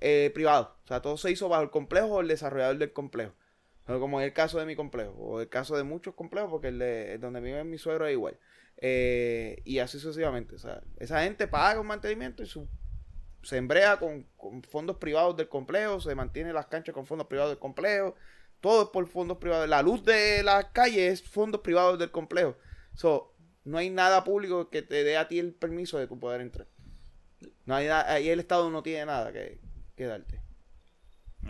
[0.00, 0.76] eh, privado.
[0.84, 3.34] O sea, todo se hizo bajo el complejo o el desarrollador del complejo.
[3.86, 6.78] Como en el caso de mi complejo, o el caso de muchos complejos, porque el
[6.78, 8.38] de donde vive mi suegro es igual.
[8.78, 10.54] Eh, y así sucesivamente.
[10.54, 12.66] O sea, esa gente paga un mantenimiento y su,
[13.42, 17.52] se embrea con, con fondos privados del complejo, se mantiene las canchas con fondos privados
[17.52, 18.14] del complejo.
[18.60, 19.68] Todo es por fondos privados.
[19.68, 22.56] La luz de las calles es fondos privados del complejo.
[22.94, 23.33] So,
[23.64, 26.66] no hay nada público que te dé a ti el permiso de tu poder entrar.
[27.66, 29.60] No hay nada- ahí el Estado no tiene nada que,
[29.96, 30.40] que darte.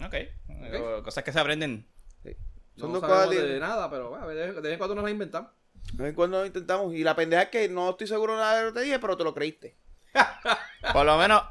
[0.04, 0.14] Ok.
[0.14, 1.86] Eh, Cosas que se aprenden.
[2.22, 2.36] Sí.
[2.76, 4.78] No Son dos sabemos cosas de de, nada, pero bueno, de vez de vez en
[4.78, 5.50] cuando nos la inventamos.
[5.92, 6.94] de vez en cuando lo intentamos.
[6.94, 8.98] Y la pendeja es que no estoy seguro de nada de lo que te dije,
[8.98, 9.76] pero te lo creíste.
[10.92, 11.42] Por lo menos,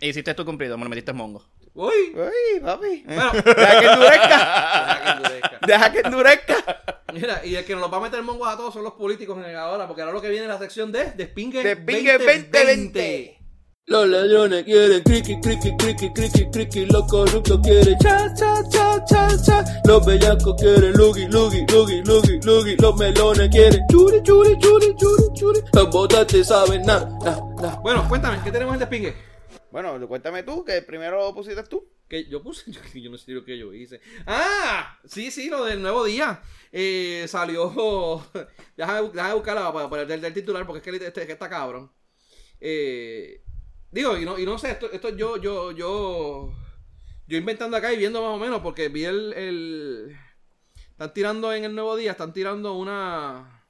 [0.00, 1.44] Hiciste tu cumplido, me lo metiste en mongo.
[1.74, 2.14] Uy.
[2.14, 3.04] Uy, papi.
[3.06, 4.36] Bueno, Deja que endurezca.
[4.36, 5.66] deja que endurezca.
[5.66, 6.56] Deja que endurezca.
[7.12, 9.38] Mira, y el que nos los va a meter mongos a todos son los políticos
[9.38, 13.36] en el ahora, porque ahora lo que viene es la sección de Despingue, Despingue 2020.
[13.86, 16.86] Los ladrones quieren criqui, criqui, criqui, criqui, criqui.
[16.86, 19.64] Los corruptos quieren cha, cha, cha, cha, cha.
[19.84, 22.76] Los bellacos quieren lugi, lugi, lugi, lugi, lugi.
[22.76, 25.60] Los melones quieren churi, churi, churi, churi, churi.
[25.72, 27.80] Los votantes saben nada, nada, nada.
[27.82, 29.29] Bueno, cuéntame, ¿qué tenemos en Despingue?
[29.70, 31.88] Bueno, cuéntame tú, que primero pusiste tú.
[32.08, 34.00] Que yo puse, yo, yo no sé lo que yo hice.
[34.26, 34.98] ¡Ah!
[35.04, 36.42] Sí, sí, lo del nuevo día.
[36.72, 38.24] Eh, salió.
[38.76, 41.90] déjame, déjame buscarla para poner del, del titular porque es que este, que está cabrón.
[42.60, 43.42] Eh,
[43.92, 46.52] digo, y no, y no sé, esto, esto yo, yo, yo.
[47.28, 49.32] Yo inventando acá y viendo más o menos, porque vi el.
[49.34, 50.16] el
[50.90, 53.64] están tirando en el nuevo día, están tirando una.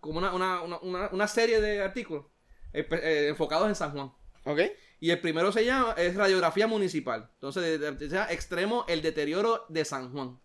[0.00, 2.24] Como una, una, una, una, serie de artículos
[2.72, 4.10] eh, enfocados en San Juan.
[4.52, 4.60] ¿Ok?
[5.00, 7.30] Y el primero se llama, es radiografía municipal.
[7.34, 10.38] Entonces, se llama extremo el deterioro de San Juan.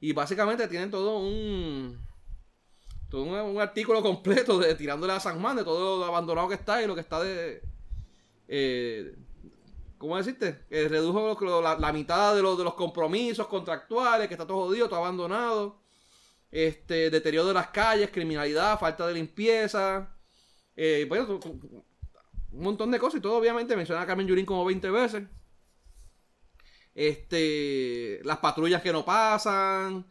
[0.00, 2.04] Y básicamente tienen todo un.
[3.08, 6.82] Todo un, artículo completo de tirándole a San Juan, de todo lo abandonado que está
[6.82, 7.62] y lo que está de.
[8.48, 9.16] eh,
[9.96, 10.66] ¿Cómo decirte?
[10.68, 15.80] Eh, redujo la, mitad de, de los compromisos contractuales, que está todo jodido, todo abandonado.
[16.50, 20.14] Este, deterioro de las calles, criminalidad, falta de limpieza.
[20.76, 21.40] Eh, bueno,
[22.56, 25.24] un montón de cosas y todo obviamente menciona a Carmen Yurín como 20 veces.
[26.94, 30.06] Este, las patrullas que no pasan,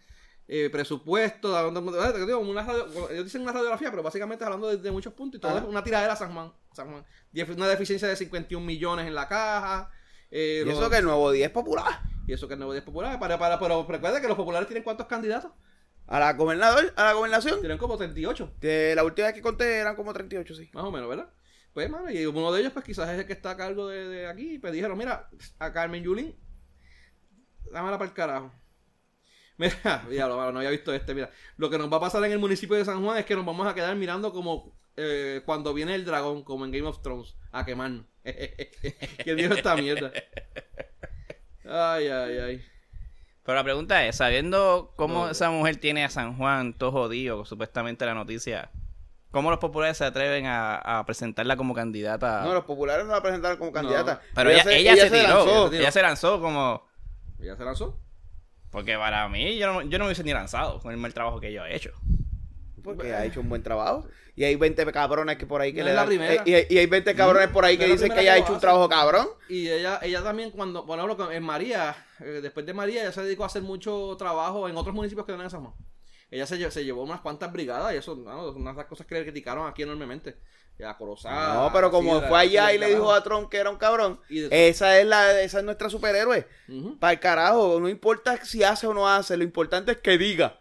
[0.47, 5.39] eh, presupuesto, una radio- ellos dicen una radiografía, pero básicamente hablando de, de muchos puntos
[5.39, 5.61] y todo Ajá.
[5.61, 7.05] es una tiradera San Juan, San Juan.
[7.57, 9.89] Una deficiencia de 51 millones en la caja.
[10.29, 12.01] eh, Y los- eso que el nuevo día es popular.
[12.27, 13.19] y eso que el nuevo día es popular.
[13.19, 15.51] Para, para, pero recuerda que los populares tienen cuántos candidatos?
[16.07, 17.59] A la gobernador, a la gobernación.
[17.61, 18.53] Tienen como 38.
[18.59, 20.69] De la última vez que conté eran como 38, sí.
[20.73, 21.29] Más o menos, ¿verdad?
[21.75, 24.07] Pues, mano, y uno de ellos, pues quizás es el que está a cargo de,
[24.07, 24.57] de aquí.
[24.59, 25.29] Pues dijeron, mira,
[25.59, 26.33] a Carmen Yulín,
[27.69, 28.51] dámela para el carajo.
[29.57, 29.75] Mira,
[30.09, 31.13] mano, no había visto este.
[31.13, 33.35] Mira, lo que nos va a pasar en el municipio de San Juan es que
[33.35, 37.01] nos vamos a quedar mirando como eh, cuando viene el dragón, como en Game of
[37.01, 38.05] Thrones, a quemarnos.
[39.23, 40.11] ¿Quién dijo esta mierda?
[41.65, 42.65] Ay, ay, ay.
[43.43, 45.31] Pero la pregunta es, sabiendo cómo No.
[45.31, 48.71] esa mujer tiene a San Juan todo jodido, supuestamente la noticia,
[49.35, 52.41] ¿cómo los populares se atreven a, a presentarla como candidata?
[52.45, 54.21] No, los populares no la presentaron como candidata.
[54.33, 55.73] Pero ella, ella, se, tiró, lanzó.
[55.73, 56.87] ella se lanzó como...
[57.39, 57.99] ¿Ya se lanzó?
[58.71, 61.41] Porque para mí, yo no, yo no me hubiese ni lanzado con el mal trabajo
[61.41, 61.91] que ella ha hecho.
[62.81, 64.07] Porque ha hecho un buen trabajo.
[64.37, 66.33] Y hay 20 cabrones que por ahí que No le es la dan- primera.
[66.45, 68.37] eh, Y, y hay 20 cabrones por ahí No que la dicen que ella ha
[68.37, 69.27] hecho un trabajo cabrón.
[69.49, 73.21] Y ella, ella también, cuando, por ejemplo, en María, eh, después de María, ella se
[73.21, 75.73] dedicó a hacer mucho trabajo en otros municipios que no eran San Juan.
[76.31, 79.05] Ella se, lle- se llevó unas cuantas brigadas y eso, no, una de las cosas
[79.07, 80.37] que le criticaron aquí enormemente.
[80.85, 81.53] A Corozal.
[81.53, 84.41] No, pero como fue allá y le dijo a Trump que era un cabrón, Y
[84.41, 86.45] de- esa es la esa es nuestra superhéroe.
[86.99, 90.59] Para el carajo, no importa si hace o no hace, lo importante es que diga.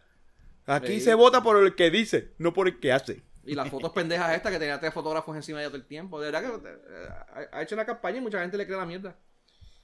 [0.67, 1.01] Aquí Sí.
[1.01, 3.23] se vota por el que dice, no por el que hace.
[3.45, 6.21] Y las fotos pendejas estas que tenía tres fotógrafos encima de ella todo el tiempo.
[6.21, 9.17] De verdad que eh, ha, hecho una campaña y mucha gente le cree la mierda.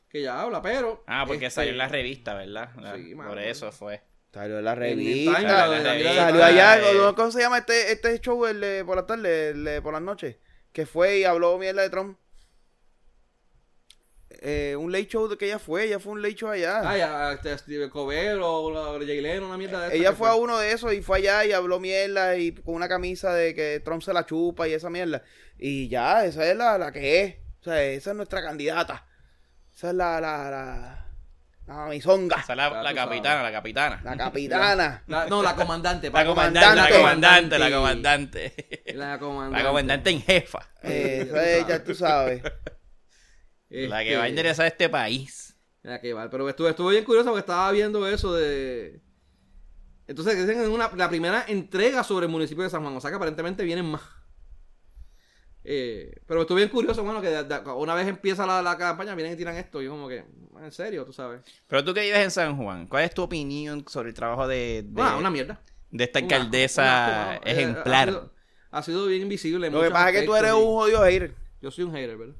[0.08, 1.02] Que ella habla, pero.
[1.08, 2.70] Ah, porque este, salió en la revista, ¿verdad?
[2.76, 4.00] La- Sí, por eso fue.
[4.32, 5.40] Salió en la revista.
[5.40, 6.96] La- la- la- Salió allá, eh.
[6.96, 9.92] ¿cómo- ¿cómo se llama este, este show el de por la tarde, el de por
[9.92, 10.36] las noches?
[10.72, 12.16] Que fue y habló mierda de Trump.
[14.42, 16.80] Eh, un late show de que ella fue, ella fue un late show allá.
[16.88, 20.34] Ah, ya, este, Steve o la- Jay Leno, una mierda de esta ella fue a
[20.36, 23.80] uno de esos y fue allá y habló mierda y con una camisa de que
[23.84, 25.22] Trump se la chupa y esa mierda.
[25.58, 27.34] Y ya, esa es la, la que es.
[27.60, 29.04] O sea, esa es nuestra candidata.
[29.74, 31.06] Esa es la, la, la,
[31.76, 34.00] la misonga, Esa es la, capitana, la capitana.
[34.02, 35.02] la capitana.
[35.06, 36.10] La- no, la comandante.
[36.10, 38.54] La comandante, la comandante, la comandante.
[38.94, 39.58] La comandante.
[39.62, 40.68] La comandante en jefa.
[40.82, 42.42] Esa es, ya tú sabes.
[43.68, 45.56] La que Este, va a enderezar este país.
[45.82, 46.28] La que va.
[46.28, 49.00] Pero estuve, estuve bien curioso porque estaba viendo eso de.
[50.08, 52.96] Entonces, dicen en una, la primera entrega sobre el municipio de San Juan.
[52.96, 54.02] O sea que aparentemente vienen más.
[55.72, 59.14] Eh, pero estuve bien curioso, bueno, que de- de- una vez empieza la, la campaña,
[59.14, 59.80] vienen y tiran esto.
[59.80, 60.24] Y yo como que,
[60.60, 61.42] en serio, tú sabes.
[61.68, 64.82] Pero tú que vives en San Juan, ¿cuál es tu opinión sobre el trabajo de,
[64.84, 65.60] de, Una, una mierda.
[65.92, 68.08] de esta alcaldesa una- una- eh, ejemplar?
[68.08, 68.32] Ha sido,
[68.72, 69.68] ha sido bien invisible.
[69.68, 71.34] en Lo que pasa es que tú eres y- un jodido hater.
[71.62, 72.34] Yo soy un hater, ¿verdad?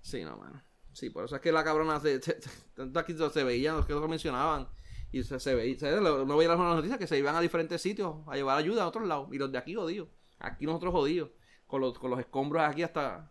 [0.00, 0.62] Sí, no, mano.
[0.92, 3.86] Sí, por eso es que la cabrona se, se- se- tanto aquí se veían, los
[3.86, 4.68] que lo mencionaban.
[5.10, 7.82] Y se, se veía, se, lo- no veía las noticias que se iban a diferentes
[7.82, 9.28] sitios a llevar ayuda a otros lados.
[9.32, 10.08] Y los de aquí jodidos.
[10.38, 11.30] Aquí nosotros jodidos.
[11.70, 13.30] Con los, con los escombros aquí hasta.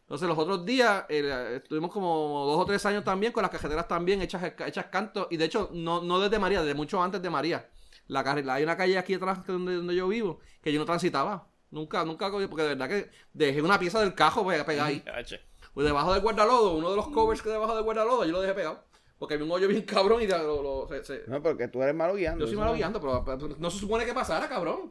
[0.00, 3.86] Entonces los otros días eh, estuvimos como dos o tres años también con las cajeteras
[3.86, 5.28] también hechas, hechas canto.
[5.30, 7.68] Y de hecho, no, no desde María, desde mucho antes de María.
[8.06, 8.20] La,
[8.54, 11.46] hay una calle aquí atrás donde, donde yo vivo que yo no transitaba.
[11.70, 15.04] Nunca, nunca, porque de verdad que dejé una pieza del cajo pe- pegada ahí.
[15.14, 15.38] H.
[15.74, 18.54] Pues debajo del guardalodo, uno de los covers que debajo del guardalodo, yo lo dejé
[18.54, 18.82] pegado.
[19.18, 21.94] Porque había un hoyo bien cabrón y lo, lo- se- se- No, porque tú eres
[21.94, 22.40] malo guiando.
[22.46, 24.90] yo soy malo guiando, pero, pero no se supone que pasara, cabrón.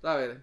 [0.00, 0.38] ¿Sabes?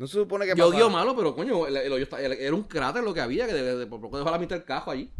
[0.00, 3.12] No se supone que Yo guío malo, pero coño, el, el era un cráter lo
[3.12, 5.12] que había, que de, de- por poco dejó la mitad del cajo allí.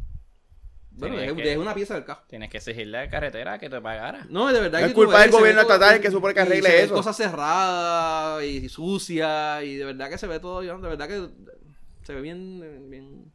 [0.93, 2.23] Bueno, Tienes dejé, que- dejé una pieza del cajo.
[2.28, 4.27] Tienes que exigirle a la carretera que te pagara.
[4.31, 6.43] No, de verdad Es que culpa ves, del se gobierno estatal que supone que y
[6.44, 6.94] arregle se ven eso.
[6.94, 11.28] cosas cerradas y sucias y de verdad que se ve todo, de verdad que
[12.02, 13.31] se ve bien, bien...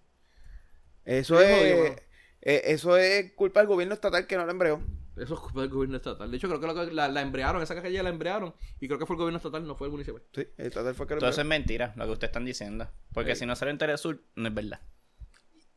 [1.05, 1.95] Eso es, jodido, mano.
[2.41, 4.81] eh, eso es culpa del gobierno estatal que no lo embreó.
[5.17, 6.29] Eso es culpa del gobierno estatal.
[6.29, 9.15] De hecho, creo que la, la embrearon, esa calle la embrearon y creo que fue
[9.15, 10.21] el gobierno estatal, no fue el municipio.
[10.33, 11.55] Sí, el estatal fue que lo Todo eso embreó.
[11.55, 12.89] es mentira, lo que ustedes están diciendo.
[13.13, 14.81] Porque si no salió en Telesur, no es verdad.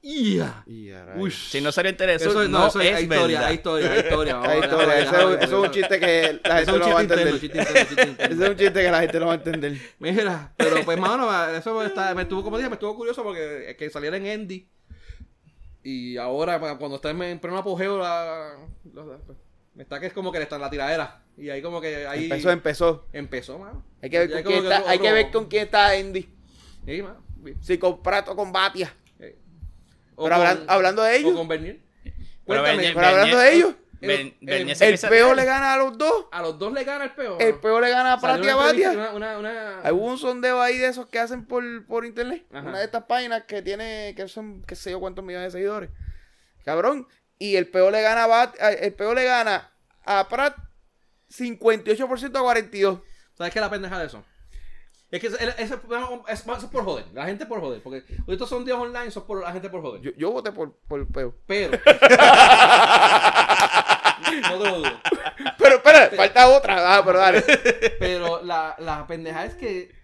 [0.01, 0.63] ¡Ya!
[0.67, 1.35] Y a Uy, rayos.
[1.51, 3.47] Si no salió en Telesur, eso, no, no, eso es, es hay historia, verdad.
[3.49, 4.41] hay historia, hay historia.
[4.43, 7.35] Hay historia, Eso es- eso un chiste que la Eso gente no va a entender.
[7.35, 9.77] Ese es un chiste que la gente no va a entender.
[9.99, 13.75] Mira, pero pues mano, eso me, está, me estuvo, como dije, me estuvo curioso porque
[13.79, 14.69] que saliera en Andy.
[15.83, 18.57] Y ahora, cuando está en, en pleno apogeo, la,
[18.93, 19.05] la-
[19.75, 21.23] me está que es como que está en la tiradera.
[21.37, 23.07] Y ahí como que ahí Empezó, empezó.
[23.13, 23.85] empezó, mano.
[24.03, 26.29] Hay que ver, con quién que está, otro- hay que ver con quién está Andy.
[26.85, 27.23] Sí, mano.
[27.61, 28.93] Si con Prato o con Batia.
[29.21, 29.37] Eh.
[30.17, 31.79] O Pero hablan- hablando de O ellos, con Bernier.
[32.03, 34.37] Pero Cuéntame, Bernier- pero hablando de ellos, el-
[34.81, 36.27] el- peo le gana a los dos.
[36.31, 37.39] a los dos le gana el peo.
[37.39, 40.87] El peo le gana a Salió Prato y a una Hay un sondeo ahí de
[40.89, 42.47] esos que hacen por, por internet.
[42.53, 42.69] Ajá.
[42.69, 45.91] Una de estas páginas que tiene, que son, qué sé yo cuántos millones de seguidores.
[46.65, 47.07] Cabrón.
[47.41, 49.71] Y el peo le gana a Bat, el peo le gana
[50.05, 50.57] a Prat
[51.31, 53.01] 58% a 42.
[53.35, 54.25] ¿Sabes qué es la pendeja de eso?
[55.11, 57.07] Es que ese, ese- ese- eso es por joder.
[57.15, 57.81] La gente por joder.
[57.83, 60.03] Porque estos son días online, son por la gente por joder.
[60.03, 61.35] Yo, yo voté por, por el peo.
[61.47, 61.79] Pero.
[64.41, 64.91] no te lo dudo.
[65.59, 66.97] Pero espera, falta otra.
[66.97, 67.43] Ah, pero dale.
[67.99, 69.97] Pero la, la pendeja es que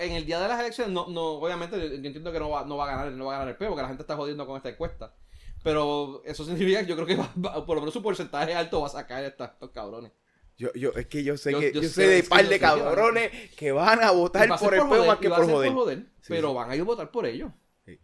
[0.00, 2.76] en el día de las elecciones, no, no, obviamente, yo, entiendo que no va, no
[2.76, 4.56] va a ganar, no va a ganar el peo, porque la gente está jodiendo con
[4.56, 5.14] esta encuesta.
[5.62, 8.80] Pero eso significa que yo creo que va- va- por lo menos su porcentaje alto
[8.80, 10.12] va a sacar a estos cabrones.
[10.58, 12.58] Yo, yo, es que yo sé Yo- que yo yo, sé, sé de par de
[12.58, 15.98] cabrones que van a votar va a por el peo más que por joder.
[16.20, 17.50] Sí, pero van a ir a votar por ellos.
[17.84, 18.00] Sí.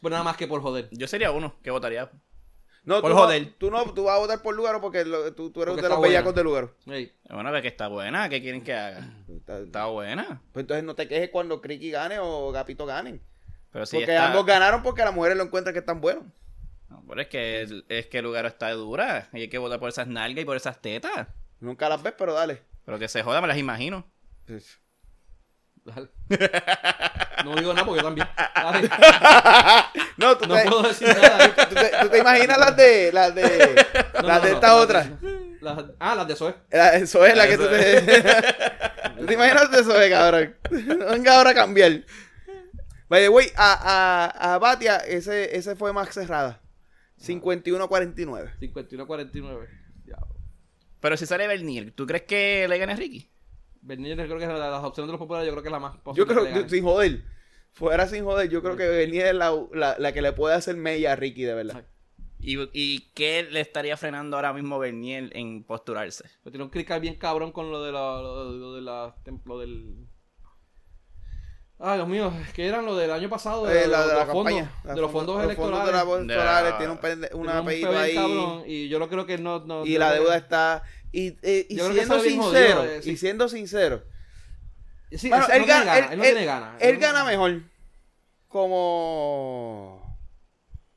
[0.00, 0.88] Pero nada más que por joder.
[0.92, 2.10] Yo sería uno que votaría.
[2.88, 3.42] No, Por tú joder.
[3.42, 5.82] No, tú no, tú vas a votar por Lugaro porque lo- tú, tú eres Porque
[5.82, 6.74] de los bellacos de Lugaro.
[6.86, 7.12] Ey.
[7.28, 8.30] Bueno, que está buena.
[8.30, 9.06] ¿Qué quieren que haga?
[9.28, 10.40] Está- Está buena.
[10.52, 13.20] Pues entonces no te quejes cuando Criqui gane o Gapito ganen.
[13.72, 14.28] Pero si porque está...
[14.28, 16.24] ambos ganaron porque las mujeres lo encuentran que están buenos.
[16.88, 19.28] No, pero es que, es que el lugar está dura.
[19.34, 21.28] Y hay que votar por esas nalgas y por esas tetas.
[21.60, 22.62] Nunca las ves, pero dale.
[22.86, 24.06] Pero que se joda, me las imagino.
[25.84, 26.08] Dale.
[27.44, 28.28] No digo nada porque yo también.
[28.54, 28.90] Dale.
[30.16, 31.54] No, tú, No te, puedo decir nada.
[31.78, 33.42] Tú, te, tú te imaginas las de las de
[34.22, 35.08] No, las no, de no, estas las otras.
[35.60, 36.54] las- ah, las de Zoe.
[36.70, 38.00] La- Eso es la que tú te.
[39.18, 40.56] ¿Tú te imaginas de eh, cabrón?
[41.10, 42.02] Venga ahora a cambiar.
[43.08, 46.60] By the way, a, a, a Batia, ese, ese fue más cerrada.
[47.20, 48.58] 51-49.
[48.60, 49.68] 51-49.
[50.06, 50.16] Ya.
[51.00, 53.30] Pero si sale Bernier, ¿tú crees que le gane a Ricky?
[53.80, 55.72] Bernier creo que es la de las opciones de los populares, yo creo que es
[55.72, 56.34] la más posible.
[56.34, 57.22] Yo creo que sin joder,
[57.78, 61.12] fuera sin joder, yo creo que venía la, la, la que le puede hacer mella
[61.12, 61.84] a Ricky, de verdad.
[62.40, 66.24] ¿Y, ¿Y qué le estaría frenando ahora mismo Bernier en posturarse?
[66.42, 69.14] Pero tiene un crical bien cabrón con lo de la, lo, de- lo de la
[69.24, 70.06] templo del.
[71.80, 74.12] Ay, Dios mío, es que eran lo del año pasado de, Eh, la, los- de
[74.14, 74.80] la los fondos, campaña.
[74.84, 75.86] la de los fondo- fondos electorales.
[75.86, 78.14] de la De electorales, la- tiene un, pende- Tiene una un apellido ahí.
[78.14, 79.60] cabrón, y yo no creo que no.
[79.64, 80.82] no Y la deuda está.
[81.12, 83.10] Y, eh, y que siendo sincero, jodido, eh, sí.
[83.12, 84.02] y siendo sincero,
[85.16, 86.76] Sí, Bueno, él, no gana, él, él no tiene gana.
[86.80, 87.62] él gana mejor.
[88.48, 90.18] Como.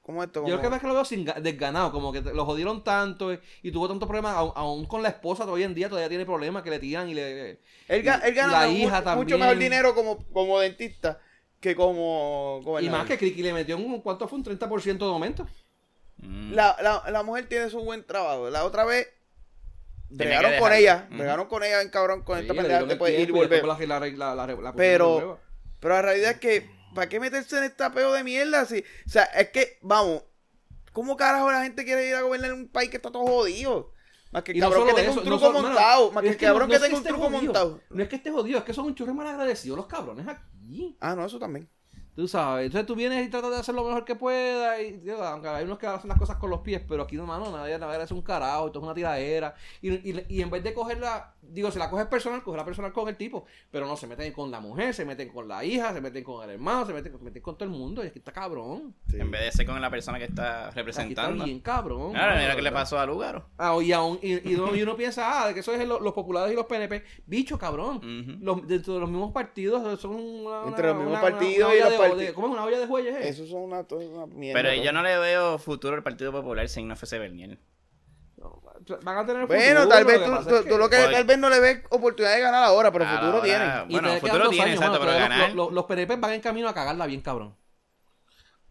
[0.02, 0.40] ¿Cómo esto?
[0.42, 2.84] Yo creo que ves que lo veo sin ga- desganado, como que te- lo jodieron
[2.84, 6.26] tanto eh, y tuvo tantos problemas, aún, con la esposa hoy en día todavía tiene
[6.26, 7.52] problemas que le tiran y le...
[7.88, 9.40] él, ga- él gana la mu- hija mucho también.
[9.40, 11.20] mejor dinero como, como dentista
[11.60, 14.40] que como Y más que Criqui le metió un, ¿cuánto fue?
[14.40, 15.48] Un 30% de aumento.
[16.18, 16.54] Mm.
[16.54, 18.50] La, la, la mujer tiene su buen trabajo.
[18.50, 19.08] La otra vez.
[20.14, 21.08] Bregaron con ella.
[21.10, 23.50] Bregaron con ella en cabrón con esta Sí, pendeja el puede ir y volver.
[23.62, 25.38] después la- la- la- la- la- la- Pero- la-
[25.80, 28.66] Pero la realidad es que, ¿para qué meterse en este peo de mierda?
[28.66, 30.24] Si, o sea, es que, vamos,
[30.94, 33.92] ¿cómo carajo la gente quiere ir a gobernar un país que está todo jodido?
[34.32, 36.02] Más que el no cabrón que tenga eso, un no truco solo- montado.
[36.04, 37.82] mano, más que el cabrón no- que no es tenga un truco jodido, montado.
[37.90, 40.96] No es que esté jodido, es que son un churro mal agradecidos los cabrones aquí.
[41.02, 41.68] Ah, no, eso también.
[42.16, 45.24] Tú sabes, entonces tú vienes y tratas de hacer lo mejor que puedas, y digo,
[45.24, 47.80] aunque hay unos que hacen las cosas con los pies, pero aquí no, mano, nadie,
[47.80, 49.56] nadie hace un carajo, esto es una tiradera.
[49.82, 53.08] Y, y, y en vez de cogerla, digo, si la coges personal, cogerla personal con
[53.08, 56.02] el tipo, pero no, se meten con la mujer, se meten con la hija, se
[56.02, 58.34] meten con el hermano, se meten, se meten con todo el mundo, y aquí está
[58.34, 58.94] cabrón.
[59.10, 59.18] Sí.
[59.18, 61.46] En vez de ser con la persona que está Aquí está representando.
[61.46, 62.12] bien cabrón.
[62.12, 63.46] Claro, mira qué le pasó a Lugaro.
[63.58, 66.02] Ah, y, aún, y, y uno, y uno piensa, ah, de que eso es lo-
[66.02, 67.04] los populares y los PNP.
[67.26, 68.40] Bicho, cabrón.
[68.42, 71.80] Los, dentro de los mismos partidos son una, Entre los mismos una- partidos una y
[71.80, 73.16] los de- ¿Cómo es una olla de jueyes?
[73.16, 73.30] eh?
[73.30, 74.62] Eso son una, una mierda.
[74.62, 77.58] Pero yo no le veo futuro al Partido Popular sin no fuese Bernier.
[79.04, 81.12] Van a tener Bueno, futuro, tal vez tú, tú- es tú lo que Oye.
[81.14, 83.66] tal vez no le ves oportunidad de ganar ahora, pero futuro Ahora, tiene.
[83.90, 85.40] Y Bueno, quedan futuro tiene, años, exacto, pero ganar.
[85.50, 87.56] Los, los, los PNP van en camino a cagarla bien cabrón.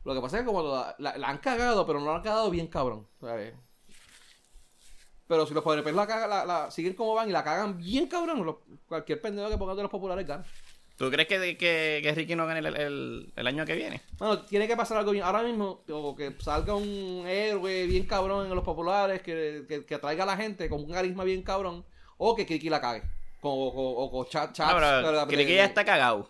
[0.02, 2.22] Lo que pasa es que como la, la- la han cagado, pero no la han
[2.22, 3.06] cagado bien cabrón.
[3.20, 3.54] ¿sabes?
[5.28, 8.08] Pero si los PNP la, cagan- la, la- siguen como van y la cagan bien
[8.08, 8.56] cabrón, los-
[8.88, 10.44] cualquier pendejo que pongan de los populares gana.
[11.00, 14.02] ¿Tú crees que, que, que Ricky no gane el, el- el año que viene?
[14.18, 15.24] Bueno, tiene que pasar algo bien.
[15.24, 19.94] Ahora mismo, o que salga un héroe bien cabrón en los populares, que, que, que
[19.94, 21.86] atraiga a la gente con un carisma bien cabrón,
[22.18, 23.02] o que Kiki la cague.
[23.40, 24.74] O, con chat, chats.
[24.74, 26.28] No, que ya está cagado.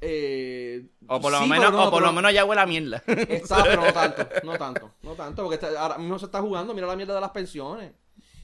[0.00, 3.02] Eh, O por lo sí, menos, no, o por lo menos ya huele a mierda.
[3.08, 6.72] Está, pero no tanto, no tanto, no tanto, porque está- ahora mismo se está jugando,
[6.74, 7.90] mira la mierda de las pensiones.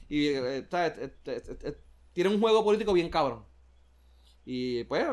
[0.09, 1.77] Y eh, está, eh, eh,
[2.11, 3.45] tiene un juego político bien cabrón.
[4.49, 5.05] Y pues,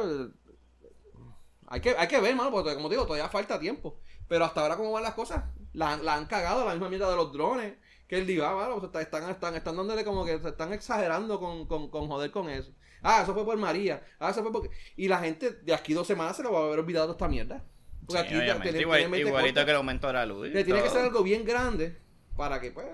[1.67, 3.99] hay que, hay que ver, mano, porque como te digo, todavía falta tiempo.
[4.29, 5.45] Pero hasta ahora, ¿cómo van las cosas?
[5.73, 7.75] La, la han cagado, la misma mierda de los drones.
[8.07, 11.41] Que él diga, ah, mano, sea, están, están, están dándole como que se están exagerando
[11.41, 12.71] con, con, con joder con eso.
[13.03, 14.05] Ah, eso fue por María.
[14.21, 14.71] Ah, eso fue porque.
[14.97, 17.65] Y la gente de aquí dos semanas se lo va a haber olvidado esta mierda.
[18.07, 19.65] Porque Sí, aquí tiene- Igual- tiene igualito corta.
[19.65, 20.49] que el aumento de la luz.
[20.49, 21.99] Le tiene que ser algo bien grande
[22.37, 22.87] para que, pues.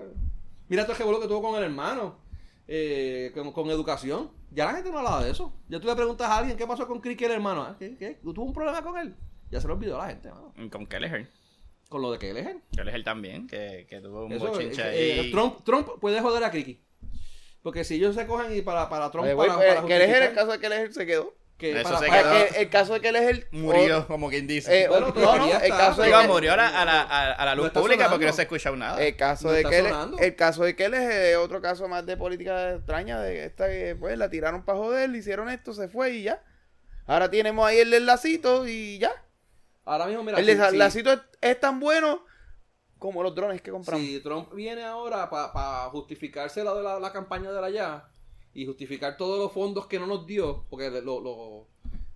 [0.69, 2.19] Mira todo el que tuvo con el hermano.
[2.73, 4.31] eh, con, con educación.
[4.51, 5.55] Ya la gente no hablaba de eso.
[5.69, 7.63] Ya tú le preguntas a alguien qué pasó con Crick el hermano.
[7.63, 8.19] Ah, ¿Qué, qué?
[8.23, 9.15] ¿Tuvo un problema con él?
[9.51, 10.53] Ya se lo olvidó a la gente, mano.
[10.71, 11.31] Con Kelleher.
[11.89, 12.61] Con lo de él.
[12.73, 15.29] Kelleher también, que, que tuvo un Eso, bochinche eh, ahí.
[15.29, 16.81] eh, Trump, Trump puede joder a Cricky.
[17.63, 19.27] Porque si ellos se cogen y para, para Trump.
[19.27, 21.35] Oye, para, pues, para que es el caso de que el se quedó.
[21.61, 22.33] Que Eso para- se para- quedó.
[22.35, 24.83] El, el caso de que él es el Murió, como quien dice.
[24.85, 25.77] Eh, Bueno, no, todavía no, el está.
[25.77, 27.81] caso de Digo, que- murió a la, a la, a- a la No luz está
[27.81, 28.27] pública porque sonando.
[28.27, 29.03] no se ha escuchado nada.
[29.05, 30.19] El caso No de está que él, sonando.
[30.19, 33.69] el caso de que él es eh, otro caso más de política extraña de esta
[33.69, 36.43] que pues la tiraron para joder, le hicieron esto, se fue y ya.
[37.07, 39.13] Ahora tenemos ahí el del lacito y ya.
[39.85, 40.39] Ahora mismo, mira.
[40.39, 42.25] el si- del si- lacito es, es tan bueno
[42.99, 44.05] como los drones que compramos.
[44.07, 48.09] Si Trump viene ahora para justificarse la de la, la campaña de la ya
[48.55, 51.67] y justificar todos los fondos que no nos dio, porque lo, lo-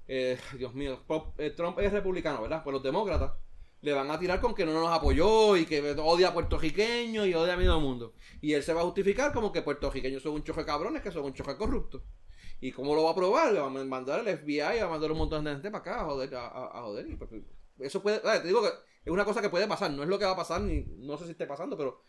[0.08, 1.00] eh, Dios mío,
[1.38, 2.62] eh, Trump es republicano, ¿verdad?
[2.64, 3.32] Pues los demócratas
[3.80, 7.34] le van a tirar con que no nos apoyó y que odia a puertorriqueños y
[7.34, 8.14] odia a medio mundo.
[8.40, 11.10] Y él se va a justificar como que puertorriqueños son un choque de cabrones, que
[11.12, 12.02] son un choque de corruptos.
[12.60, 13.52] ¿Y cómo lo va a probar?
[13.52, 16.00] Le va a mandar el FBI, va a mandar un montón de gente para acá
[16.00, 16.34] a joder.
[16.34, 17.06] A, a- a joder.
[17.18, 17.30] Pues,
[17.80, 18.68] eso puede, te digo que
[19.04, 21.18] es una cosa que puede pasar, no es lo que va a pasar, ni no
[21.18, 22.00] sé si esté pasando, pero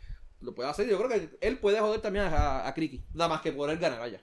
[0.46, 0.88] lo puede hacer.
[0.88, 3.78] Yo creo que él puede joder también a, a Criqui, nada más que por él
[3.78, 4.22] ganar allá.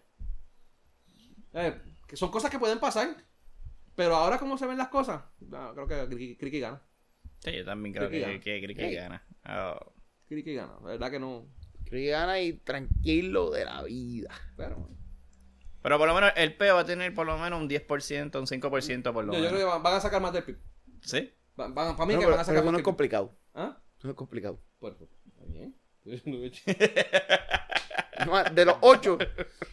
[1.54, 3.14] Eh, que son cosas que pueden pasar,
[3.94, 6.82] pero ahora como se ven las cosas, no, creo que Criqui, Criqui gana.
[7.40, 8.60] Sí, yo también creo que que,
[8.94, 9.22] gana.
[9.44, 9.52] que.
[9.52, 9.92] Oh.
[10.28, 11.46] Criqui gana, la verdad que no.
[11.84, 14.30] Creo que gana y tranquilo de la vida.
[14.56, 14.88] Pero
[15.82, 18.46] Pero por lo menos el peo va a tener por lo menos un 10%, un
[18.46, 19.48] 5% por lo yo, yo menos.
[19.52, 20.56] creo que van, van a sacar más del PIB.
[21.02, 21.34] ¿Sí?
[21.56, 22.80] Van, van- para mí No, que pero, van a pero sacar eso más no que
[22.80, 23.36] es complicado.
[23.54, 23.78] ¿Ah?
[24.02, 24.58] No es complicado.
[24.80, 25.10] Está bien.
[28.26, 29.18] No, de los ocho,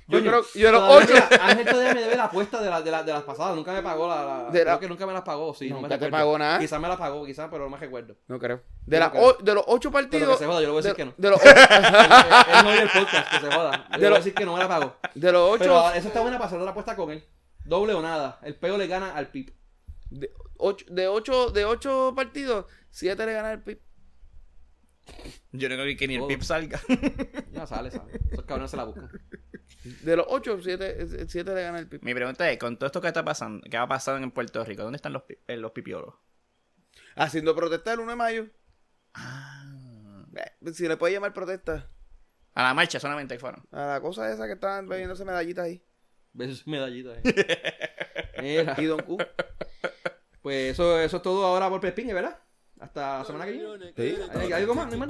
[0.08, 1.14] yo creo yo de los ocho.
[1.40, 3.56] Ángel todavía me debe la apuesta de, la, de, la, de las pasadas.
[3.56, 4.24] Nunca me pagó la.
[4.46, 5.70] la- De creo que nunca me las pagó, sí.
[5.70, 6.58] no me Nunca te pagó nada.
[6.58, 8.16] Quizás me la pagó, quizás, pero no me recuerdo.
[8.28, 8.64] No creo.
[8.88, 9.24] De, Yo las creo.
[9.24, 10.32] o- de los ocho Pero partidos.
[10.38, 11.14] que se joda, yo le voy a decir de, que no.
[11.16, 13.88] de los, él, él no oye el podcast, que se joda.
[13.92, 14.96] Yo le voy a decir que no me la pagó.
[15.14, 17.24] de los ocho, Pero eso está buena para hacer la apuesta con él.
[17.66, 18.40] Doble o nada.
[18.42, 19.30] El peo le gana al
[20.10, 23.80] de, ocho, de ocho, de ocho partidos, siete le gana el PIB.
[25.52, 26.26] Yo no creo que ni el.
[26.28, 26.80] PIB salga.
[27.52, 28.20] Ya sale, sale.
[28.32, 29.10] Esos cabrones se la buscan.
[30.04, 32.04] De los ocho, siete, siete le gana el PIB.
[32.04, 34.84] Mi pregunta es, con todo esto que está pasando, que ha pasado en Puerto Rico,
[34.84, 36.14] ¿dónde están los, eh, los pipiolos?
[37.16, 38.48] Haciendo protesta el 1 de mayo.
[39.14, 40.26] Ah.
[40.36, 41.90] Eh, Si le puede llamar protesta.
[42.54, 43.66] A la marcha solamente fueron.
[43.72, 45.84] A la cosa esa que estaban bebiéndose medallitas ahí.
[46.34, 47.18] Ves medallitas.
[47.24, 47.82] eh.
[48.42, 49.18] Mira, Y Don Q.
[50.42, 52.40] pues eso, eso es todo ahora por Pespín, ¿verdad?
[52.80, 53.94] Hasta la semana que viene.
[53.96, 54.16] Sí.
[54.40, 54.88] ¿Hay algo más?
[54.88, 55.10] ¿No hay más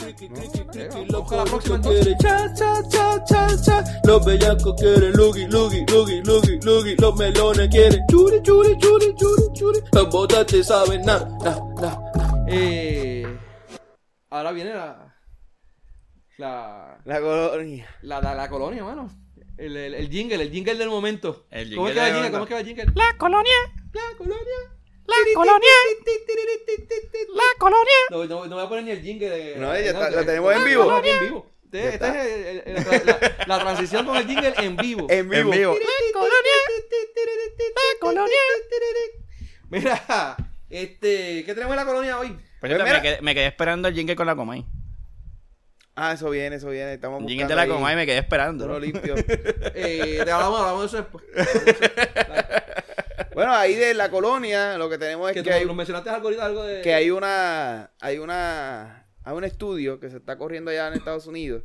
[1.11, 3.83] Vamos a la próxima, quieren cha cha cha cha cha.
[4.05, 6.95] Los bellacos quieren lugi lugi lugi lugi lugi.
[6.95, 9.79] Los melones quieren churi churi churi churi churi.
[9.91, 12.45] Los botas saben na na na.
[12.47, 13.23] Eh,
[14.31, 15.15] ahora viene la.
[16.37, 16.97] La.
[17.05, 17.87] La colonia.
[18.01, 19.09] La, la, la colonia, mano.
[19.57, 21.45] El, el, el jingle, el jingle del momento.
[21.51, 22.31] El ¿Cómo es jingle que va el del jingle?
[22.31, 22.31] momento.
[22.31, 22.85] ¿Cómo es que va el jingle?
[22.95, 23.53] La colonia,
[23.93, 24.78] La colonia.
[25.09, 25.73] La colonia,
[27.33, 27.99] la colonia.
[28.09, 29.29] No, no, no voy a poner ni el jingle.
[29.29, 30.97] De, No, ya está, lo tenemos en vivo.
[31.03, 31.49] En vivo.
[31.71, 35.05] Este, este es el- el- el- la, la transición con el jingle en vivo.
[35.09, 35.51] En vivo.
[35.51, 35.59] La
[36.13, 36.57] colonia,
[37.59, 38.37] la colonia.
[39.69, 40.35] Mira,
[40.69, 42.35] este, ¿qué tenemos en la colonia hoy?
[42.59, 44.65] Pues me, quedé, me quedé esperando el jingle con la Comay.
[45.95, 46.93] Ah, eso viene, eso viene.
[46.93, 48.65] Estamos buscando jingle de la Comay me quedé esperando.
[48.65, 49.15] uno limpio.
[49.75, 51.23] Eh, te hablamos, hablamos de eso después.
[53.39, 56.09] Bueno, ahí de la colonia lo que tenemos es Que que, tú hay, nos mencionaste
[56.09, 56.81] algo ahorita, algo de...
[56.81, 61.25] que hay una hay una hay un estudio que se está corriendo allá en Estados
[61.25, 61.63] Unidos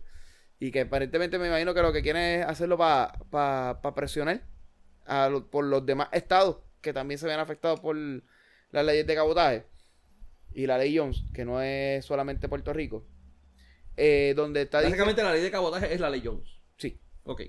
[0.61, 4.43] y que aparentemente me imagino que lo que quieren es hacerlo para presionar
[5.05, 9.15] a lo- por los demás estados que también se ven afectados por las leyes de
[9.17, 9.67] cabotaje
[10.53, 13.05] y la ley Jones, que no es solamente Puerto Rico.
[13.97, 16.49] eh, donde está Básicamente la ley de cabotaje es la ley Jones.
[16.77, 17.43] sí, Ok.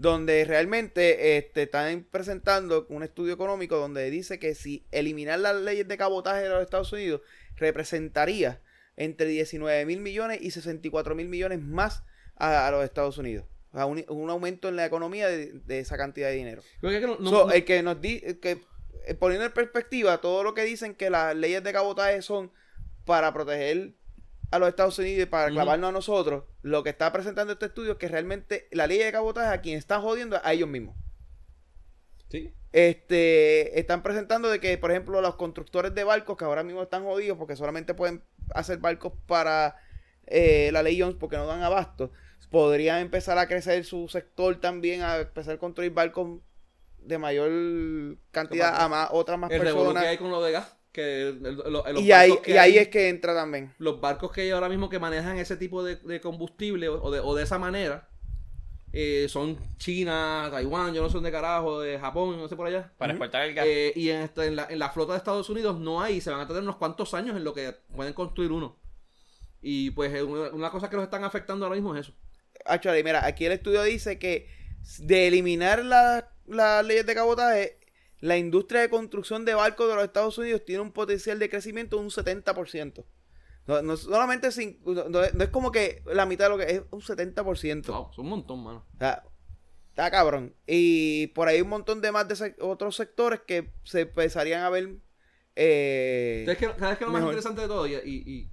[0.00, 5.86] Donde realmente este, están presentando un estudio económico donde dice que si eliminar las leyes
[5.86, 7.20] de cabotaje de los Estados Unidos
[7.56, 8.60] representaría
[8.96, 12.02] entre 19 mil millones y 64 mil millones más
[12.36, 13.44] a, a los Estados Unidos.
[13.72, 16.62] O sea, un, un aumento en la economía de, de esa cantidad de dinero.
[16.80, 18.58] Creo que no- no- So, no- el que nos di, el que
[19.06, 22.50] eh, poniendo en perspectiva todo lo que dicen que las leyes de cabotaje son
[23.04, 23.92] para proteger
[24.50, 25.54] a los Estados Unidos y para Ujú.
[25.54, 29.12] clavarnos a nosotros, lo que está presentando este estudio es que realmente la ley de
[29.12, 30.96] cabotaje a quien está jodiendo a ellos mismos.
[32.28, 32.52] Sí.
[32.72, 37.04] Este, están presentando de que, por ejemplo, los constructores de barcos que ahora mismo están
[37.04, 38.22] jodidos porque solamente pueden
[38.54, 39.76] hacer barcos para
[40.26, 42.12] eh, la ley Jones porque no dan abasto,
[42.50, 46.40] podrían empezar a crecer su sector también, a empezar a construir barcos
[46.98, 50.10] de mayor cantidad a más, otras más El revolú que personas.
[50.10, 50.76] hay con lo de gas.
[50.92, 51.46] Que el-
[51.86, 53.72] el- Y ahí, barcos que y ahí hay- es que entra también.
[53.78, 57.20] los barcos que hay ahora mismo que manejan ese tipo de, de combustible o de,
[57.20, 58.08] o de esa manera
[58.92, 62.92] eh, son China, Taiwán, yo no sé dónde carajo, de Japón, no sé por allá.
[62.98, 63.64] Para exportar el gas.
[63.68, 66.30] Eh, y en, esta- en, la, en la flota de Estados Unidos no hay, se
[66.30, 68.76] van a tener unos cuantos años en lo que pueden construir uno.
[69.62, 72.14] Y pues eh, una, una cosa que los están afectando ahora mismo es eso.
[72.64, 74.48] Actually, mira, aquí el estudio dice que
[74.98, 77.78] de eliminar la- las leyes de cabotaje,
[78.20, 81.96] la industria de construcción de barcos de los Estados Unidos tiene un potencial de crecimiento
[81.96, 83.04] de un 70%.
[83.66, 86.72] No, no solamente cin- no, no es es como que la mitad de lo que
[86.72, 87.86] es un 70%.
[87.86, 88.86] Wow, son un montón, mano.
[88.94, 89.22] O sea,
[89.90, 90.54] está cabrón.
[90.66, 94.96] Y por ahí un montón de más de otros sectores que se empezarían a ver.
[95.56, 97.32] eh, ¿Sabes qué, ¿sabes qué es lo más mejor.
[97.34, 97.86] interesante de todo?
[97.86, 98.50] Y, y, y-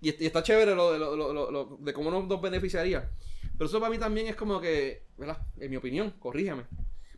[0.00, 3.10] y est- y está chévere lo de, lo, lo- lo- de cómo nos, nos beneficiaría.
[3.56, 5.38] Pero eso para mí también es como que, ¿verdad?
[5.58, 6.64] En mi opinión, corrígeme.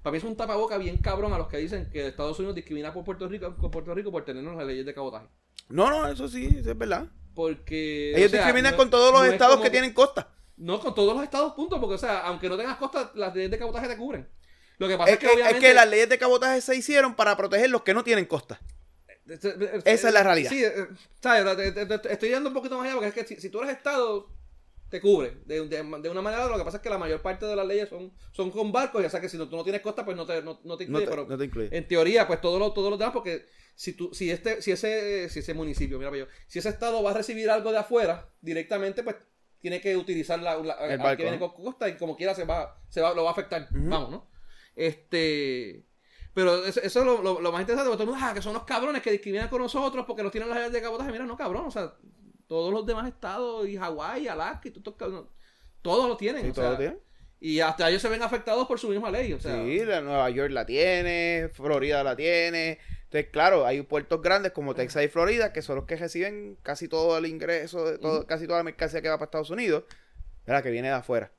[0.05, 2.93] Para mí es un tapaboca bien cabrón a los que dicen que Estados Unidos discrimina
[2.93, 5.27] por Puerto Rico, por Puerto Rico por tenernos las leyes de cabotaje.
[5.71, 7.07] No, no, eso sí, eso es verdad.
[7.35, 8.11] Porque.
[8.15, 10.29] Ellos o sea, discriminan no- con todos los no es estados como- que tienen costa.
[10.59, 11.81] No, con todos los estados, punto.
[11.81, 14.29] Porque, o sea, aunque no tengas costa, las leyes de cabotaje te cubren.
[14.77, 15.57] Lo que pasa Es es, que, obviamente.
[15.59, 18.61] es que las leyes de cabotaje se hicieron para proteger los que no tienen costa.
[19.27, 20.51] Esa es la realidad.
[20.51, 20.87] Sí, eh,
[21.23, 21.77] ¿sabes?
[22.11, 24.29] Estoy dando un poquito más allá porque es que si, si tú eres Estado,
[24.95, 25.39] te cubre.
[25.45, 27.66] De, de- de una manera, lo que pasa es que la mayor parte de las
[27.66, 29.03] leyes son, son con barcos.
[29.03, 30.77] Y o sea que si no, tú no tienes costa, pues no te, no, no
[30.77, 31.05] te No incluye.
[31.07, 31.77] te, pero no te incluye.
[31.77, 33.45] en teoría, pues todos los todos los demás, porque
[33.75, 37.11] si tú, si este, si ese, si ese municipio, mira, yo, si ese estado va
[37.11, 39.16] a recibir algo de afuera directamente, pues
[39.59, 42.35] tiene que utilizar la, la- El al barco, que viene con costa y como quiera
[42.37, 43.66] se va, se va, lo va a afectar.
[43.73, 44.31] Vamos, ¿no?
[44.77, 45.87] Este.
[46.35, 48.43] Pero eso, eso es lo, lo- lo más interesante, porque todo el mundo, ah, que
[48.43, 51.12] son los cabrones que discriminan con nosotros porque nos tienen las leyes de cabotaje.
[51.12, 51.95] Mira, no, cabrón, o sea,
[52.47, 55.31] todos los demás estados, y Hawái, Alaska, y todos, cabrones,
[55.83, 56.43] todos lo tienen.
[56.43, 56.99] Sí, o todo sea, lo tiene.
[57.41, 59.33] Y hasta ellos se ven afectados por su misma ley.
[59.33, 62.79] O sea, Sí, la Nueva York la tiene, Florida la tiene.
[63.03, 66.89] Entonces, claro, hay puertos grandes como Texas y Florida que son los que reciben casi
[66.89, 69.85] todo el ingreso, de todo, casi toda la mercancía que va para Estados Unidos,
[70.47, 70.62] ¿verdad?
[70.62, 71.33] que viene de afuera.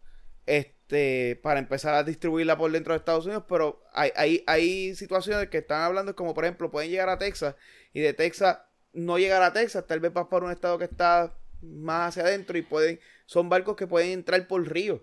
[0.46, 5.50] Este, para empezar a distribuirla por dentro de Estados Unidos, pero hay, hay, hay situaciones
[5.50, 7.56] que están hablando como por ejemplo pueden llegar a Texas
[7.94, 8.60] y de Texas
[8.96, 12.58] no llegar a Texas, tal vez vas para un estado que está más hacia adentro
[12.58, 15.02] y pueden, son barcos que pueden entrar por ríos.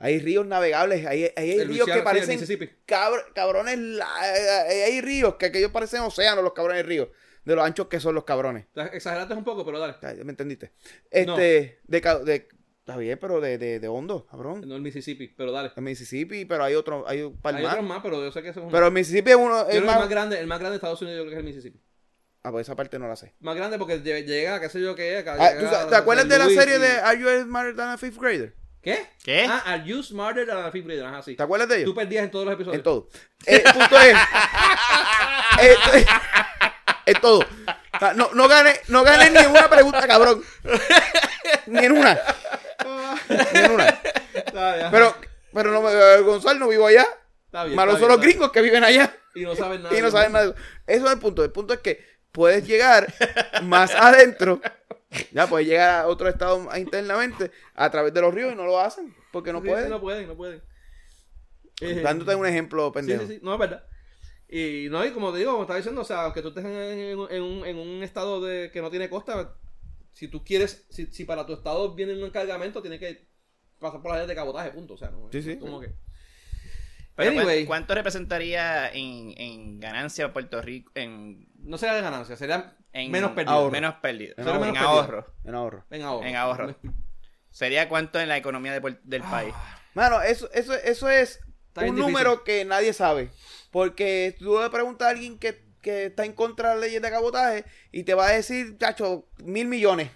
[0.00, 2.70] Hay ríos navegables, hay, hay, hay el ríos que sí, parecen el Mississippi.
[2.86, 7.08] cabr- cabrones, eh, hay ríos que aquellos parecen océanos, los cabrones ríos,
[7.44, 8.66] de los anchos que son los cabrones.
[8.92, 9.94] Exageraste un poco, pero dale.
[10.24, 10.70] ¿Me entendiste?
[11.10, 12.46] Este, de, ca- de,
[12.78, 14.62] está bien, pero de, de, de hondo, cabrón.
[14.68, 15.72] No el Mississippi, pero dale.
[15.74, 17.72] En Mississippi, pero hay otro, hay un par Hay más.
[17.72, 18.72] otros más, pero yo sé que eso es un...
[18.72, 19.94] Pero en Mississippi es uno, es más...
[19.96, 21.80] el más grande, el más grande de Estados Unidos yo creo que es el Mississippi.
[22.42, 23.34] Ah, pues esa parte no la sé.
[23.40, 25.26] Más grande porque lle- llega, qué sé yo qué es.
[25.26, 28.18] Ah, ¿tú sa- ¿Te acuerdas de la serie de Are You Smarter Than a Fifth
[28.18, 28.54] Grader?
[28.80, 29.06] ¿Qué?
[29.24, 29.44] ¿Qué?
[29.48, 31.04] Ah, Are You Smarter Than a Fifth Grader?
[31.06, 31.34] Ajá, sí.
[31.34, 31.86] ¿Te acuerdas de ellos?
[31.90, 32.76] Tú perdías en todos los episodios.
[32.76, 33.08] En todo.
[33.44, 34.14] Eh, El punto es.
[35.60, 35.76] eh,
[37.06, 37.40] en todo.
[37.40, 40.42] O sea, no, no gané, no gané ni en una pregunta, cabrón.
[41.66, 42.18] Ni en una.
[43.28, 44.00] Ni en una.
[44.90, 45.16] Pero,
[45.52, 47.06] pero no me, eh, Gonzalo no vivo allá.
[47.46, 49.14] está bien, Malos está son bien, los está gringos que viven allá.
[49.34, 49.96] Y no saben nada.
[49.96, 50.58] y no saben nada de eso.
[50.86, 51.44] Eso es el punto.
[51.44, 53.12] El punto es que puedes llegar
[53.64, 54.60] más adentro.
[55.32, 58.78] Ya puedes llegar a otro estado internamente a través de los ríos y no lo
[58.78, 59.90] hacen porque no Sí, sí, pueden.
[59.90, 60.62] no pueden, no pueden.
[61.80, 63.26] Eh, Dándote un ejemplo, Sí, pendejo.
[63.26, 63.84] sí, sí, no es verdad.
[64.48, 66.70] Y no, y como te digo, como estaba diciendo, o sea, aunque tú estés en,
[66.72, 69.54] en- en un, en un estado de que no tiene costa,
[70.12, 73.26] si tú quieres, si, si para tu estado viene un cargamento, tienes que
[73.80, 74.94] pasar por la ley de cabotaje, punto.
[74.94, 75.56] O sea, no, Sí, sí.
[75.58, 75.88] como que.
[77.16, 77.64] Pero ¿cuán- Anyway.
[77.66, 80.92] ¿cuánto representaría en, en ganancia Puerto Rico?
[80.94, 83.52] En, No sería de ganancia, sería en menos pérdida.
[83.52, 83.70] ahorro.
[83.70, 84.32] Menos pérdida.
[84.38, 84.64] En En, ahorro.
[84.64, 85.26] Menos ahorro.
[85.44, 85.84] En ahorro.
[85.90, 86.26] En ahorro.
[86.26, 86.76] En ahorro.
[87.50, 89.54] ¿Sería cuánto en la economía de del país?
[89.92, 93.30] Mano, eso, eso, eso es Está un número que nadie sabe.
[93.70, 97.10] Porque tú le preguntas a alguien que, que está en contra de las leyes de
[97.10, 100.10] cabotaje y te va a decir, chacho, mil millones.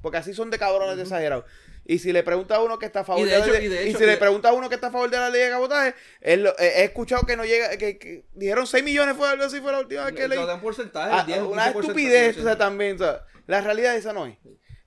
[0.00, 1.44] Porque así son de cabrones de exagerados.
[1.88, 3.64] Y si le pregunta a uno que está a favor Y de de, la ley-
[3.64, 5.16] y de y si y le de- pregunta a uno que está a favor de
[5.18, 8.82] la ley de cabotaje, él eh, he escuchado que no llega, que, que dijeron 6
[8.82, 10.44] millones fue algo así fue la última vez que leí.
[10.44, 12.58] dan porcentaje, Ah, el 10 o una 15%, estupidez, o sea, 15%.
[12.58, 14.36] también, o sea, la realidad esa no es.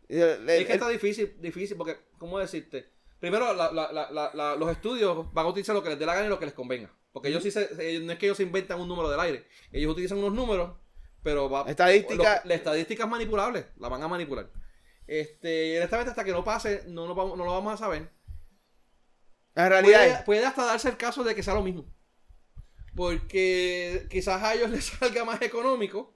[0.09, 2.89] El- Es que está difícil, difícil, porque, ¿cómo decirte?
[3.19, 6.05] Primero, la- la- la- la- la- los estudios van a utilizar lo que les dé
[6.05, 6.93] la gana y lo que les convenga.
[7.13, 9.45] Porque ellos sí se, se- no es que ellos se inventan un número del aire.
[9.71, 10.71] Ellos utilizan unos números,
[11.23, 14.49] pero va, Estadística- lo- la estadística es manipulable, la van a manipular.
[15.09, 18.11] Este, honestamente, hasta que no pase, no, lo vamos, no lo vamos a saber.
[19.55, 21.91] la realidad Puede, hasta darse el caso de que sea lo mismo.
[22.95, 26.15] Porque quizás a ellos les salga más económico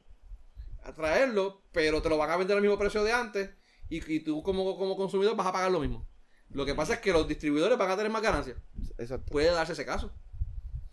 [0.84, 3.50] atraerlo, pero te lo van a vender al mismo precio de antes
[3.90, 6.08] y, y tú como, como consumidor vas a pagar lo mismo.
[6.50, 8.58] Lo que pasa es que los distribuidores van a tener más ganancias.
[9.00, 9.32] exacto.
[9.32, 10.14] Puede darse ese caso.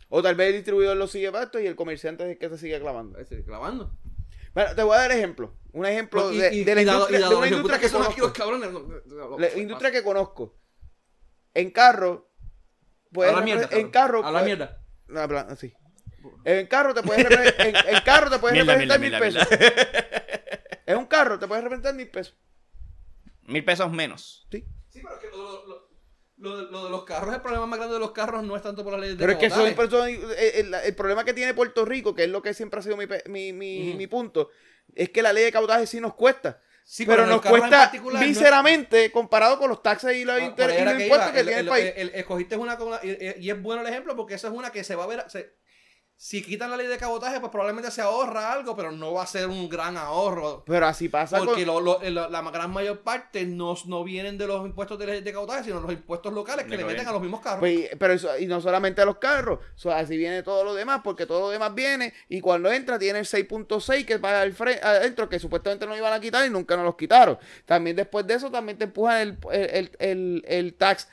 [0.08, 2.56] O tal vez el distribuidor lo sigue pasto y el comerciante es el que se
[2.56, 3.18] sigue clavando.
[3.18, 3.94] Es decir, clavando.
[4.54, 5.56] Bueno, te voy a dar ejemplo.
[5.72, 8.32] Un ejemplo Y- de, y- de la industria, de una industria que son aquí los
[8.32, 8.60] conozco.
[8.60, 10.58] cabrones, La industria que conozco.
[11.54, 12.28] En carro.
[13.12, 13.68] puedes A la mierda.
[13.72, 14.24] en carro.
[14.24, 14.82] A la mierda.
[15.08, 15.72] No, habla- sí.
[16.44, 20.80] En carro te puedes en, en carro te puedes Mierda, representar mierda, mil mierda, pesos.
[20.86, 22.36] En un carro te puedes representar mil pesos.
[23.42, 24.46] Mil pesos menos.
[24.50, 24.64] Sí.
[24.90, 25.89] Sí, pero es que lo, lo-
[26.40, 28.82] lo- lo de los carros, el problema más grande de los carros no es tanto
[28.82, 29.76] por las leyes de Pero es que son cabotaje.
[29.76, 30.84] personas.
[30.84, 33.06] El, problema que tiene Puerto Rico, que es lo que siempre ha sido mi,
[33.52, 33.52] mi,
[33.94, 34.48] mi, punto,
[34.94, 36.60] es que la ley de cabotaje sí nos cuesta.
[36.82, 40.70] Sí, pero nos cuesta no- míseramente comparado con los taxes y los, Ah, inter- por
[40.70, 41.34] ahí y era los que impuestos iba.
[41.34, 42.10] que El- tiene el, país.
[42.14, 43.00] escogiste una la-
[43.38, 45.24] y es bueno el ejemplo porque esa es una que se va a ver.
[45.28, 45.52] se-
[46.22, 49.26] si quitan la ley de cabotaje, pues probablemente se ahorra algo, pero no va a
[49.26, 50.62] ser un gran ahorro.
[50.66, 51.82] pero así pasa Porque con...
[51.82, 55.22] lo- lo- la, la gran mayor parte no, no vienen de los impuestos de, ley
[55.22, 57.60] de cabotaje, sino los impuestos locales que De le meten a los mismos carros.
[57.60, 61.00] Pues, pero eso, y no solamente a los carros, so, así viene todo lo demás,
[61.02, 64.78] porque todo lo demás viene y cuando entra tiene el 6.6 que paga el fre-
[64.82, 67.38] adentro, que supuestamente no iban a quitar y nunca nos los quitaron.
[67.64, 71.08] También después de eso también te empujan el, el, el, el- el tax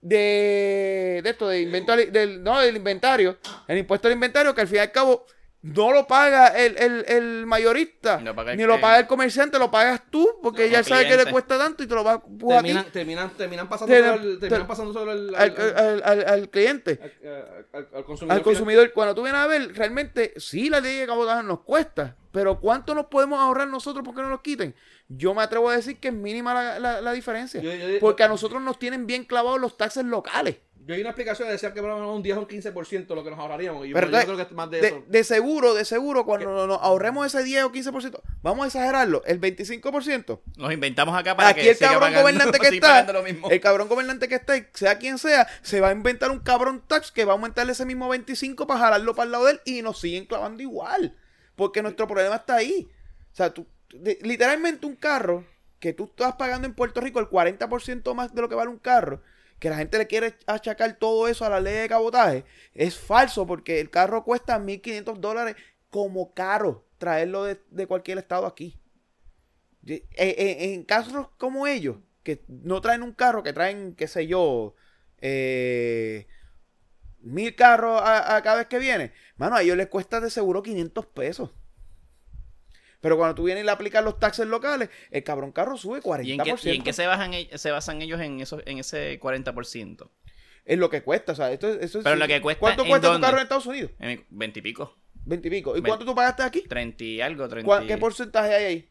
[0.00, 4.68] de, de esto, de inventario, del, no, del inventario, el impuesto al inventario que al
[4.68, 5.26] fin y al cabo
[5.60, 9.58] no lo paga el, el, el mayorista, Lo paga el ni lo paga el comerciante,
[9.58, 12.12] lo pagas tú, porque No, ya sabe que le cuesta tanto y te lo va
[12.12, 16.02] a terminan, terminan, terminan pasando Te- sobre el, terminan te- pasando sobre el, al, al-
[16.04, 17.00] al- al cliente.
[17.02, 18.36] al- al- al consumidor.
[18.36, 22.16] al consumidor, cuando tú vienes a ver, realmente sí la ley de cabotaje nos cuesta,
[22.30, 24.76] pero ¿cuánto nos podemos ahorrar nosotros porque no nos quiten?
[25.08, 28.22] Yo me atrevo a decir que es mínima la, la- la diferencia, Yo- yo- porque
[28.22, 30.58] a nosotros nos tienen bien clavados los taxes locales.
[30.88, 33.14] Yo vi una explicación que decía que por lo menos un 10 o un 15%
[33.14, 33.86] lo que nos ahorraríamos.
[33.86, 35.04] Y Pero yo, creo que es más de, De, eso.
[35.06, 39.38] de seguro, de seguro, cuando nos ahorremos ese 10 o 15%, vamos a exagerarlo, el
[39.38, 40.40] 25%.
[40.56, 43.22] Nos inventamos acá para Aquí que el siga cabrón pagando- gobernante que está, pagando lo
[43.22, 43.50] mismo.
[43.50, 47.12] el cabrón gobernante que está, sea quien sea, se va a inventar un cabrón tax
[47.12, 49.82] que va a aumentarle ese mismo 25 para jalarlo para el lado de él y
[49.82, 51.14] nos siguen clavando igual.
[51.54, 52.88] Porque nuestro problema está ahí.
[53.30, 55.44] O sea, tú, de- literalmente un carro
[55.80, 58.78] que tú estás pagando en Puerto Rico el 40% más de lo que vale un
[58.78, 59.20] carro,
[59.58, 62.44] que la gente le quiere achacar todo eso a la ley de cabotaje,
[62.74, 65.56] es falso porque el carro cuesta 1.500 dólares
[65.90, 68.78] como caro traerlo de, de cualquier estado aquí.
[69.86, 74.26] En, en- en casos como ellos, que no traen un carro, que traen, qué sé
[74.26, 74.74] yo,
[75.20, 76.26] eh,
[77.20, 80.62] mil carros a, a cada vez que viene, mano, a ellos les cuesta de seguro
[80.62, 81.50] 500 pesos.
[83.00, 86.24] Pero cuando tú vienes y le aplicas los taxes locales, el cabrón carro sube 40%.
[86.24, 88.78] ¿Y en qué, y en qué se, basan, e- se basan ellos en, eso, en
[88.78, 90.08] ese 40%?
[90.64, 92.88] Es lo que cuesta, o sea, esto, esto es- Pero lo que cuesta, ¿Cuánto ¿en
[92.88, 93.26] cuesta tu dónde?
[93.26, 93.90] carro en Estados Unidos?
[94.00, 94.96] En 20 y pico.
[95.24, 95.76] 20 y pico.
[95.76, 96.62] ¿Y Ve- cuánto tú pagaste aquí?
[96.62, 98.88] 30 y algo, 30 ¿Cuál- y- ¿Qué porcentaje hay ahí?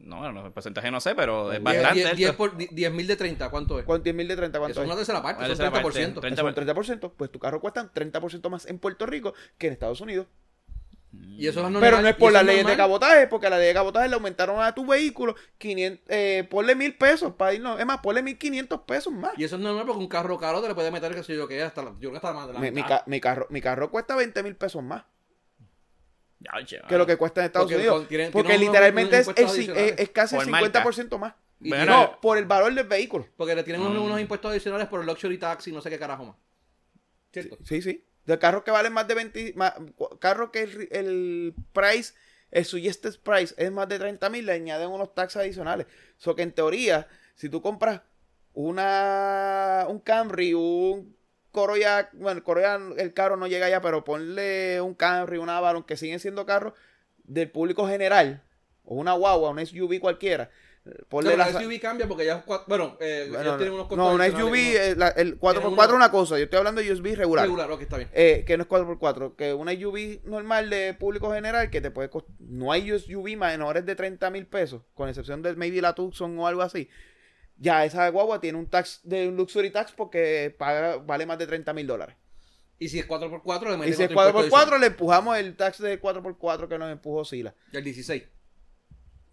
[0.00, 1.94] No, no, el porcentaje no sé, pero es bastante.
[2.00, 2.16] diez- alto.
[2.16, 3.86] diez por- di- 10 mil de 30, ¿cuánto es?
[3.86, 4.04] ¿Cuánto?
[4.04, 6.20] 10 mil de 30, ¿cuánto Eso es una tercera parte, son tercera parte, 30%.
[6.20, 6.28] 30.
[6.40, 7.12] Eso es un 30%.
[7.16, 10.26] Pues tu carro cuesta 30% más en Puerto Rico que en Estados Unidos.
[11.36, 13.74] Y eso es Pero no es por las leyes de cabotaje, porque la ley de
[13.74, 17.78] cabotaje le aumentaron a tu vehículo 500, eh, ponle mil pesos para irnos.
[17.80, 19.32] Es más, ponle 1500 pesos más.
[19.36, 21.48] Y eso es normal porque un carro caro te le puede meter, que sé yo,
[21.48, 23.46] que hasta la, yo creo que hasta más de la Mi, mi ca- mi carro,
[23.50, 25.02] mi carro cuesta 20 mil pesos más
[26.38, 28.08] Ya, che, que lo que cuesta en Estados Porque Unidos.
[28.08, 29.94] tienen- porque tienen literalmente unos es, es, adicionales.
[29.98, 30.84] es casi el Por marca.
[30.84, 31.34] 50% más.
[31.58, 33.26] Bueno, no, por el valor del vehículo.
[33.36, 34.06] Porque le tienen unos, Mm.
[34.06, 36.36] unos impuestos adicionales por el luxury tax y no sé qué carajo más.
[37.32, 37.56] ¿Cierto?
[37.64, 38.04] Sí, sí.
[38.26, 42.14] De carros que valen más de 20, más, cu- carros que el, el price,
[42.50, 45.86] el suggested price es más de 30 mil, le añaden unos taxes adicionales.
[46.18, 48.02] So que en teoría, si tú compras
[48.54, 51.16] una un Camry, un
[51.52, 55.96] Corolla, bueno, Corolla el carro no llega allá, pero ponle un Camry, un Avalon, que
[55.96, 56.72] siguen siendo carros
[57.24, 58.42] del público general,
[58.84, 60.50] o una guagua, un SUV cualquiera.
[61.08, 64.26] Ponle No, la- SUV cambia porque ya bueno, eh, bueno, ellos tienen unos no, una
[64.26, 67.44] SUV, eh, la- el 4x4 Tienen es una cosa, yo estoy hablando de SUV regular.
[67.46, 68.10] regular, ok, está bien.
[68.12, 72.10] Eh, que no es 4x4, que una SUV normal de público general que te puede
[72.10, 72.34] costar.
[72.38, 76.46] No hay SUV menores de 30 mil pesos, con excepción de maybe la Tucson o
[76.46, 76.90] algo así.
[77.56, 81.46] Ya esa guagua tiene un tax de un luxury tax porque paga, vale más de
[81.46, 82.16] 30 mil dólares.
[82.78, 85.56] Y si es 4x4, le Y meten si es otro impuesto 4x4, le empujamos el
[85.56, 87.50] tax de 4x4 que nos empujó Sila.
[87.72, 87.78] adicional.
[87.78, 88.22] El 16.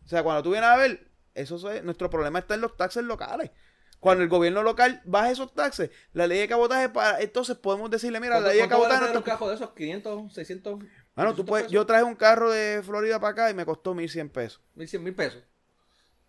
[0.06, 3.04] O sea, cuando tú vienes a ver, eso es, nuestro problema está en los taxes
[3.04, 3.52] locales.
[4.00, 8.20] Cuando el gobierno local baja esos taxes, la ley de cabotaje, para, entonces podemos decirle,
[8.20, 9.00] mira, la ¿Cuánto, ley de cabotaje...
[9.02, 9.70] tener un cajo de esos?
[9.72, 10.74] 500, 600.
[10.80, 10.90] Bueno,
[11.36, 11.74] tú 800 puedes, pesos?
[11.74, 14.62] yo traje un carro de Florida para acá y me costó 1100 pesos.
[14.76, 15.44] 1100 mil pesos.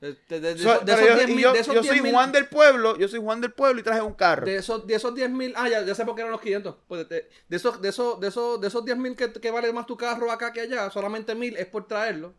[0.01, 1.81] De, de- de- So- esos- de esos yo, 10 y mil- yo- de esos yo
[1.81, 4.45] 10 soy Juan del pueblo, yo soy Juan del pueblo y traje un carro.
[4.45, 6.77] De esos, de esos 10 mil, ah, ya, ya sé por qué eran los 500.
[6.89, 9.73] Pues de, de esos, de esos, de esos, de esos 10 mil que, que vale
[9.73, 12.35] más tu carro acá que allá, solamente mil es por traerlo.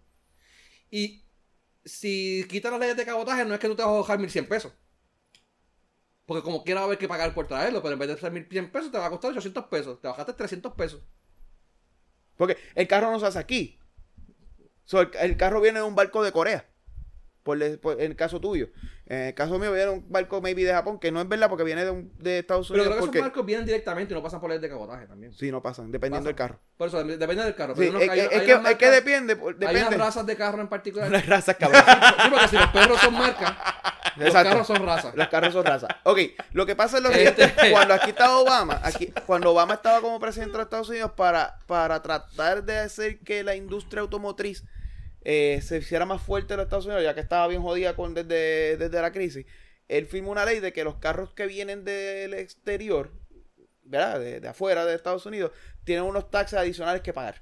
[0.91, 1.22] Y
[1.85, 4.47] si quitas las leyes de cabotaje, no es que tú te vas a bajar 1100
[4.47, 4.73] pesos.
[6.25, 8.31] Porque como quiera va a haber que pagar por traerlo, pero en vez de ser
[8.31, 10.01] 1100 pesos, te va a costar 800 pesos.
[10.01, 11.01] Te bajaste 300 pesos.
[12.37, 13.79] Porque el carro no se hace aquí.
[15.19, 16.69] El carro viene de un barco de Corea.
[17.43, 18.69] Por, el- por- en el caso tuyo.
[19.05, 21.65] En el caso mío viene un barco maybe de Japón, que no es verdad porque
[21.65, 22.87] viene de, un- de Estados Pero Unidos.
[22.87, 25.33] creo que porque esos barcos vienen directamente y no pasan por leyes de cabotaje también.
[25.33, 26.25] Sí, no pasan, dependiendo Pasan.
[26.27, 26.59] del carro.
[26.77, 27.75] Por eso, dep- depende del carro.
[27.75, 29.35] Sí, pero es, hay- es hay que, es que depende.
[29.35, 29.87] por- Hay depende.
[29.87, 31.11] unas razas de carro en particular.
[31.11, 31.81] Las razas, cabrón.
[31.85, 33.53] Sí, porque si los perros son marcas,
[34.15, 35.15] los carros son razas.
[35.15, 35.87] Los carros son raza.
[36.03, 36.19] Ok,
[36.53, 37.43] lo que pasa es lo siguiente.
[37.43, 41.11] Este- Cuando aquí estaba Obama, aquí, cuando Obama estaba como presidente de los Estados Unidos
[41.17, 44.63] para, para tratar de hacer que la industria automotriz
[45.23, 48.13] eh, se hiciera más fuerte en los Estados Unidos, ya que estaba bien jodida con,
[48.13, 49.45] desde, desde la crisis,
[49.87, 53.11] él firmó una ley de que los carros que vienen del exterior,
[53.83, 54.19] ¿verdad?
[54.19, 55.51] De, de afuera de Estados Unidos,
[55.83, 57.41] tienen unos taxes adicionales que pagar.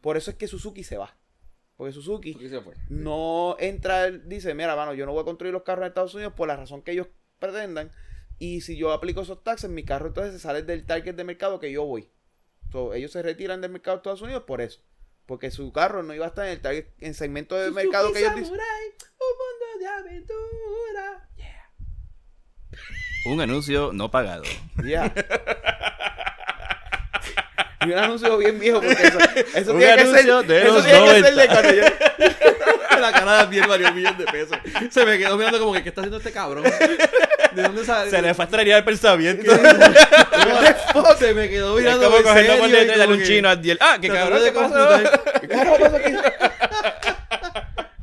[0.00, 1.16] Por eso es que Suzuki se va.
[1.76, 2.76] Porque Suzuki Aquí se fue.
[2.88, 6.14] no entra, él dice, mira, mano, yo no voy a construir los carros en Estados
[6.14, 7.08] Unidos por la razón que ellos
[7.38, 7.90] pretendan.
[8.38, 11.58] Y si yo aplico esos taxes, mi carro entonces se sale del target de mercado
[11.58, 12.10] que yo voy.
[12.70, 14.80] So, ellos se retiran del mercado de Estados Unidos por eso.
[15.26, 18.20] Porque su carro no iba a estar en el target, en segmento de mercado que
[18.20, 18.44] ellos dicen.
[18.44, 18.86] Samurai,
[19.20, 21.30] un mundo de aventura.
[23.26, 24.44] Un anuncio no pagado.
[24.84, 25.12] Ya.
[27.86, 29.18] y un anuncio bien viejo porque eso,
[29.54, 31.34] eso Un tiene que ser, de eso los tiene que ser 90.
[31.34, 31.82] de cuando yo,
[33.00, 34.56] La cara de bien valió un millón de pesos.
[34.90, 36.64] Se me quedó mirando como que, ¿qué está haciendo este cabrón?
[37.52, 38.10] ¿De dónde sale?
[38.10, 39.52] Se le fue a extrañar el pensamiento.
[41.18, 43.20] Se me quedó Es mirando como en cogerlo serio por y detrás de como un
[43.20, 43.78] que- chino a Diel.
[43.80, 44.88] Ah, qué cabrón, de ¿qué pasó?
[45.40, 46.14] ¿Qué carajo pasa aquí?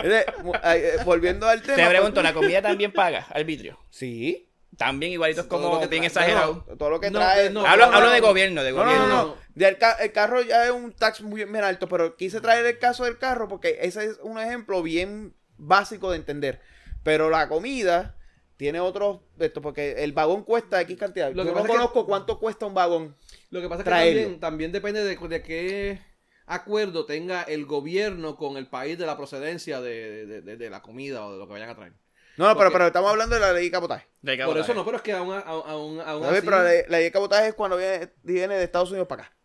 [0.04, 1.76] Eh, volviendo al tema.
[1.76, 3.80] Te pues, pregunto, ¿la comida también paga arbitrio?
[3.90, 4.48] Sí.
[4.86, 6.66] También igualitos Todo como lo que bien exagerado.
[6.78, 7.50] Todo lo que No, trae.
[7.50, 8.28] no, hablo no, hablo no, de no.
[8.28, 9.08] gobierno, de No, no, gobierno.
[9.08, 9.68] no, no.
[9.68, 12.80] El, ca- el carro ya es un tax muy bien alto, pero quise traer el
[12.80, 16.62] caso del carro porque ese es un ejemplo bien básico de entender.
[17.04, 18.18] Pero la comida
[18.58, 21.32] tiene otros esto porque el vagón cuesta X cantidad.
[21.32, 23.16] Lo Yo que no es que- conozco cuánto cuesta un vagón.
[23.50, 26.00] Lo que pasa es que también, también depende de, de qué
[26.46, 30.82] acuerdo tenga el gobierno con el país de la procedencia de, de- de- de la
[30.82, 31.94] comida o de lo que vayan a traer.
[32.38, 34.08] No, no, pero, pero estamos hablando de la ley de cabotaje.
[34.22, 36.98] De Por eso no, pero es que aún, aún, aún, así- Pero la, ley- la
[36.98, 39.36] ley de cabotaje es cuando viene, viene de Estados Unidos para acá.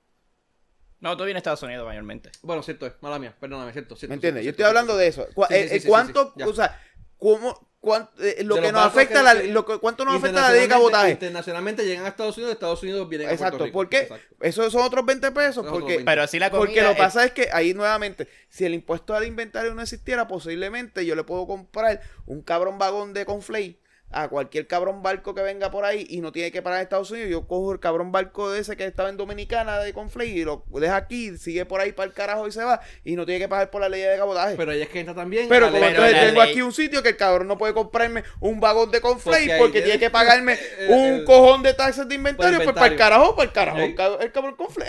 [1.00, 2.30] No, tú vienes a Estados Unidos mayormente.
[2.42, 3.96] Bueno, cierto es, mala mía, perdóname, cierto.
[3.96, 4.44] cierto ¿Me entiendes?
[4.44, 5.26] Yo estoy cierto, hablando de eso.
[5.50, 6.80] Eh, ¿Cuánto, o sea,
[7.18, 10.40] cómo, cuán- eh, lo que nos afecta que- la, que- lo que- cuánto nos afecta
[10.40, 11.10] la ley de Internacionalmente- cabotaje?
[11.12, 13.78] Internacionalmente llegan a Estados Unidos, de Estados Unidos vienen a Exacto, Puerto Rico.
[13.78, 13.98] ¿por qué?
[14.00, 14.36] Exacto.
[14.40, 16.04] Esos son otros 20 pesos, Esos porque, 20.
[16.04, 16.66] Pero así la comida.
[16.66, 19.82] porque lo que es- pasa es que ahí nuevamente, si el impuesto al inventario no
[19.82, 23.78] existiera, posiblemente yo le puedo comprar un cabrón vagón de conflay
[24.10, 27.10] a cualquier cabrón barco que venga por ahí y no tiene que parar en Estados
[27.10, 27.28] Unidos.
[27.28, 30.64] Yo cojo el cabrón barco de ese que estaba en Dominicana de conflay y lo
[30.68, 33.48] deja aquí, sigue por ahí para el carajo y se va y no tiene que
[33.48, 34.54] pagar por la ley de cabotaje.
[34.56, 35.48] Pero, ahí es que entra también.
[35.48, 38.22] como Pero entonces la tengo ley- aquí un sitio que el cabrón no puede comprarme
[38.40, 40.56] un vagón de conflay Porque tiene que pagarme
[40.88, 43.84] un el- cojón de taxes de inventario, pues para el carajo, para el carajo, Sí.
[43.84, 44.88] el cab- el cabrón conflay.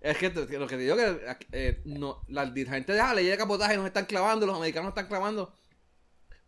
[0.00, 1.18] Es que lo que te digo que
[1.50, 4.90] eh, no, la, la gente deja la ley de cabotaje, nos están clavando, los americanos
[4.90, 5.52] están clavando.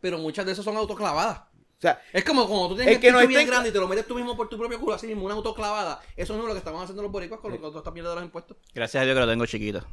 [0.00, 1.40] Pero muchas de esas son autoclavadas.
[1.78, 3.86] O sea, Es como cuando tú tienes El que no bien grande y te lo
[3.86, 6.00] metes tú mismo por tu propio culo, así mismo, una autoclavada.
[6.16, 8.16] Eso no es lo que estaban haciendo los boricuas con, lo- con esta mierda de
[8.16, 8.56] los impuestos.
[8.74, 9.86] Gracias a Dios que lo tengo chiquito.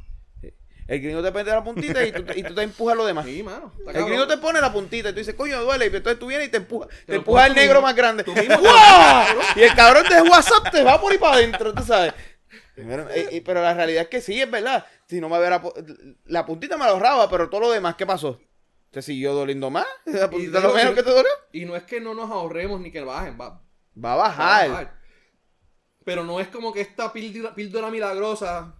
[0.88, 3.24] el gringo te pende la puntita y tú, te- y tú te empujas lo demás.
[3.24, 3.72] Sí, mano.
[3.78, 4.06] El cabrón.
[4.08, 5.86] gringo te pone la puntita y tú dices, coño, duele.
[5.86, 6.88] Y entonces tú vienes y te empujas.
[7.06, 7.86] Te, lo empuja pones el tú negro mismo.
[7.86, 8.24] más grande.
[8.24, 8.32] Tú.
[9.56, 12.12] Y el cabrón de WhatsApp te va por ahí para adentro, tú sabes.
[12.74, 14.84] Pero, eh, pero la realidad es que sí, es verdad.
[15.08, 15.62] Si no me hubiera...
[16.26, 18.38] La puntita me lo ahorraba, pero todo lo demás, ¿qué pasó?
[18.90, 19.86] ¿Te siguió doliendo más?
[20.06, 21.30] ¿La puntita es lo menos y- que te dolió?
[21.52, 23.62] Y no es que no nos ahorremos ni que bajen, va,
[24.02, 25.00] Va a va a bajar.
[26.04, 28.74] Pero no es como que esta píldora, píldora milagrosa.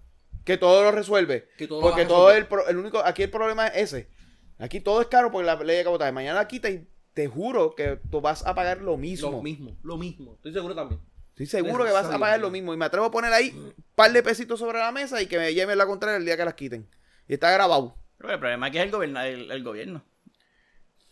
[0.44, 1.48] Que todo lo resuelve.
[1.58, 4.10] Que todo lo porque todo el, pro- el único, aquí el problema es ese.
[4.58, 6.12] Aquí todo es caro por la ley de cabotaje.
[6.12, 9.30] Mañana aquí te, te juro que tú vas a pagar lo mismo.
[9.32, 10.34] Lo mismo, lo mismo.
[10.36, 11.00] Estoy seguro también.
[11.30, 12.72] Estoy seguro que vas a pagar lo mismo.
[12.72, 15.36] Y me atrevo a poner ahí un par de pesitos sobre la mesa y que
[15.38, 16.88] me lleven la contraria el día que las quiten.
[17.28, 17.96] Y está grabado.
[18.18, 20.02] Pero el problema aquí es el, gobierna- el, el gobierno.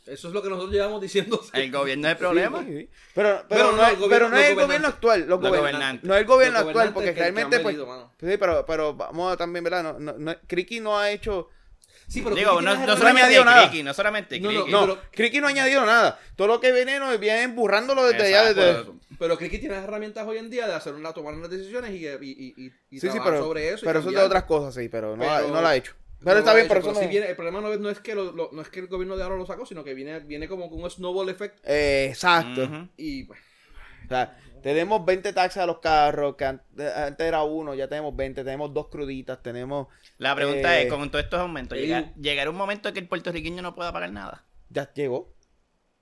[0.07, 1.41] Eso es lo que nosotros llevamos diciendo.
[1.55, 2.63] El gobierno es el problema.
[2.63, 2.91] Sí, sí.
[3.15, 5.27] Pero, pero, Pero no, no, es, el gobierno- pero no es el gobierno actual.
[5.27, 6.05] Los gobernantes.
[6.07, 7.75] No es el gobierno actual, porque realmente, pues.
[7.77, 8.13] venido.
[8.21, 9.83] Sí, pero, pero vamos a también, ¿verdad?
[9.83, 11.49] No, no, no, Criqui no ha hecho.
[12.07, 13.63] Sí, pero Digo, no, no solamente- nada.
[13.71, 14.73] Criqui, no solamente No, no, Criqui.
[14.73, 16.21] No, pero- Criqui no ha añadido nada.
[16.37, 18.53] Todo lo que viene nos viene burrándolo desde allá.
[18.53, 18.85] Desde...
[19.19, 22.07] Pero Criqui tiene las herramientas hoy en día de hacer una, tomar unas decisiones y,
[22.07, 23.87] y, y, y, y Sí, sí, trabajar pero, sobre eso.
[23.87, 25.95] y pero eso es de otras cosas, sí, pero no, Pero- no la ha hecho.
[26.25, 27.91] No Pero lo está bien, hecho, pero eso no- viene- el problema no es, no
[27.91, 29.93] es que lo- lo- no es que el gobierno de ahora lo sacó, sino que
[29.95, 31.59] viene, viene como con un snowball effect.
[31.65, 32.89] Eh, exacto.
[32.97, 33.41] Y pues,
[34.05, 36.63] O sea, tenemos 20 taxes a los carros, que an-
[36.97, 39.89] antes era uno, ya tenemos 20, tenemos dos cruditas, tenemos...
[40.19, 43.01] La pregunta Eh, es, con todos estos aumentos, eh, ¿llega- ¿llegará un momento en que
[43.01, 44.45] el puertorriqueño no pueda pagar nada?
[44.71, 45.35] Ya llegó.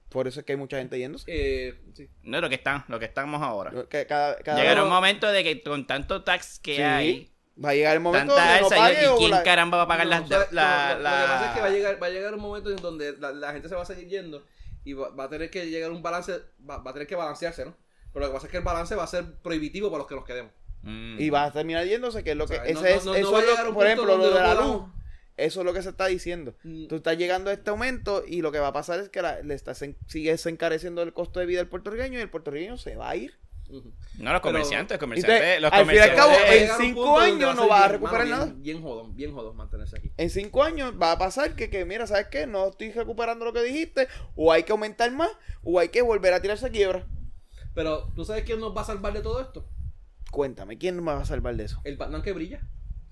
[0.09, 1.25] Por eso es que hay mucha gente yéndose.
[1.29, 2.09] eh, sí.
[2.23, 3.73] No es lo que están, lo que estamos ahora.
[3.89, 7.32] Que cada, cada Llegará uno- un momento de que con tanto tax que Sí, hay,
[7.63, 9.89] Va a llegar el momento tanta donde no pague ¿y quién la- caramba va a
[9.89, 11.61] pagar No, las o sea, de- la, lo, lo- la- lo que pasa es que
[11.61, 13.83] va a llegar, va a llegar un momento en donde la, la gente se va
[13.83, 14.43] a seguir yendo
[14.85, 17.65] y va, va a tener que llegar un balance, va, va a tener que balancearse,
[17.65, 17.75] ¿no?
[18.13, 20.15] Pero lo que pasa es que el balance va a ser prohibitivo para los que
[20.15, 20.53] nos quedemos.
[20.83, 21.21] Mm.
[21.21, 22.55] Y va a terminar yéndose, que es lo que...
[22.55, 24.41] O sea, ese no- es, no- no eso es lo- por ejemplo, lo de no
[24.41, 24.83] la luz.
[25.37, 26.55] Eso es lo que se está diciendo.
[26.63, 26.89] Mm.
[26.89, 29.41] Tú estás llegando a este aumento y lo que va a pasar es que la-
[29.41, 32.97] le estás en- sigue encareciendo el costo de vida del puertorriqueño y el puertorriqueño se
[32.97, 33.39] va a ir.
[33.73, 37.19] No, los Pero- comerciantes, los comerciantes, Entonces, los al fin y al cabo, en cinco
[37.19, 38.45] años no vas a recuperar mano, nada.
[38.47, 40.13] Bien, bien jodón, bien jodón mantenerse aquí.
[40.17, 42.47] En cinco años va a pasar que, que, mira, ¿sabes qué?
[42.47, 45.31] No estoy recuperando lo que dijiste, o hay que aumentar más,
[45.63, 47.07] o hay que volver a tirarse a quiebra.
[47.75, 49.67] Pero, ¿tú sabes quién nos va a salvar de todo esto?
[50.31, 51.81] Cuéntame, ¿quién me va a salvar de eso?
[51.85, 52.61] El Batman que brilla.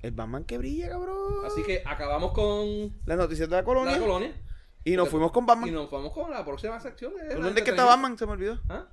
[0.03, 1.45] El Batman que brilla, cabrón.
[1.47, 3.93] Así que acabamos con Las noticias de la colonia.
[3.93, 4.35] la colonia
[4.82, 5.69] y nos fuimos con Batman.
[5.69, 7.15] y nos vamos con la próxima sección.
[7.15, 7.85] de la ¿Dónde es que está.
[7.85, 8.16] Batman?
[8.16, 8.59] Se me olvidó.
[8.70, 8.87] ¿Ah?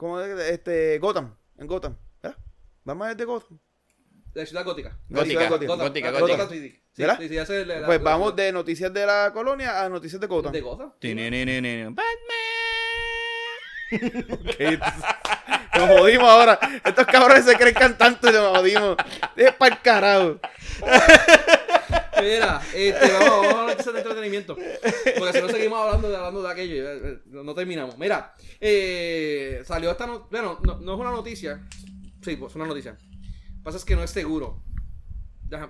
[0.00, 0.40] ¿Cómo es?
[0.50, 1.36] Este, Gotham.
[1.58, 1.94] En Gotham.
[2.22, 2.38] ¿Verdad?
[2.84, 3.58] Batman es de Gotham.
[4.32, 4.96] De Ciudad Gótica.
[5.10, 6.48] Gótica, Gótica, gótica, gótica.
[6.48, 7.18] Sí, ¿Verdad?
[7.20, 9.90] sí, sí, ese es la- la- Pues la- vamos de noticias de la colonia a
[9.90, 10.52] noticias de Gotham.
[10.52, 10.92] de Gotham.
[10.98, 11.94] Tinininininin.
[15.76, 16.58] Nos jodimos ahora.
[16.82, 18.96] Estos cabrones se creen cantantes y nos jodimos.
[19.36, 20.38] Es para el carajo.
[22.22, 24.56] Mira, este, vamos, vamos a noticias de entretenimiento.
[25.18, 27.96] Porque si no seguimos hablando de, hablando de aquello, eh, no, no terminamos.
[27.98, 30.28] Mira, eh, salió esta noticia.
[30.30, 31.60] Bueno, no, no es una noticia.
[32.22, 32.92] Sí, pues es una noticia.
[32.92, 34.62] Lo que pasa es que no es seguro.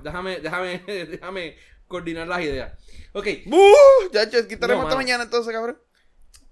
[0.02, 1.56] Déjame, déjame, déjame
[1.86, 2.72] coordinar las ideas.
[3.12, 3.26] Ok.
[3.46, 3.60] ¡Buh!
[4.12, 5.78] Ya, ya, quitaremos No, esta mañana entonces, cabrón.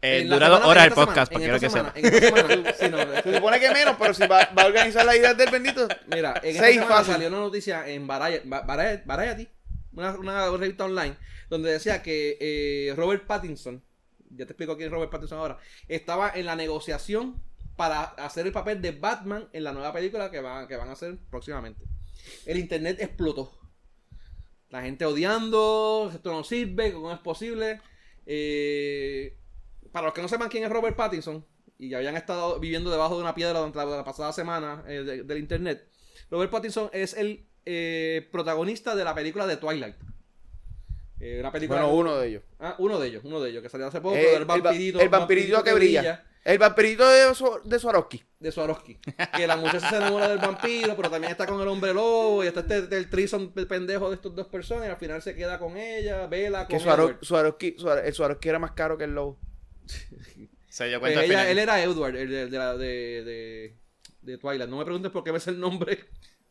[0.00, 2.88] Eh, en la dura dos horas el podcast, semana, porque quiero en que semana, sí,
[2.88, 5.88] no, Se supone que menos, pero si va, va a organizar las ideas del bendito.
[6.06, 7.12] Mira, en esta Seis semana fácil.
[7.14, 9.48] salió una noticia en Variety, Va- Variety, Variety,
[9.98, 11.16] una, revista online,
[11.50, 13.82] donde decía que eh, Robert Pattinson,
[14.30, 15.58] ya te explico quién es Robert Pattinson ahora,
[15.88, 17.42] estaba en la negociación
[17.76, 20.92] para hacer el papel de Batman en la nueva película que van, que van a
[20.92, 21.84] hacer próximamente.
[22.44, 23.56] El internet explotó.
[24.70, 27.80] La gente odiando, esto no sirve, cómo es posible.
[28.26, 29.36] Eh,
[29.92, 31.44] para los que no sepan quién es Robert Pattinson
[31.78, 35.38] y habían estado viviendo debajo de una piedra durante la, pasada semana eh, de- del
[35.38, 35.88] internet,
[36.30, 39.96] Robert Pattinson es el eh, protagonista de la película de Twilight.
[41.20, 42.42] Eh, una película Bueno, uno de ellos.
[42.60, 44.98] Ah, uno de ellos, uno de ellos, que salió hace poco, Eh, vampirito.
[44.98, 46.24] el, el vampirito que brilla.
[46.44, 47.26] El vampirito de,
[47.64, 48.24] de Swarovski.
[48.40, 48.96] de Swarovski.
[49.36, 52.42] Que la muchacha se enamora del vampiro, pero también está con el hombre lobo.
[52.42, 54.86] Y está este, el trison pendejo de estas dos personas.
[54.86, 57.18] Y al final se queda con ella, vela Que con Edward.
[57.20, 59.38] Swarovski, Swar- el Swarovski era más caro que el lobo.
[60.70, 62.86] Se dio Pues cuenta al ella- él era Edward, el de, de, la- de,
[63.24, 63.76] de,
[64.22, 64.70] de Twilight.
[64.70, 65.98] No me preguntes por qué me sé el nombre.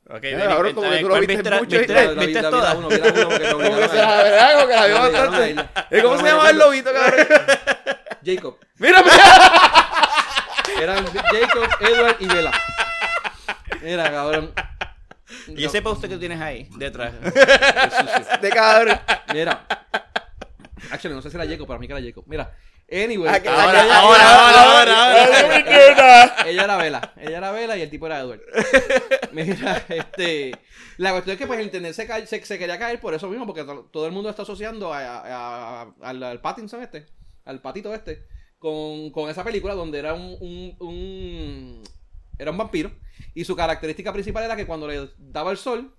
[0.09, 2.61] Ok, ven, como que tú lo ¿cuál viste mucho, viste- todas?
[2.65, 5.49] la Como que se verdad, como que vio bastante.
[5.49, 5.65] ir.
[5.91, 7.27] ¿Y cómo se llama el lobito, cabrón?
[8.25, 8.57] Jacob.
[8.77, 9.03] Mira,
[10.81, 12.51] Eran Jacob, Edward y Bella.
[13.81, 14.53] Mira, cabrón.
[15.47, 17.11] Y ese poster que tú tienes ahí, detrás.
[18.41, 18.99] de cabrón.
[19.33, 19.65] Mira.
[20.91, 22.23] Actually, no sé si era Jacob, para mí que era Jacob.
[22.27, 22.51] Mira.
[22.89, 23.27] Anyway.
[23.29, 26.35] Ah, Ahora, ella- ahora, ahora, ahora, ahora.
[26.47, 27.13] Ella era Vela.
[27.17, 28.39] Ella era Vela y el tipo era Edward.
[29.33, 30.53] Mira, este.
[30.97, 33.45] La cuestión es que pues el internet se, se, se quería caer por eso mismo,
[33.45, 37.05] porque to- todo el mundo está asociando a, a- a- al, al Pattinson este,
[37.45, 38.25] al patito este,
[38.57, 41.83] con, con esa película donde era un, un, un-
[42.39, 42.91] era un vampiro.
[43.33, 45.93] Y su característica principal era que cuando le daba el sol,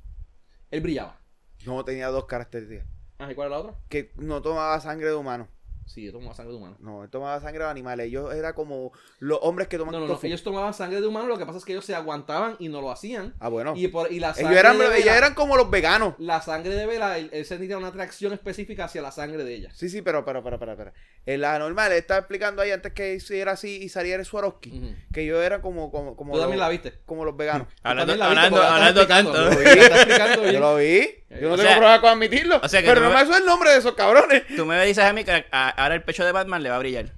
[0.70, 1.20] él brillaba.
[1.66, 2.86] No, tenía dos características.
[3.19, 3.74] Ah, ¿y cuál era la otra?
[3.89, 5.48] Que no tomaba sangre de humano.
[5.89, 6.77] Sí, ellos tomaban sangre de humano.
[6.81, 8.06] No, él tomaba sangre de animales.
[8.06, 10.20] Ellos era como los hombres que toman No, no, no.
[10.23, 12.81] Ellos tomaban sangre de humano, lo que pasa es que ellos se aguantaban y no
[12.81, 13.35] lo hacían.
[13.40, 13.73] Ah, bueno.
[13.77, 16.15] Y, por, y la sangre ellos, eran, Bella- eran como los veganos.
[16.19, 19.70] La sangre de Vela, él, él sentía una atracción específica hacia la sangre de ella.
[19.74, 20.93] Sí, sí, pero, pero, pero, pero, pero.
[21.27, 24.70] En la normal, él estaba explicando ahí antes que hiciera así y saliera el Swarovski.
[24.78, 24.94] Ujú.
[25.12, 26.94] Que ellos eran como, como, como, Tú también los, la viste.
[27.06, 27.66] como los veganos.
[27.82, 29.48] Hablando, también la viste, hablando, hablando tanto.
[29.48, 29.78] explicando.
[29.78, 30.52] Lo estás explicando bien.
[30.55, 31.15] Yo lo vi.
[31.30, 32.60] Yo no O tengo sea- problema con admitirlo.
[32.62, 34.44] o sea que pero no me- me suena el nombre de esos cabrones.
[34.56, 36.78] Tú me dices a mí que a- ahora el pecho de Batman le va a
[36.78, 37.12] brillar.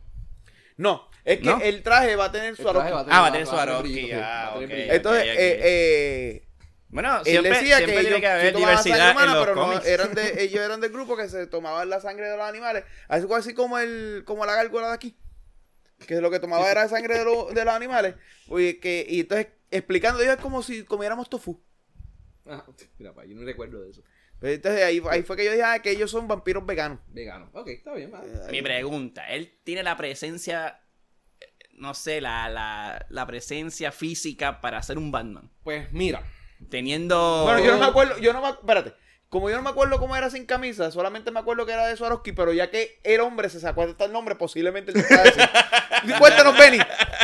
[0.77, 1.61] No, es que ¿No?
[1.61, 2.93] el traje va a tener El traje Swarovski.
[2.93, 4.71] va a Ah, va a tener va a Swarovski, brillo, ah, va a tener ok.
[4.73, 4.93] brillo.
[4.95, 6.47] Entonces, eh, eh,
[6.89, 9.31] Bueno, él siempre, decía siempre que tiene ellos que sí haber tomaban diversidad sangre humana,
[9.33, 12.29] en los pero no, eran de, ellos eran del grupo que se tomaban la sangre
[12.29, 12.85] de los animales.
[13.09, 15.17] Algo así como el como la gárgola de aquí.
[16.09, 18.15] Que lo que tomaba era sangre de, lo- de los animales.
[18.49, 21.61] Oye, que, y entonces explicando, ellos es como si comiéramos tofu.
[22.47, 22.65] Ah,
[22.99, 24.03] mira, pa, yo no recuerdo de eso.
[24.41, 26.99] Pues Entonces ahí, ahí fue que yo dije ah, que ellos son vampiros veganos.
[27.09, 27.51] Vegano.
[27.53, 28.13] Ok, está bien.
[28.13, 28.23] va.
[28.51, 30.81] Mi pregunta, él tiene la presencia,
[31.41, 35.51] eh, no sé, la, la, la presencia física para ser un Batman.
[35.63, 36.23] Pues mira.
[36.71, 37.43] Teniendo...
[37.45, 38.95] Bueno, yo no me acuerdo, yo no me, espérate.
[39.29, 41.97] Como yo no me acuerdo cómo era sin camisa, solamente me acuerdo que era de
[41.97, 45.49] Swarovski, pero ya que el hombre se sacó hasta el nombre, posiblemente él decir.
[46.19, 46.79] Cuéntanos, Benny.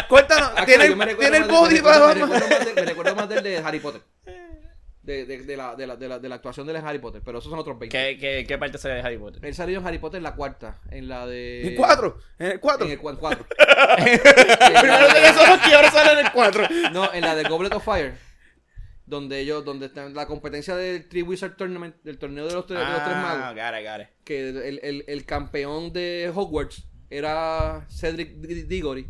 [0.08, 0.52] Cuéntanos.
[0.66, 2.40] ¿Tiene, el- tiene el body me para recuerdo- me Batman?
[2.40, 4.02] recuerdo más de- Me recuerdo más del de Harry Potter.
[5.06, 7.22] De, de, de la, de, la, de, la, de la actuación de Harry Potter.
[7.24, 7.96] Pero esos son otros 20.
[7.96, 9.44] ¿Qué, qué, qué parte sale de Harry Potter?
[9.44, 10.80] Él salió en Harry Potter en la cuarta.
[10.90, 11.68] En la de.
[11.68, 12.18] En cuatro.
[12.40, 12.86] En el cuatro.
[12.86, 13.46] En el cua- cuatro.
[13.96, 16.66] Primero tenía Swarovski, ahora sale en el cuatro.
[16.92, 18.14] No, en la de Goblet of Fire.
[19.06, 22.80] Donde ellos, donde está la competencia del Three Wizard Tournament, del torneo de los, tres-
[22.80, 23.54] de los tres Ah, magos.
[23.54, 24.08] got it, got it.
[24.24, 29.06] Que el, el, el campeón de Hogwarts era Cedric D- Diggory.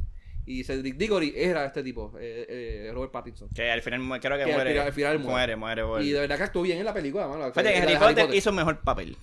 [0.49, 3.49] Y Cedric Diggory era este tipo, eh, eh, Robert Pattinson.
[3.55, 4.71] Que al final creo que, Que al muere.
[4.71, 5.57] final- al final muere.
[5.57, 6.05] muere, muere.
[6.05, 7.47] Y de verdad que actuó bien en la película, mano.
[7.47, 9.17] Fíjate que En Harry Potter hizo un mejor papel.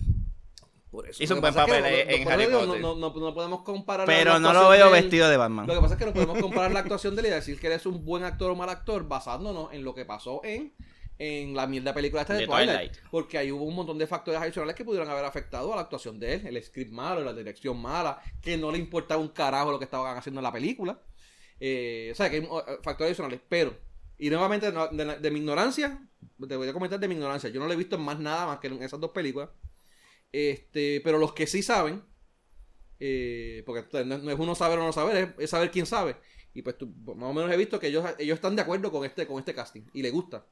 [0.90, 1.20] Por eso.
[1.24, 2.80] hizo un buen papel en por Harry Potter.
[2.80, 4.06] No, no, no, no podemos comparar.
[4.06, 5.66] Pero no lo veo vestido de Batman.
[5.66, 7.66] Lo que pasa es que no podemos comparar la actuación de él y decir que
[7.66, 10.72] él es un buen actor o mal actor basándonos en lo que pasó en,
[11.18, 12.92] en la mierda película esta de, De Twilight, Twilight.
[13.10, 16.20] Porque ahí hubo un montón de factores adicionales que pudieron haber afectado a la actuación
[16.20, 16.46] de él.
[16.46, 20.16] El script malo, la dirección mala, que no le importaba un carajo lo que estaban
[20.16, 21.00] haciendo en la película.
[21.60, 22.46] Eh, o sea, que hay
[22.82, 23.40] factores adicionales.
[23.48, 23.76] Pero,
[24.18, 26.08] y nuevamente, de, mi ignorancia,
[26.48, 27.50] te voy a comentar de mi ignorancia.
[27.50, 29.50] Yo no lo he visto en más nada más que en esas dos películas.
[30.32, 32.02] Este, pero los que sí saben,
[33.00, 36.16] eh, porque no, es uno saber o no saber, es, saber quién sabe.
[36.52, 39.04] Y pues tú- más o menos he visto que ellos, ellos están de acuerdo con
[39.04, 40.46] este, con este casting y le gusta.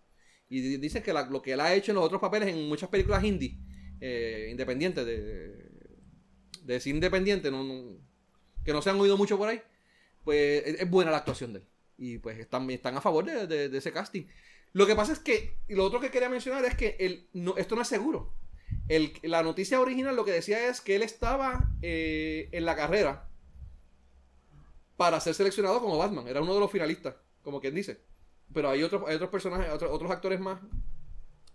[0.49, 2.89] Y di- dicen que lo que él ha hecho en los otros papeles en muchas
[2.91, 3.59] películas indie,
[4.01, 5.71] eh, independientes, de,
[6.65, 7.99] de cine independiente, no, no-
[8.65, 9.61] que no se han oído mucho por ahí,
[10.25, 11.67] pues es, buena la actuación de él.
[11.97, 14.25] Y pues están, están a favor de, ese casting.
[14.73, 17.77] Lo que pasa es que, lo otro que quería mencionar es que el, no, esto
[17.77, 18.33] no es seguro.
[18.89, 23.29] El- la noticia original lo que decía es que él estaba eh, en la carrera
[24.97, 26.27] para ser seleccionado como Batman.
[26.29, 28.01] Era uno de los finalistas, como quien dice.
[28.53, 30.61] Pero hay otros, hay otros personajes, otros, otros actores más.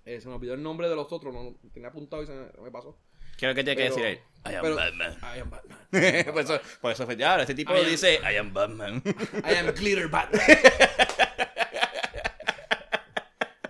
[0.05, 2.71] Eh, se me olvidó el nombre de los otros, no, tenía apuntado y se me
[2.71, 2.97] pasó.
[3.37, 4.19] ¿Qué es lo que tiene que Pero- decir él?
[4.45, 5.17] I am pero- Batman.
[5.21, 5.77] I am Batman.
[6.33, 9.01] por, eso, por eso ya, este tipo I am- dice I am Batman.
[9.49, 10.41] I am Glitter Batman.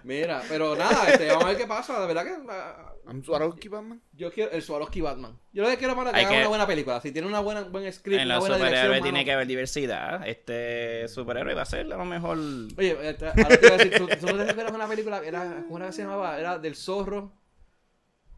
[0.04, 2.00] Mira, pero nada, este, vamos a ver qué pasa.
[2.00, 4.02] De verdad que ah, I'm Swarovski, Batman.
[4.14, 5.38] yo quiero el Swarovski Batman.
[5.52, 7.02] Yo lo que quiero para que Hay haga que- una buena película.
[7.02, 9.26] Si tiene una buena buen script, en una los buena superhéroes tiene mano.
[9.26, 10.26] que haber diversidad.
[10.26, 12.38] Este superhéroe va a ser a lo mejor.
[12.38, 15.22] Oye, eh, ahora te iba a decir, ¿tú, tú no te de una película?
[15.26, 16.40] Era, ¿Cómo era que se llamaba?
[16.40, 17.34] Era del zorro.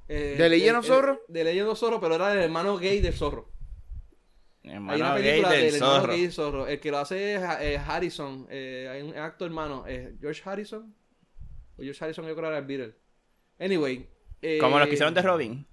[0.10, 1.22] Eh, ¿De Legend el- of el- Zorro?
[1.28, 3.52] De Legend of Zorro, pero era del hermano gay del zorro.
[4.64, 6.14] Hay una gay película del del hermano zorro.
[6.14, 6.68] gay zorro.
[6.68, 8.48] El que lo hace es eh, Harrison.
[8.50, 9.86] eh, hay un actor hermano.
[9.88, 10.94] eh, George Harrison.
[11.78, 12.96] O George Harrison yo creo que era el Beatle.
[13.60, 14.08] Anyway.
[14.42, 15.66] eh, Como los que hicieron de Robin.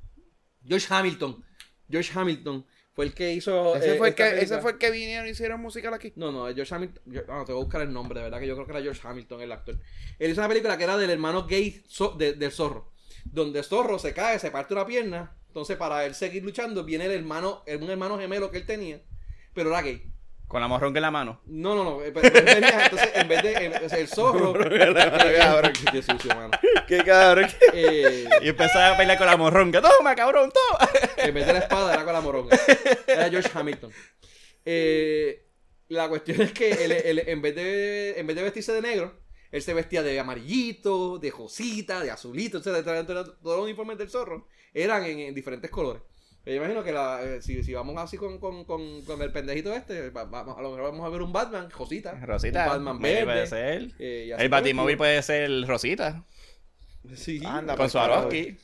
[0.66, 1.44] George Hamilton.
[1.90, 3.76] George Hamilton fue el que hizo.
[3.76, 4.42] Ese, eh, fue el que, película.
[4.42, 6.12] ese fue el que vinieron y hicieron musical aquí.
[6.16, 7.02] No, no, George Hamilton.
[7.06, 8.82] yo- no, te voy a buscar el nombre, de verdad que yo creo que era
[8.82, 9.78] George Hamilton el actor.
[10.18, 11.82] Él hizo una película que era del hermano gay
[12.18, 12.92] de- del zorro.
[13.32, 15.36] Donde zorro se cae, se parte una pierna.
[15.48, 19.01] Entonces, para él seguir luchando, viene el hermano, un hermano gemelo que él tenía,
[19.55, 20.11] pero era gay.
[20.48, 21.40] Con la morronca en la mano.
[21.47, 22.03] No, no, no.
[22.05, 22.51] eh, Pero, pero
[22.85, 23.53] entonces, en vez de.
[23.55, 24.53] en- o sea, el zorro.
[24.53, 25.73] cabrón.
[25.93, 26.51] Qué sucio, mano.
[26.86, 27.48] Qué cabrón.
[27.73, 29.82] Eh, Y empezaba a pelear con la morronca.
[29.82, 30.89] Toma, cabrón, toma.
[31.16, 32.57] en vez de la espada era con la moronga.
[33.09, 33.90] Era George Hamilton.
[34.65, 35.47] Eh,
[35.89, 39.15] la cuestión es que él, él, en, vez de, en vez de vestirse de negro,
[39.52, 42.85] él se vestía de amarillito, de josita, de azulito, etc.
[43.06, 46.02] Todos los uniformes del zorro eran en, en diferentes colores.
[46.44, 49.73] Yo imagino que la, eh, si, si vamos así con, con, con, con el pendejito
[49.74, 52.12] este, va- a lo mejor vamos a ver un Batman, Josita.
[52.24, 52.62] Rosita.
[52.64, 53.24] Un Batman verde.
[53.24, 53.90] puede ser.
[53.98, 56.24] eh, El batimóvil puede ser Rosita.
[57.14, 58.56] Sí, Anda, Con pues, Swarovski.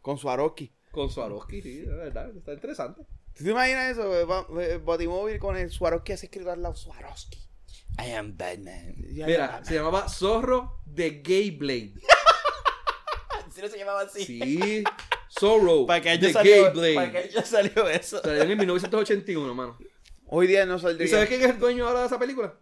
[0.00, 0.72] Con Swarovski.
[0.92, 3.02] con Swarovski, sí, de verdad, está interesante.
[3.36, 4.60] ¿Tú te imaginas eso?
[4.60, 6.74] Eh, Batimóvil con el Swarovski así escrito al lado.
[6.76, 7.38] Swarovski.
[7.98, 8.94] I am Batman.
[9.14, 9.64] Ya, Mira, ya.
[9.64, 11.92] se llamaba Zorro de Gay Blade.
[13.54, 14.24] ¿Sí no se llamaba así?
[14.24, 14.84] Sí.
[15.28, 16.94] Zorro ¿Para de salió, Gay Blade.
[16.94, 18.20] ¿para qué año salió eso?
[18.22, 19.78] Salió en el 1981, mano.
[20.26, 21.06] Hoy día no saldría.
[21.06, 22.54] ¿Y sabes quién es el dueño ahora de esa película?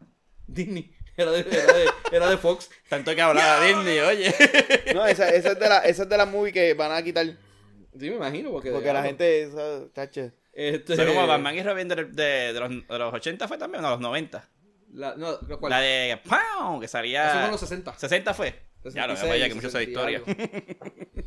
[0.47, 0.95] Disney.
[1.17, 2.69] Era de, era de, era de Fox.
[2.89, 4.35] Tanto que hablaba Disney, oye.
[4.95, 7.25] No, esa, esa es de la, esa es de la movie que van a quitar.
[7.27, 8.51] Sí, me imagino.
[8.51, 9.43] Porque, Porque la gente.
[9.45, 10.33] Esa, tache.
[10.53, 13.83] Este, Fue como Batman y Robin de, de- de los, de los 80 fue también,
[13.85, 14.49] o de los 90.
[14.95, 15.71] La, no, ¿cuál?
[15.71, 16.79] La de ¡Pam!
[16.79, 17.31] que Eso salía.
[17.31, 17.99] fue en los 60.
[17.99, 18.55] 60 fue.
[18.85, 21.25] Ya lo 66, vaya que mucho esa 60 y historia.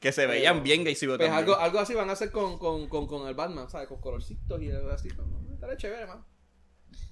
[0.00, 3.06] que se veían bien gay Pues algo, algo así van a hacer con, con, con,
[3.06, 3.88] con el Batman, ¿sabes?
[3.88, 5.08] Con colorcitos y algo así.
[5.08, 6.22] No, Estará chévere, man.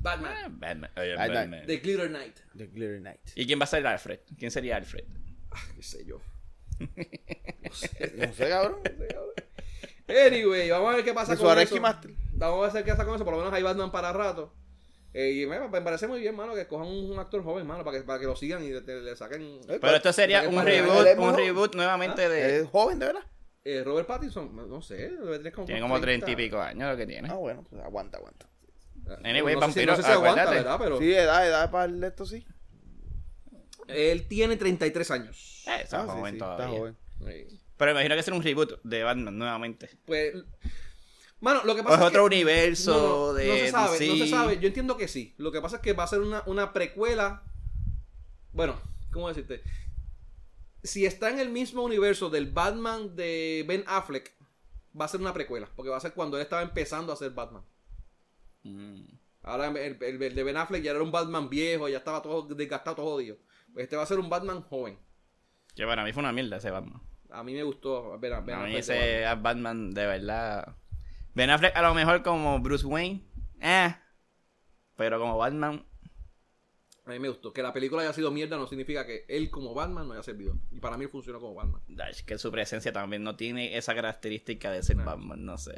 [0.00, 0.58] Batman.
[0.58, 0.90] Batman.
[0.96, 1.34] I am Batman.
[1.34, 1.66] Batman.
[1.66, 2.36] The Glitter Knight.
[2.56, 3.20] The Glitter Knight.
[3.34, 4.20] ¿Y quién va a ser Alfred?
[4.38, 5.04] ¿Quién sería Alfred?
[5.74, 6.20] Qué sé yo.
[8.16, 8.80] No sé, cabrón.
[10.08, 11.80] Anyway, vamos a ver qué pasa con eso.
[11.80, 12.12] Master.
[12.34, 13.24] Vamos a ver qué pasa con eso.
[13.24, 14.54] Por lo menos hay Batman para rato.
[15.18, 17.82] Eh, y me, me parece muy bien, mano, que cojan un, un actor joven, mano,
[17.82, 19.60] para que, para que lo sigan y le, le saquen.
[19.66, 22.58] Pero esto sería un reboot, un reboot nuevamente de.
[22.60, 23.22] Es joven, de verdad.
[23.64, 26.96] Eh, Robert Pattinson, no sé, debe tener como Tiene como 30 y pico años lo
[26.98, 27.28] que tiene.
[27.30, 28.46] Ah, bueno, pues aguanta, aguanta.
[29.24, 30.50] Anyway, no, sé si, vampiro, no sé si aguanta.
[30.50, 30.78] ¿verdad?
[30.78, 32.44] Pero Sí, edad, edad para el esto sí.
[33.88, 35.64] él tiene 33 años.
[35.66, 36.66] Eh, está Ah, joven sí, todavía.
[36.66, 36.96] Está joven.
[37.28, 39.88] Eh, Pero imagino que será un reboot de Batman nuevamente.
[40.04, 40.34] Pues,
[41.40, 42.92] mano, lo que O pasa es es otro que- universo
[43.28, 44.58] no, de no se sabe, no se sabe.
[44.60, 45.34] Yo entiendo que sí.
[45.38, 47.42] Lo que pasa es que va a ser una, una precuela.
[48.52, 48.76] Bueno,
[49.12, 49.62] ¿cómo decirte?
[50.82, 54.32] Si está en el mismo universo del Batman de Ben Affleck,
[54.98, 55.68] va a ser una precuela.
[55.74, 57.64] Porque va a ser cuando él estaba empezando a ser Batman.
[58.62, 59.02] Mm.
[59.42, 62.42] Ahora el, el- el de Ben Affleck ya era un Batman viejo, ya estaba todo
[62.54, 63.36] desgastado, todo jodido.
[63.72, 64.98] Pues este va a ser un Batman joven.
[65.74, 67.00] Que para mí fue una mierda ese Batman.
[67.30, 70.76] A mí me gustó Ben, Ben a mí Affleck ese Batman de verdad.
[71.36, 73.22] Ben Affleck a lo mejor como Bruce Wayne.
[73.60, 73.94] Eh.
[74.96, 75.84] Pero como Batman.
[77.04, 77.52] A mí me gustó.
[77.52, 80.56] Que la película haya sido mierda no significa que él como Batman no haya servido.
[80.70, 81.82] Y para mí funcionó como Batman.
[82.10, 85.44] Es que su presencia también no tiene esa característica de ser Batman.
[85.44, 85.74] No sé.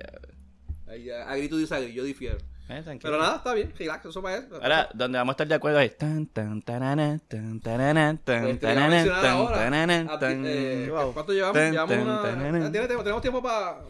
[1.26, 2.38] Ahí to disagree, yo difiero.
[2.70, 2.82] Eh.
[3.02, 4.52] Pero nada, está bien, relax, eso va a ser.
[4.52, 8.60] Ahora, donde vamos a estar de acuerdo es tan tan tarana, tan tarana, tan Pues
[8.60, 10.90] tarana, tan tan- eh.
[11.14, 11.54] ¿Cuánto llevamos?
[11.54, 12.22] Tan, llevamos tan, una...
[12.22, 12.66] tarana.
[12.66, 13.02] eh, ¿Tiene tiempo?
[13.02, 13.80] Tenemos tiempo para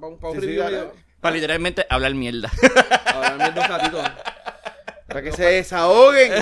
[0.00, 0.62] un review.
[1.20, 2.50] Para literalmente hablar mierda.
[3.06, 4.02] Ahora viendo un ratito.
[5.06, 6.32] Para que se desahoguen.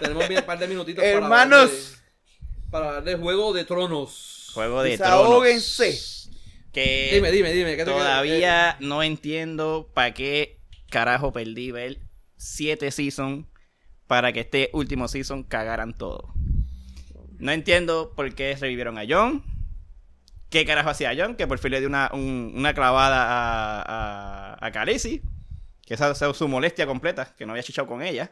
[0.00, 1.70] Tenemos bien un par de minutitos Hermanos.
[1.70, 4.50] para hablar de, para hablar de Juego de Tronos.
[4.54, 5.84] Juego de Desahóguense.
[5.84, 6.30] tronos.
[6.72, 7.70] Que Dime, dime, dime.
[7.76, 10.58] ¿qué te- todavía eh, no entiendo para qué
[10.90, 11.98] carajo perdí ver
[12.36, 13.46] siete seasons
[14.06, 16.32] para que este último season cagaran todo.
[17.38, 19.44] No entiendo por qué revivieron a John.
[20.50, 21.34] ¿Qué carajo hacía John?
[21.36, 23.82] Que por fin le dio una, un- una clavada a,
[24.56, 25.22] a, a Khaleesi.
[25.84, 28.30] Que esa es su molestia completa, que no había chichado con ella.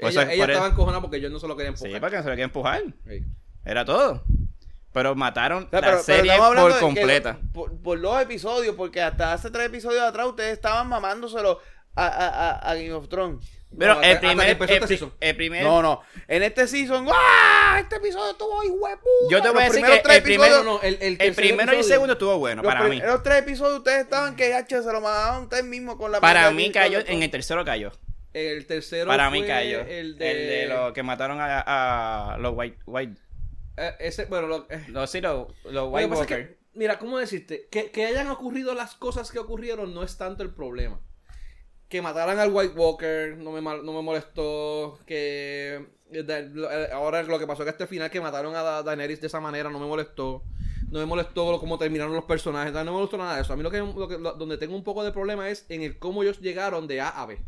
[0.00, 1.84] Por ella eso- ella por estaba el- encojonada porque yo no se lo quería Sí,
[1.84, 2.00] empujar.
[2.00, 2.82] porque no se lo quería empujar.
[3.06, 3.24] Sí.
[3.64, 4.24] Era todo.
[4.92, 7.38] Pero mataron O sea, la pero- serie por que completa.
[7.52, 11.60] por, por dos episodios, porque hasta hace tres episodios atrás ustedes estaban mamándoselo
[11.94, 13.44] a, a, a, a Game of Thrones.
[13.78, 16.02] Pero el hasta- hasta primer, que empezó el, este el primer No, no.
[16.26, 17.78] En este season, ¡ah!
[17.80, 19.06] Este episodio estuvo hijo de puta.
[19.30, 21.72] Yo te voy a Los decir que tres el primero- No, el, el el primero
[21.72, 22.90] y el segundo estuvo bueno los para mí.
[22.96, 26.50] primeros tres episodios ustedes estaban que H se lo mamaban ustedes mismos con la Para
[26.50, 27.92] mí de- cayó, en el tercero cayó.
[28.32, 29.80] El tercero Para mí cayó.
[29.80, 30.66] El de...
[30.68, 33.20] los que mataron a, a los White, White,
[33.76, 36.48] eh, ese, bueno, lo- eh, los, sí, los, los Lo White Walker.
[36.48, 37.68] que, mira, ¿cómo decirte?
[37.70, 41.00] Que, que hayan ocurrido las cosas que ocurrieron no es tanto el problema.
[41.90, 44.98] Que mataran al White Walker no me, no me molestó.
[45.06, 45.74] Que
[46.12, 49.26] eh, eh, ahora lo que pasó que este final que mataron a Da- Daenerys de
[49.26, 50.42] esa manera no me molestó.
[50.90, 52.72] No me molestó cómo terminaron los personajes.
[52.72, 53.52] No me molestó nada de eso.
[53.52, 55.82] A mí lo que, lo que- lo- donde tengo un poco de problema es en
[55.82, 57.38] el cómo ellos llegaron de A a B.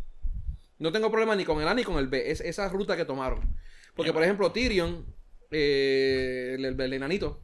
[0.79, 2.31] No tengo problema ni con el A ni con el B.
[2.33, 3.57] Es esa ruta que tomaron.
[3.95, 5.07] Porque, por ejemplo, Tyrion,
[5.53, 7.41] eh, el, el- el enanito,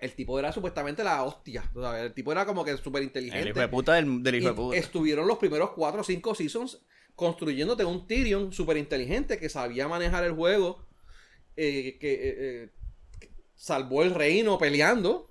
[0.00, 1.70] el tipo era supuestamente la hostia.
[1.98, 3.48] El tipo era como que súper El inteligente.
[3.50, 4.76] hijo de puta del, del hijo de puta.
[4.76, 6.80] Estuvieron los primeros 4 o 5 seasons
[7.14, 10.86] construyéndote un Tyrion súper inteligente que sabía manejar el juego,
[11.56, 12.68] eh, que eh, eh,
[13.18, 15.27] que salvó el reino peleando.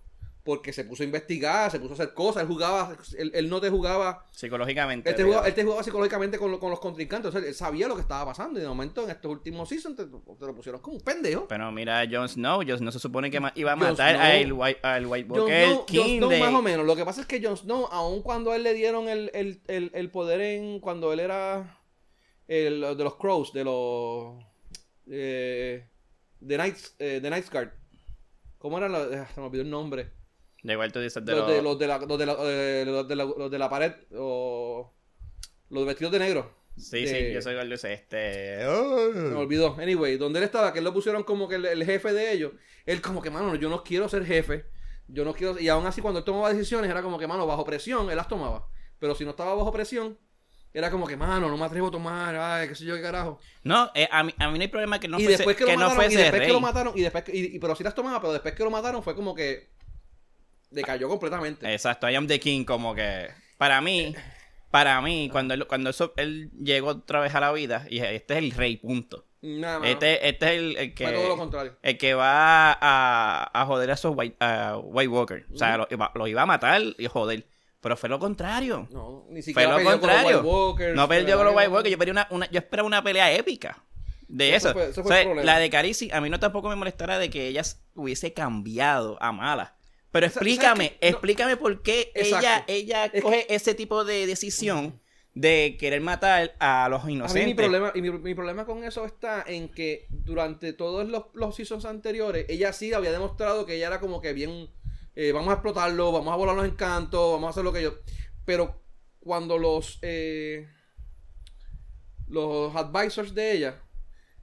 [0.48, 3.60] Porque se puso a investigar, se puso a hacer cosas, él jugaba, él, él no
[3.60, 5.10] te jugaba Psicológicamente.
[5.10, 7.28] él te, jugaba, él te jugaba psicológicamente con, lo- con los contrincantes.
[7.28, 8.58] O sea, él sabía lo que estaba pasando.
[8.58, 11.50] Y de momento, en estos últimos seasons, te, te lo pusieron como un pendejo.
[11.50, 14.80] Pero mira, Jon Snow, Jon Snow se supone que iba a Jon matar al White,
[14.84, 16.40] al White Jon Walker Snow, Jon King Snow de...
[16.40, 16.86] más o menos.
[16.86, 19.62] Lo que pasa es que Jon Snow, aun cuando a él le dieron el, el,
[19.68, 20.80] el, el poder en.
[20.80, 21.78] Cuando él era.
[22.48, 24.36] El, de los Crows, de los.
[25.10, 25.86] Eh,
[26.40, 27.70] de Knights, eh, de Knights Guard.
[28.58, 28.90] ¿Cómo era?
[28.90, 30.12] la- eh, se me olvidó el nombre.
[30.64, 31.52] De igual tú dices de Los los...
[31.52, 32.34] de, los de la, los de la,
[32.86, 34.94] los de la, los de la pared, o
[35.70, 36.56] los vestidos de negro.
[36.78, 38.58] Sí, de- sí, yo soy ese, este...
[39.16, 39.76] Me olvidó.
[39.80, 42.52] Anyway, donde él estaba, que él lo pusieron como que el, el jefe de ellos.
[42.86, 44.66] Él como que, mano, yo no quiero ser jefe.
[45.08, 45.60] Yo no quiero...
[45.60, 48.28] Y aún así cuando él tomaba decisiones era como que, mano, bajo presión, él las
[48.28, 48.68] tomaba.
[49.00, 50.18] Pero si no estaba bajo presión,
[50.74, 53.40] era como que, mano, no me atrevo a tomar, ay, qué sé yo, qué carajo.
[53.64, 55.66] No, eh, a, mí, a mí no hay problema que no y fuese, después que,
[55.66, 56.48] que lo no mataron, y después rey.
[56.48, 58.64] que lo mataron, y después que- y, y- pero sí las tomaba, pero después que
[58.64, 59.70] lo mataron fue como que
[60.72, 61.72] decayó completamente.
[61.74, 63.30] Exacto, I am the king, como que...
[63.58, 64.14] Para mí,
[64.72, 68.34] para mí, cuando él, cuando eso, él llegó otra vez a la vida, y este
[68.36, 69.26] es el rey, punto.
[69.42, 69.90] Nada más.
[69.90, 71.40] Este, este es el, el fue todo lo que...
[71.40, 71.78] contrario.
[71.82, 75.46] El que va a, a joder a esos White, a White Walkers.
[75.54, 77.46] O sea, lo, iba- lo iba a matar y joder.
[77.80, 78.88] Pero fue lo contrario.
[78.92, 80.38] No, ni Fue siquiera lo peleó con los contrario.
[80.40, 81.98] White Walkers, no perdió fue con los White Walkers.
[82.06, 83.84] Yo, una, una- yo esperaba una pelea épica.
[84.28, 84.74] De Eso eso.
[84.74, 85.52] fue- eso O fue sea, el problema.
[85.54, 87.62] la de Carisi, a mí no tampoco me molestara de que ella
[87.96, 89.76] hubiese cambiado a mala.
[90.20, 90.98] Pero Sa- ¿sabes explícame?
[91.02, 91.08] No.
[91.08, 92.74] explícame por qué ella, Exacto.
[92.74, 95.00] ella Es coge ese tipo de decisión
[95.36, 97.46] de querer matar a los A mí inocentes.
[97.46, 101.56] mi problema, y mi, mi problema con eso está en que durante todos los, los
[101.56, 104.72] seasons anteriores, ella sí había demostrado que ella era como que bien,
[105.16, 108.00] eh, vamos a explotarlo, vamos a volar los encantos, vamos a hacer lo que yo...
[108.44, 108.82] Pero
[109.20, 110.68] cuando los, eh,
[112.28, 113.82] los advisors de ella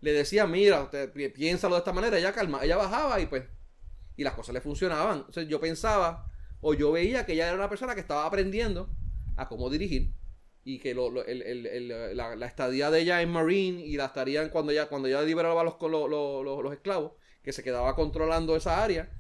[0.01, 3.43] le decían, mira, usted piénsalo de esta manera, ella calma, ella bajaba y pues,
[4.16, 5.19] y las cosas le funcionaban.
[5.19, 6.31] Entonces yo pensaba,
[6.61, 8.89] o yo veía que ella era una persona que estaba aprendiendo
[9.36, 10.12] a cómo dirigir
[10.65, 13.97] y que lo- lo- el- el- el- la, la estadía de ella en Marine y
[13.97, 17.12] la estaría cuando ella cuando ella liberaba los, los, los- los esclavos
[17.43, 19.11] que se quedaba controlando esa área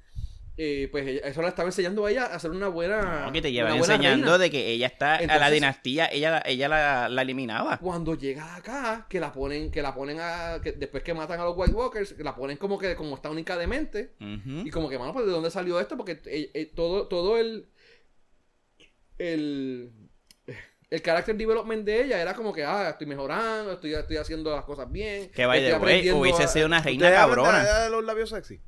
[0.56, 3.50] eh, pues eso la estaba enseñando a ella a ser una buena No, que te
[3.50, 4.38] llevan enseñando reina.
[4.38, 7.78] de que ella está a la dinastía, ella, ella la, la eliminaba.
[7.78, 11.44] cuando llega acá que la ponen que la ponen a que después que matan a
[11.44, 14.66] los White Walkers que la ponen como que como está única de mente Ujú.
[14.66, 17.68] Y como que, mano, pues de dónde salió esto, porque eh, eh, todo, todo el.
[19.18, 19.92] El.
[20.90, 24.64] El character development de ella era como que, ah, estoy mejorando, estoy, estoy haciendo las
[24.64, 25.28] cosas bien.
[25.30, 27.88] Que by the way, hubiese sido una reina ¿Ustedes hablan cabrona.
[27.88, 28.60] los labios sexy?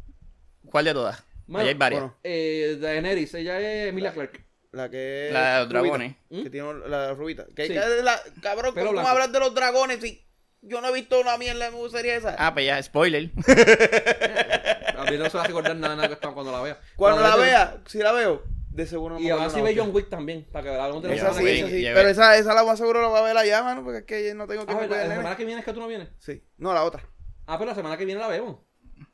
[0.64, 1.22] ¿Cuál de todas?
[1.46, 2.00] Mano, Ahí hay varias.
[2.02, 2.16] bueno.
[2.24, 4.44] Eh, Daenerys, ella es Emilia Clark.
[4.72, 6.16] La que La de los rubita, dragones.
[6.28, 7.46] Que tiene la rubita.
[7.54, 7.72] Que, Sí.
[7.72, 10.26] que la- cabrón, Pelo ¿cómo hablas de los dragones si
[10.60, 12.34] yo no he visto una mierda en la serie esa?
[12.38, 13.30] Ah, pues ya, spoiler.
[14.96, 16.80] A mí no se va a recordar nada, nada cuando la vea.
[16.96, 19.66] Cuando Pero la de- vea, si la veo, de seguro no Y me ahora acuerdo
[19.68, 19.94] sí ve John.
[19.94, 21.84] Wick también, para que hablamos de la Esa sí, esa sí.
[21.94, 23.84] Pero esa, esa la más seguro la va a ver la llama, ¿no?
[23.84, 25.16] Porque es que no tengo que Ah, ver la nene.
[25.16, 26.08] semana que viene es que tú no vienes.
[26.18, 26.42] Sí.
[26.58, 27.02] No, la otra.
[27.46, 28.56] Ah, pero la semana que viene la vemos.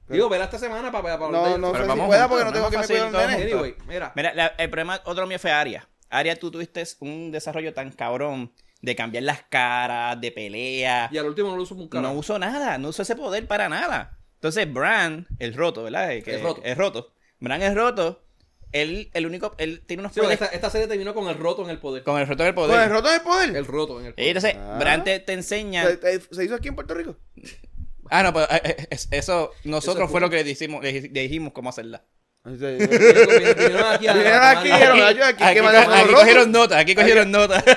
[0.08, 2.50] Digo, verla esta semana para, para No, no Pero sé si vamos pueda porque no
[2.50, 3.42] no tengo que me cuidar el todos nene.
[3.44, 4.12] Anyway, mira.
[4.14, 5.88] Mira, la- el problema, otro mío fue Aria.
[6.10, 8.52] Aria, tú tuviste un desarrollo tan cabrón
[8.82, 11.08] de cambiar las caras, de pelea.
[11.10, 12.12] Y al último no lo uso un carajo.
[12.12, 14.18] No usó nada, no usó ese poder para nada.
[14.34, 16.12] Entonces, Bran, el roto, ¿verdad?
[16.12, 16.60] El, que- El roto.
[16.64, 17.14] El roto.
[17.40, 18.24] Bran es roto.
[18.72, 21.62] Él, el único, él tiene unos Sí, poderes esta, esta serie terminó con el roto
[21.62, 22.02] en el poder.
[22.04, 22.74] con el roto del poder.
[22.74, 23.56] ¿Con el roto de poder?
[23.56, 24.28] El roto en el Y poder.
[24.28, 24.76] entonces, Ah.
[24.80, 25.84] Bran te, te enseña.
[25.86, 27.16] ¿Se, se hizo aquí en Puerto Rico?
[28.14, 30.20] Ah, no, pero eh, eh, es- eso, nosotros Eso fue fue.
[30.20, 32.04] lo que le dijimos, le, le dijimos cómo hacerla.
[32.44, 35.94] Vinieron aquí a- Vinieron aquí, a- dijeron, "Ay, yo aquí, Aquí, que co- me dejaron
[35.94, 36.18] aquí roto".
[36.20, 37.64] cogieron nota, aquí cogieron nota.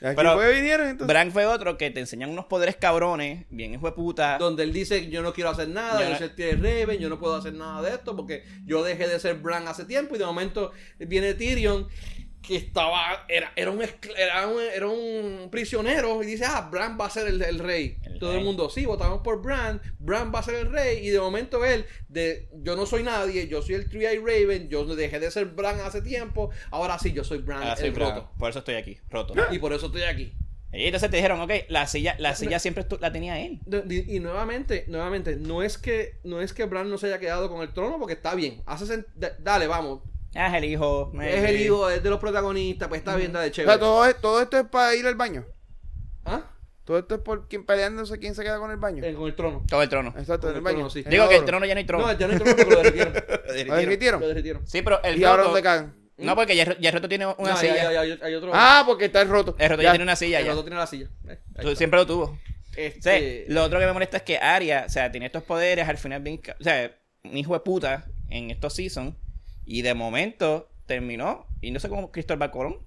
[0.00, 1.08] Aquí Pero- fue vinieron entonces.
[1.08, 4.38] Bran fue otro que te enseñan unos poderes cabrones, bien hijo de puta.
[4.38, 7.34] donde él dice yo no quiero hacer nada, Yo soy de Raven, yo no puedo
[7.34, 10.70] hacer nada de esto porque yo dejé de ser Bran hace tiempo y de momento
[11.00, 11.88] viene Tyrion
[12.46, 16.96] que estaba era, era, un, escl- era, un, era un prisionero y dice, ah, Bran
[16.98, 17.98] va a ser el, el rey.
[18.18, 21.20] Todo el mundo, sí, votamos por Bran, Bran va a ser el rey y de
[21.20, 25.20] momento él, de yo no soy nadie, yo soy el Three Eye Raven, yo dejé
[25.20, 28.10] de ser Bran hace tiempo, ahora sí, yo soy Bran, Ah, soy el Bran.
[28.16, 28.30] roto.
[28.38, 29.34] Por eso estoy aquí, roto.
[29.50, 30.32] Y por eso estoy aquí.
[30.70, 33.58] Y entonces te dijeron, ok, la silla, la silla siempre la tenía él.
[33.64, 37.18] De- Y, y nuevamente, nuevamente, no es que no es que Bran no se haya
[37.18, 38.62] quedado con el trono porque está bien.
[38.66, 39.04] Hace
[39.38, 40.02] dale, vamos.
[40.34, 41.10] Es el hijo.
[41.22, 43.78] Es el hijo, es de los protagonistas, pues está bien, O sea, chévere.
[43.78, 45.46] todo, es- todo esto es para ir al baño.
[46.88, 49.04] Todo esto es por quien peleándose quién se queda con el baño.
[49.04, 49.62] Eh, con el trono.
[49.68, 50.14] Todo el trono.
[50.16, 50.76] Exacto, con en el el baño.
[50.78, 51.00] trono, sí.
[51.04, 52.06] En Digo que el trono ya no hay trono.
[52.06, 53.12] No, ya no hay trono porque lo derritieron.
[53.68, 54.20] ¿Lo derritieron?
[54.22, 54.66] Lo derritieron.
[54.66, 55.48] Sí, pero el ¿Y ahora roto.
[55.50, 55.94] dónde cagan?
[56.16, 57.76] No, porque ya, ya el roto tiene una No, silla.
[57.76, 58.52] ya, ya, ya, hay otro.
[58.54, 59.54] Ah, porque está el roto.
[59.58, 59.92] El roto ya, Ya.
[59.92, 60.52] tiene una silla el ya.
[60.52, 61.08] otro tiene la silla.
[61.28, 62.38] Eh, Tú siempre lo tuvo.
[62.74, 65.86] Este, Sí, lo otro que me molesta es que Arya, o sea, tiene estos poderes
[65.86, 66.40] al final bien.
[66.58, 66.90] O sea,
[67.22, 69.14] un hijo de puta en estos seasons.
[69.66, 71.46] Y de momento terminó.
[71.60, 72.78] Y no sé cómo Cristóbal Colón.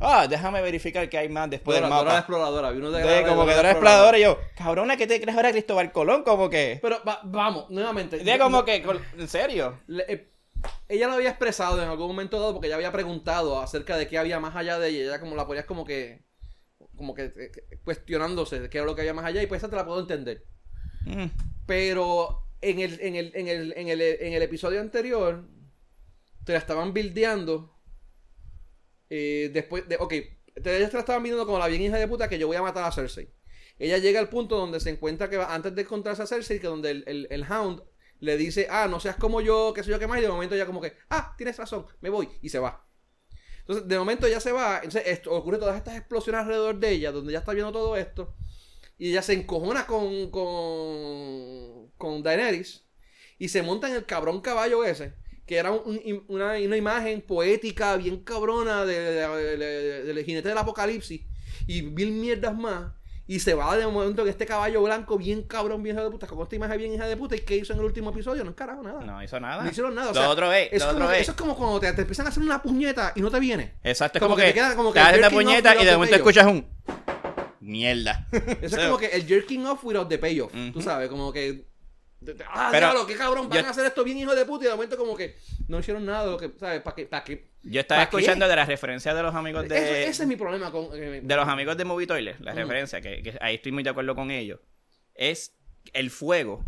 [0.00, 2.18] Ah, déjame verificar que hay más después Dora, del Dora la mapa.
[2.20, 2.70] exploradora.
[2.70, 5.50] Vi uno de, De, como que Dora exploradora y yo, cabrona, ¿qué te crees ahora
[5.50, 6.22] Cristóbal Colón?
[6.22, 6.78] Como que.
[6.80, 8.18] Pero va- vamos, nuevamente.
[8.18, 8.76] De como que,
[9.18, 9.80] en serio.
[9.88, 10.32] Le- eh,
[10.88, 14.18] ella lo había expresado en algún momento dado porque ella había preguntado acerca de qué
[14.18, 15.00] había más allá de ella.
[15.04, 16.26] Ella como la ponías como que
[16.96, 19.70] como que eh, cuestionándose de qué era lo que había más allá y pues esa
[19.70, 20.44] te la puedo entender.
[21.06, 21.26] Mm.
[21.66, 25.44] Pero en el, en el, en el, en el, en el episodio anterior
[26.44, 27.77] te la estaban buildeando.
[29.10, 29.96] Eh, después de.
[29.96, 30.14] Ok,
[30.62, 32.84] te la estaban viendo como la bien hija de puta que yo voy a matar
[32.84, 33.30] a Cersei.
[33.78, 36.66] Ella llega al punto donde se encuentra que va- antes de encontrarse a Cersei, que
[36.66, 37.82] donde el, el, el Hound
[38.20, 40.56] le dice, ah, no seas como yo, qué sé yo qué más, y de momento
[40.56, 42.84] ya como que, ah, tienes razón, me voy, y se va.
[43.60, 47.12] Entonces, de momento ya se va, entonces esto, ocurre todas estas explosiones alrededor de ella,
[47.12, 48.34] donde ya está viendo todo esto,
[48.98, 52.84] y ella se encojona con, con, con Daenerys,
[53.38, 55.14] y se monta en el cabrón caballo ese,
[55.48, 60.48] que era un- un- una, una imagen poética bien cabrona de- de- de- del jinete
[60.50, 61.22] del apocalipsis,
[61.66, 62.92] y mil mierdas más.
[63.30, 66.26] Y se va de momento en este caballo blanco bien cabrón, bien hija de puta,
[66.26, 67.36] con esta imagen bien hija de puta.
[67.36, 68.42] ¿Y qué hizo en el último episodio?
[68.42, 69.00] No es carajo nada.
[69.04, 69.62] No hizo nada.
[69.64, 70.10] No hicieron nada.
[70.12, 71.20] O lo sea, otro es, es lo otro que- es.
[71.22, 73.74] Eso es como cuando te, te empiezan a hacer una puñeta y no te viene.
[73.84, 75.84] Exacto, es como como, que que, te queda como que te haces off puñeta y
[75.84, 76.66] de momento escuchas un...
[77.60, 78.26] Mierda.
[78.62, 80.52] Eso es como que el jerking off without the payoff.
[80.72, 81.66] Tú sabes, como que.
[82.48, 84.64] Ah, Pero diablo, qué cabrón, van yo- a hacer esto bien hijo de puta.
[84.64, 85.36] Y de momento, como que
[85.68, 86.52] no hicieron nada de lo que.
[86.58, 86.82] ¿Sabes?
[86.82, 87.06] ¿Para qué?
[87.06, 87.50] ¿Para qué?
[87.62, 89.76] Yo estaba escuchando de las referencias de los amigos de...
[89.76, 90.88] Ese, ese es mi problema con.
[90.94, 93.90] eh, de los amigos de Movie Toilet, la referencia, que, que ahí estoy muy de
[93.90, 94.58] acuerdo con ellos,
[95.14, 95.56] es
[95.92, 96.64] el fuego.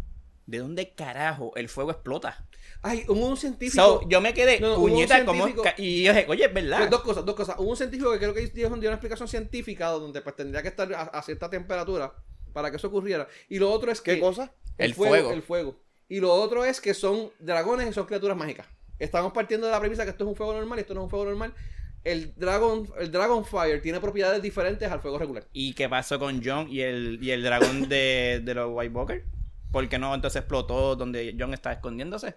[0.47, 2.49] ¿De dónde carajo el fuego explota?
[2.83, 4.01] Ay, hubo un científico.
[4.03, 5.47] So, yo me quedé, No, no, puñeta, como...
[5.77, 6.79] Y yo dije, oye, es verdad.
[6.79, 7.57] Pues dos cosas, dos cosas.
[7.59, 10.69] Hubo un científico que creo que dio dio una explicación científica donde pues tendría que
[10.69, 12.13] estar a, a cierta temperatura
[12.53, 13.27] para que eso ocurriera.
[13.49, 14.15] Y lo otro es que...
[14.15, 14.53] ¿Qué cosa?
[14.79, 15.33] El fuego.
[15.33, 15.77] El fuego.
[16.09, 18.67] Y lo otro es que son dragones y son criaturas mágicas.
[18.99, 21.05] Estamos partiendo de la premisa que esto es un fuego normal y esto no es
[21.05, 21.55] un fuego normal.
[22.03, 25.47] El Dragon, el Dragonfire tiene propiedades diferentes al fuego regular.
[25.53, 29.25] ¿Y qué pasó con John y el, y el dragón de, de los White Walker?
[29.71, 32.35] ¿Por qué no entonces explotó donde John estaba escondiéndose?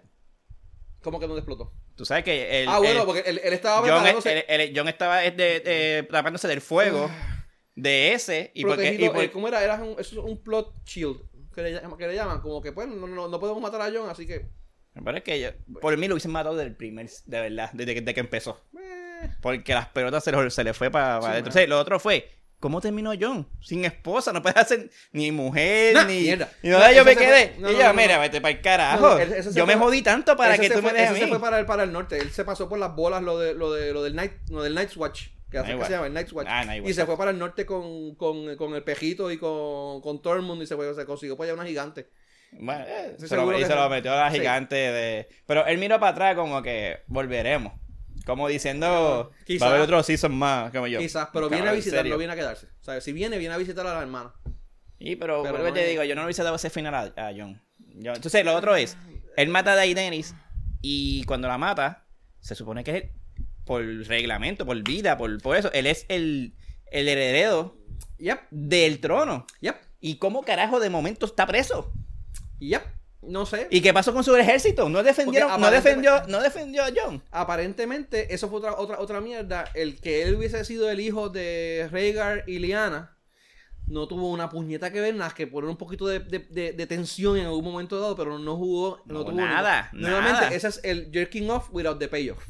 [1.02, 1.72] ¿Cómo que no explotó?
[1.96, 3.88] Tú sabes que el, ah, bueno, el- porque él, él estaba John,
[4.74, 7.10] John estaba es de, de- tapándose del fuego
[7.74, 9.62] de ese y porque, protegido, y por- eh, ¿Cómo era?
[9.64, 11.18] Era un, eso es un plot shield.
[11.54, 12.40] Que le, llaman- que le llaman.
[12.40, 14.46] Como que, pues, no, no, no podemos matar a John, así que...
[15.04, 18.00] Pero es que yo- por mí lo hubiesen matado del primer, de verdad, desde que,
[18.00, 18.60] desde que empezó.
[18.80, 21.28] eh, Porque las pelotas se, le- se le fue para Sí, adentro.
[21.28, 21.38] mano.
[21.38, 22.28] Entonces, lo otro fue,
[22.60, 23.48] ¿cómo terminó John?
[23.60, 26.20] Sin esposa, no puede hacer ni mujer, Nah, ni...
[26.22, 26.50] mierda.
[26.62, 27.54] Y No, yo me quedé.
[27.58, 29.18] no, y ella, no, mira, vete para el carajo.
[29.52, 31.58] Yo me jodí tanto para que tú fue, me dejes a ese se fue para
[31.60, 32.18] el, para el norte.
[32.18, 34.74] Él se pasó por las bolas lo, de, lo, de, lo del Night, no, del
[34.74, 35.28] Night's Watch.
[35.62, 36.46] Que hace que se llama el Night's Watch.
[36.50, 40.20] Ah, y se fue para el norte con, con, con el pejito y con, con
[40.20, 42.08] Tormund y se, fue, se consiguió para allá una gigante.
[42.52, 44.38] Bueno, eh, se lo, y se lo metió a la Sí.
[44.38, 45.28] gigante de...
[45.46, 47.72] Pero él miró para atrás como que volveremos.
[48.26, 49.64] Como diciendo, Quizá.
[49.66, 50.98] va a haber otro season más, como yo.
[50.98, 52.66] Quizás, pero viene a visitar, no viene a quedarse.
[52.80, 54.32] O sea, si viene, viene a visitar a la hermana.
[54.98, 57.28] Y pero, Pero no te es- digo, yo no le hubiese dado ese final a,
[57.28, 57.60] a John.
[57.96, 58.96] Yo- entonces, lo otro es,
[59.36, 60.34] él mata a Daenerys
[60.80, 62.06] y cuando la mata,
[62.40, 63.04] se supone que es
[63.64, 66.54] por reglamento, por vida, por, por eso, él es el,
[66.90, 67.76] el heredero
[68.18, 69.46] Yep, del trono.
[69.60, 71.92] yep, ¿Y cómo carajo de momento está preso?
[72.58, 72.82] yep.
[73.26, 73.68] No sé.
[73.70, 74.86] ¿Y qué pasó con su ejército?
[74.90, 77.22] ¿No defendieron, no defendió, no defendió a John?
[77.30, 79.64] Aparentemente, eso fue otra, otra, otra mierda.
[79.72, 83.16] El que él hubiese sido el hijo de Rhaegar y Lyanna
[83.86, 86.86] no tuvo una puñeta que ver, nada que poner un poquito de, de- de- de
[86.86, 89.00] tensión en algún momento dado, pero no jugó.
[89.06, 90.54] No, No, tuvo nada, Nuevamente, nada.
[90.54, 92.44] ese es el jerking off without the payoff.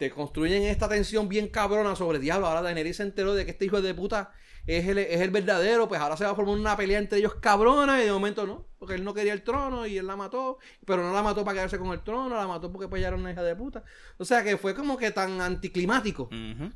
[0.00, 2.46] Te construyen esta tensión bien cabrona sobre diablo.
[2.46, 4.32] Ahora Daenerys se enteró de que este hijo de puta
[4.66, 5.88] es el, es el verdadero.
[5.88, 8.02] Pues ahora se va a formar una pelea entre ellos cabrona.
[8.02, 8.66] Y de momento no.
[8.78, 10.56] Porque él no quería el trono y él la mató.
[10.86, 12.34] Pero no la mató para quedarse con el trono.
[12.34, 13.84] La mató porque pues ya era una hija de puta.
[14.16, 16.30] O sea que fue como que tan anticlimático.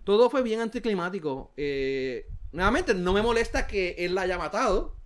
[0.05, 1.55] Todo fue bien anticlimático.
[1.57, 4.97] Eh, nuevamente, no me molesta que él la haya matado.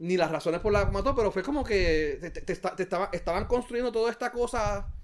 [0.00, 2.76] Ni las razones por las que mató, pero fue como que te, te- te esta-
[2.76, 4.94] te estaba- estaban construyendo toda esta cosa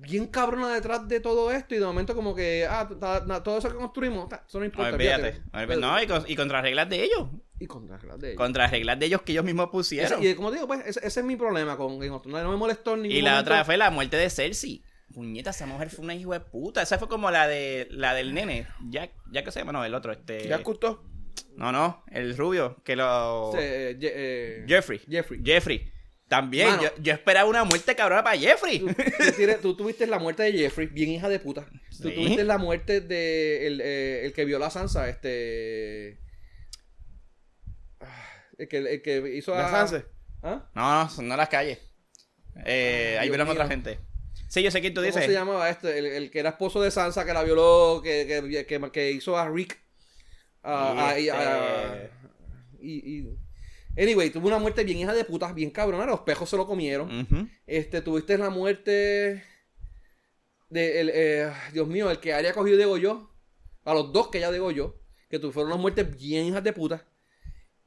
[0.00, 1.74] bien cabrona detrás de todo esto.
[1.74, 4.64] Y de momento, como que, ah, ta- na- todo eso que construimos, ta, eso no
[4.64, 4.92] importa.
[4.94, 5.42] Olvídate.
[5.78, 7.28] No, y, con- y contra reglas de ellos.
[7.58, 8.38] Y contra las de ellos.
[8.38, 10.20] Contra reglas de ellos que ellos mismos pusieron.
[10.20, 12.42] Ese- y como digo, pues, ese, ese es mi problema con Game of Thrones.
[12.44, 13.50] No me molestó ningún Y la momento.
[13.52, 14.82] otra fue la muerte de Cersei.
[15.14, 16.82] Puñeta, esa mujer fue una hijo de puta.
[16.82, 18.66] Esa fue como la de la del nene.
[18.90, 20.46] Jack, Jack que se llama, no, el otro, este.
[20.48, 21.02] ¿Ya escuchó?
[21.56, 23.50] No, no, el rubio, que lo.
[23.56, 25.00] Este, Ye- eh, Jeffrey.
[25.08, 25.40] Jeffrey.
[25.42, 25.92] Jeffrey.
[26.28, 26.82] También, Mano.
[26.82, 28.80] yo, yo esperaba una muerte cabrona para Jeffrey.
[28.80, 31.66] Tú, tú tienes- tú tuviste la muerte de Jeffrey, bien hija de puta.
[32.02, 32.14] Tú Sí.
[32.14, 36.18] tuviste la muerte de el, eh, el que violó a Sansa, este.
[38.00, 39.58] ah, El que, el que hizo a.
[39.62, 40.04] ¿La Sansa?
[40.42, 40.68] ¿Ah?
[40.74, 41.78] No, no, no las calles.
[42.64, 43.52] Eh, ahí vieron mío.
[43.54, 43.98] otra gente.
[44.48, 45.24] Sí, yo sé quién tú ¿Cómo dices.
[45.26, 45.98] se llamaba este?
[45.98, 49.36] El, el que era esposo de Sansa, que la violó, que, que, que, que hizo
[49.36, 49.78] a Rick.
[50.62, 52.10] a- a- y- a- Este-
[52.80, 53.38] y, y-
[53.98, 56.04] Anyway, tuvo una muerte bien hija de puta, bien cabrona.
[56.06, 57.50] Los pejos se lo comieron.
[57.66, 59.42] Este, tuviste la muerte
[60.68, 63.30] de el, eh, Dios mío, el que Arya cogió y degolló.
[63.84, 64.96] A los dos que ella degolló.
[65.30, 67.04] Que tu- fueron unas muertes bien hijas de puta.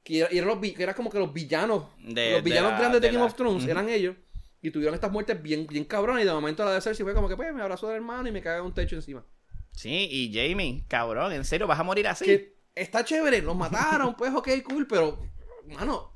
[0.04, 1.84] Que, era- los, que eran como que los villanos.
[2.00, 4.16] De- los de villanos la- grandes de, de Game la- of Thrones eran ellos.
[4.62, 6.24] Y tuvieron estas muertes bien, bien cabronas.
[6.24, 8.32] Y de momento la de Cersei fue como que, pues, me abrazó del hermano y
[8.32, 9.24] me caga un techo encima.
[9.72, 12.26] Sí, y Jamie, cabrón, ¿en serio vas a morir así?
[12.26, 15.20] Que está chévere, los mataron, pues, ok, cool, pero,
[15.68, 16.14] mano,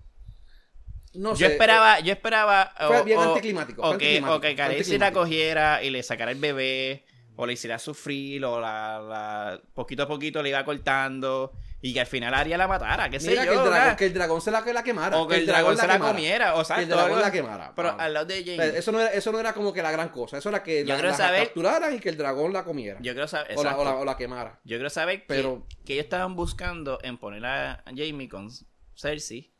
[1.15, 1.41] no sé.
[1.41, 2.73] yo esperaba, yo esperaba.
[2.87, 5.89] Fue o- bien o- anticlimático, O que, anticlimático, o que fue Khaleesi la cogiera y
[5.89, 7.05] le sacara el bebé,
[7.35, 11.51] o le hiciera sufrir, o la, la- poquito a poquito le iba cortando,
[11.81, 13.51] y que al final Arya la matara, qué sé Mira, yo.
[13.51, 15.17] que, el dragón, que el dragón se la, que la quemara.
[15.17, 17.73] o que el dragón se la comiera, o sea, Que el dragón la quemara.
[17.75, 18.57] Pero al lado de Jamie.
[18.57, 20.37] Pero eso, no era, eso no era como que la gran cosa.
[20.37, 22.99] Eso era que Yo la, saber- capturaran y que el dragón la comiera.
[23.01, 23.57] Yo quiero saber.
[23.57, 24.59] o, la, o, la quemara.
[24.63, 28.49] Yo quiero saber que- Pero- que, ellos estaban buscando en poner a Jamie con
[28.95, 29.51] Cersei.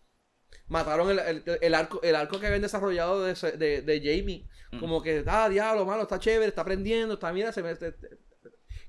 [0.68, 4.48] Mataron el, el, el arco, el arco que habían desarrollado de, de, de Jamie.
[4.72, 4.80] Mm.
[4.80, 7.72] Como que, ah, diablo, malo, está chévere, está aprendiendo, está, mira, se me...
[7.72, 8.18] este- este-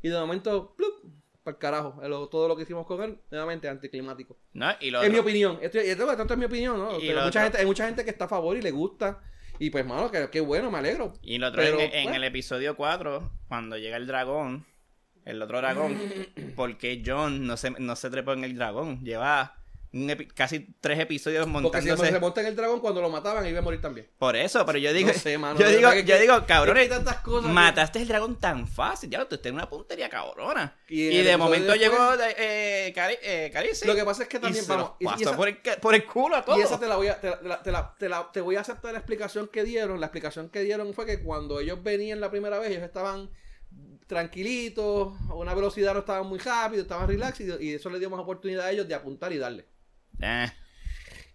[0.02, 1.12] y de momento, plup,
[1.42, 2.28] para el carajo.
[2.30, 4.38] Todo lo que hicimos con él, nuevamente anticlimático.
[4.52, 4.70] ¿No?
[4.80, 5.58] Y lo En mi otro- opinión.
[5.62, 6.98] Esto, esto, esto es mi opinión, ¿no?
[6.98, 8.70] Y Pero lo mucha otro- gente, hay mucha gente que está a favor y le
[8.70, 9.22] gusta.
[9.58, 11.14] Y pues, mano, que, que bueno, me alegro.
[11.22, 14.66] Y lo otro Pero, en, en pues, el episodio 4, cuando llega el dragón,
[15.24, 15.98] el otro dragón,
[16.56, 19.02] porque John no se, no se trepó en el dragón?
[19.04, 19.56] Lleva
[20.34, 22.10] casi tres episodios Porque si montándose.
[22.12, 24.08] se monta en el dragón, cuando lo mataban, iba a morir también.
[24.18, 26.88] Por eso, pero yo digo, No sé, mano, yo digo, que- yo digo, cabrones, hay
[26.88, 27.50] tantas cosas.
[27.50, 30.76] mataste el dragón tan fácil, ya tú estás en una puntería cabrona.
[30.88, 33.52] Y de momento después- llegó eh, Cari- eh,
[33.86, 36.04] Lo que pasa es que también, vamos, y- y pasó esa- por, el, por el
[36.04, 36.58] culo a todos.
[36.58, 38.40] Y esa te la voy a, te la- te la- te la- te la- te
[38.40, 40.00] voy a aceptar la explicación que dieron.
[40.00, 43.30] La explicación que dieron fue que cuando ellos venían la primera vez, ellos estaban
[44.06, 48.10] tranquilitos, a una velocidad no estaban muy rápido, estaban relax y, y eso les dio
[48.10, 49.66] más oportunidad a ellos de apuntar y darle.
[50.24, 50.52] Eh,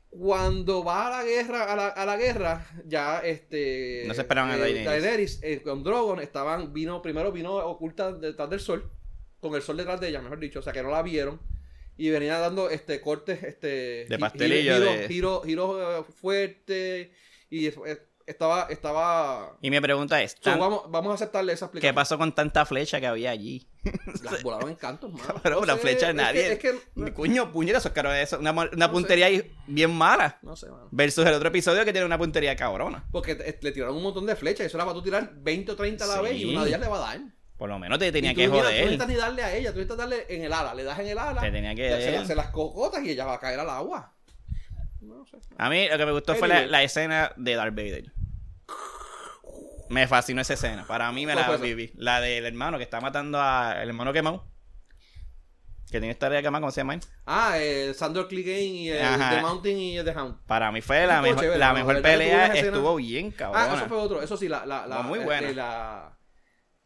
[0.10, 4.52] Cuando va a la guerra, a la, a la guerra, ya este No se esperaban
[4.52, 4.86] a Daenerys.
[4.86, 8.92] Daenerys, eh, con Drogon estaban, vino, primero vino oculta detrás del sol,
[9.40, 11.40] con el sol detrás de ella, mejor dicho, o sea que no la vieron.
[11.96, 14.76] Y venía dando este cortes, este De pastelillo,
[15.08, 17.10] giro- de- giros eh, fuertes.
[17.52, 17.78] Y es-
[18.30, 19.58] estaba, estaba.
[19.62, 21.96] y mi pregunta es, So, ¿tan- vamos, vamos a aceptarle esa ¿qué explicación.
[21.96, 23.68] pasó con tanta flecha que había allí?
[24.24, 25.42] Las volaban en cantos, mano.
[25.42, 26.52] Cabrón, la flecha de es que- nadie.
[26.54, 28.34] Es que, Mi cuño, puñeta, eso es.
[28.34, 29.28] Una, una No puntería
[29.68, 30.38] bien mala.
[30.42, 30.88] no sé, mano.
[30.92, 33.06] Versus el otro episodio que tiene una puntería cabrona.
[33.12, 34.66] Porque le tiraron un montón de flechas.
[34.68, 36.22] Eso era para tú tirar 20 o 30 a la Sí.
[36.22, 37.20] vez y una de ellas le va a dar.
[37.58, 38.80] Por lo menos te tenía Y tú, que mira, Tú no joder.
[38.84, 40.74] necesitas ni darle a ella, tú necesitas darle en el ala.
[40.74, 41.42] Le das en el ala.
[41.42, 44.14] Te tenía que se, se las cocotas y ella va a caer al agua.
[45.02, 45.38] No sé.
[45.58, 48.12] A mí lo que me gustó fue la escena de Darth Vader.
[49.90, 50.86] Me fascinó esa escena.
[50.86, 51.92] Para mí me ¿Cuál la viví.
[51.96, 54.46] La del hermano que está matando al hermano quemado.
[55.92, 56.94] Que tiene esta área quemada, ¿cómo se llama?
[56.94, 57.00] él?
[57.26, 59.36] Ah, el Sandor Clegane y el Ajá.
[59.36, 60.38] The Mountain y el The Hound.
[60.46, 62.54] Para mí fue la mejor, chévere, la mejor ¿Verdad que tuvo pelea.
[62.54, 63.62] Estuvo bien, cabrón.
[63.64, 64.22] Ah, eso fue otro.
[64.22, 64.68] Eso sí, la.
[64.68, 65.52] la, la muy este, buena.
[65.52, 66.16] la-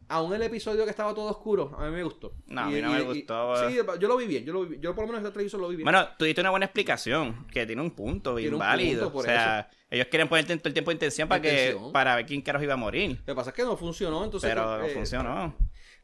[0.10, 2.34] Aún el episodio que estaba todo oscuro, a mí me gustó.
[2.46, 3.68] No, a mí no me gustó.
[3.68, 4.46] sí, yo lo vi bien.
[4.46, 5.86] Yo, lo vi, yo por lo menos en el televisor lo vi bien.
[5.86, 9.12] Bueno, tú diste una buena explicación, que tiene un punto bien válido.
[9.14, 12.42] o sea, ellos quieren ponerte todo el tiempo de intención para que para ver quién
[12.42, 13.12] carajo iba a morir.
[13.20, 14.50] Lo que pasa es que no funcionó, entonces.
[14.50, 15.56] Pero pues, eh, funcionó.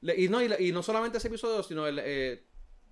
[0.01, 2.43] Le- Y no, y no solamente ese episodio, sino el, eh,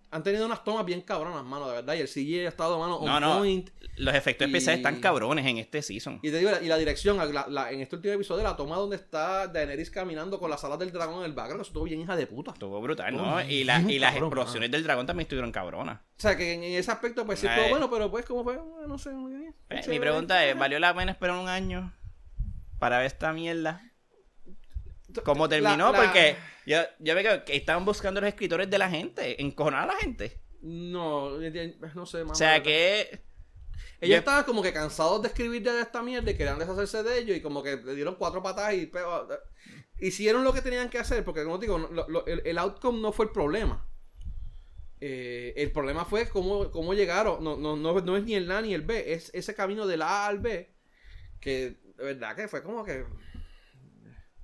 [0.09, 1.93] han tenido unas tomas bien cabronas, mano, de verdad.
[1.95, 3.37] Y el CGI ha estado, mano, on No, no.
[3.39, 3.69] point.
[3.97, 6.19] Los efectos Y- especiales están cabrones en este season.
[6.23, 8.75] Y te digo, la- y la dirección, la- la- en este último episodio, la toma
[8.77, 11.99] donde está Daenerys caminando con las alas del dragón en el background, eso estuvo bien
[12.01, 12.51] hija de puta.
[12.51, 13.41] Estuvo brutal, Estuvo ¿no?
[13.41, 15.99] Y, la- y las cabrón, explosiones del dragón también estuvieron cabronas.
[15.99, 18.59] O sea, que en, ese aspecto, pues sí, estuvo bueno, pero pues, como fue, Eh,
[18.87, 19.09] no sé.
[19.11, 21.93] muy bien, Eh, Mi pregunta es, ¿valió la pena esperar un año
[22.79, 23.81] para ver esta mierda?
[25.23, 25.91] ¿Cómo terminó?
[25.91, 26.35] La- la- Porque
[26.65, 27.15] yo, yo
[27.45, 30.39] que estaban buscando los escritores de la gente, encojonar a la gente.
[30.61, 33.25] No, eh, no sé, mano, O sea que...
[33.99, 37.17] Ellos yo- estaban como que cansados de escribir de esta mierda y querían deshacerse de
[37.19, 39.37] ellos y como que le dieron cuatro patadas y pero, eh,
[39.99, 42.57] hicieron lo que tenían que hacer porque como te digo, no- lo- lo- el, el
[42.59, 43.83] outcome no fue el problema.
[44.99, 48.61] Eh, el problema fue cómo, cómo llegaron, no, no, no, no es ni el A
[48.61, 50.73] ni el B, es ese camino del A al B
[51.39, 53.05] que de verdad que fue como que...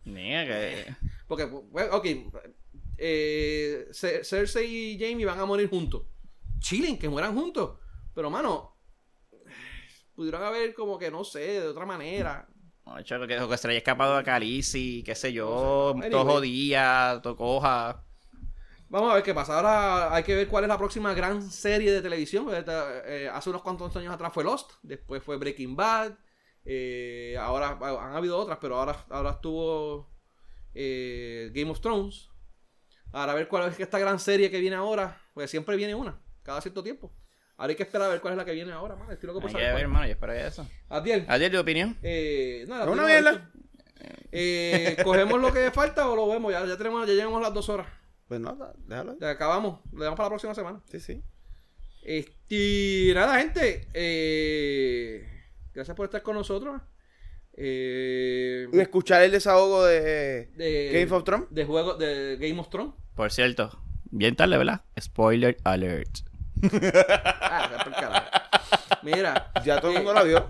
[0.06, 0.96] Mira, que...
[1.28, 2.06] Porque, ok,
[2.98, 6.04] eh, Cer- Cersei y Jamie van a morir juntos.
[6.60, 7.80] Chilen, que mueran juntos.
[8.14, 8.76] Pero, mano,
[10.16, 12.48] pudieron haber como que, no sé, de otra manera.
[12.86, 16.10] Ocho, que, que se le haya escapado a Calici, qué sé yo, No sé.
[16.10, 18.04] todo jodía, todo coja.
[18.90, 19.56] Vamos a ver qué pasa.
[19.56, 22.48] Ahora hay que ver cuál es la próxima gran serie de televisión.
[22.52, 26.14] Eh, hace unos cuantos años atrás fue Lost, después fue Breaking Bad.
[26.66, 30.10] Eh, ahora han habido otras, pero ahora, ahora estuvo
[30.74, 32.30] eh, Game of Thrones.
[33.12, 35.22] Ahora a ver cuál es esta gran serie que viene ahora.
[35.34, 37.14] Porque siempre viene una, cada cierto tiempo.
[37.58, 38.96] Ahora hay que esperar a ver cuál es la que viene ahora.
[38.96, 39.12] Man.
[39.12, 40.68] Estoy loco por saber hermano, yo espero eso.
[40.90, 41.26] Adiel.
[41.28, 41.98] Adiós, tu opinión.
[42.02, 43.52] Eh, nada, ¿Es una mierda?
[44.32, 46.52] Eh, ¿Cogemos lo que falta o lo vemos?
[46.52, 47.88] Ya, ya tenemos, ya llegamos las dos horas.
[48.28, 49.16] Pues no, da- déjalo.
[49.20, 49.82] Ya acabamos.
[49.94, 50.82] Le damos para la próxima semana.
[50.90, 51.24] Sí, sí.
[52.02, 53.88] Este, nada, gente.
[53.94, 55.43] eh,
[55.74, 56.82] gracias por estar con nosotros.
[57.56, 61.48] Eh, Y escuchar el desahogo de, de, Game of Thrones.
[61.52, 62.94] de juego de Game of Thrones.
[63.16, 63.80] Por cierto,
[64.12, 64.82] bien tarde, ¿verdad?
[65.00, 66.20] Spoiler alert.
[67.42, 69.00] Ah.
[69.04, 70.48] Mira, Ya todo el eh, mundo la vio.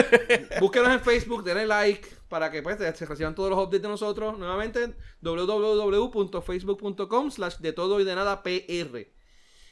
[0.60, 4.38] Búsquenos en Facebook, denle like para que pues, se reciban todos los updates de nosotros.
[4.38, 9.08] Nuevamente, www.facebook.com slash de todo y de nada PR.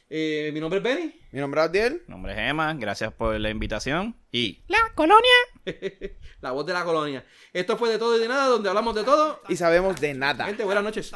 [0.07, 1.19] Eh, mi nombre es Benny.
[1.31, 2.03] Mi nombre es Abdiel.
[2.07, 4.15] Mi nombre es Emma, gracias por la invitación.
[4.31, 4.63] Y.
[4.67, 5.23] ¡La colonia!
[6.41, 7.25] La voz de la colonia.
[7.51, 9.41] Esto fue de todo y de nada, donde hablamos de todo.
[9.49, 10.45] Y sabemos de nada.
[10.45, 11.11] Gente, buenas noches.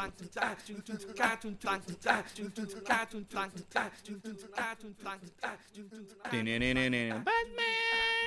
[7.24, 8.19] Batman.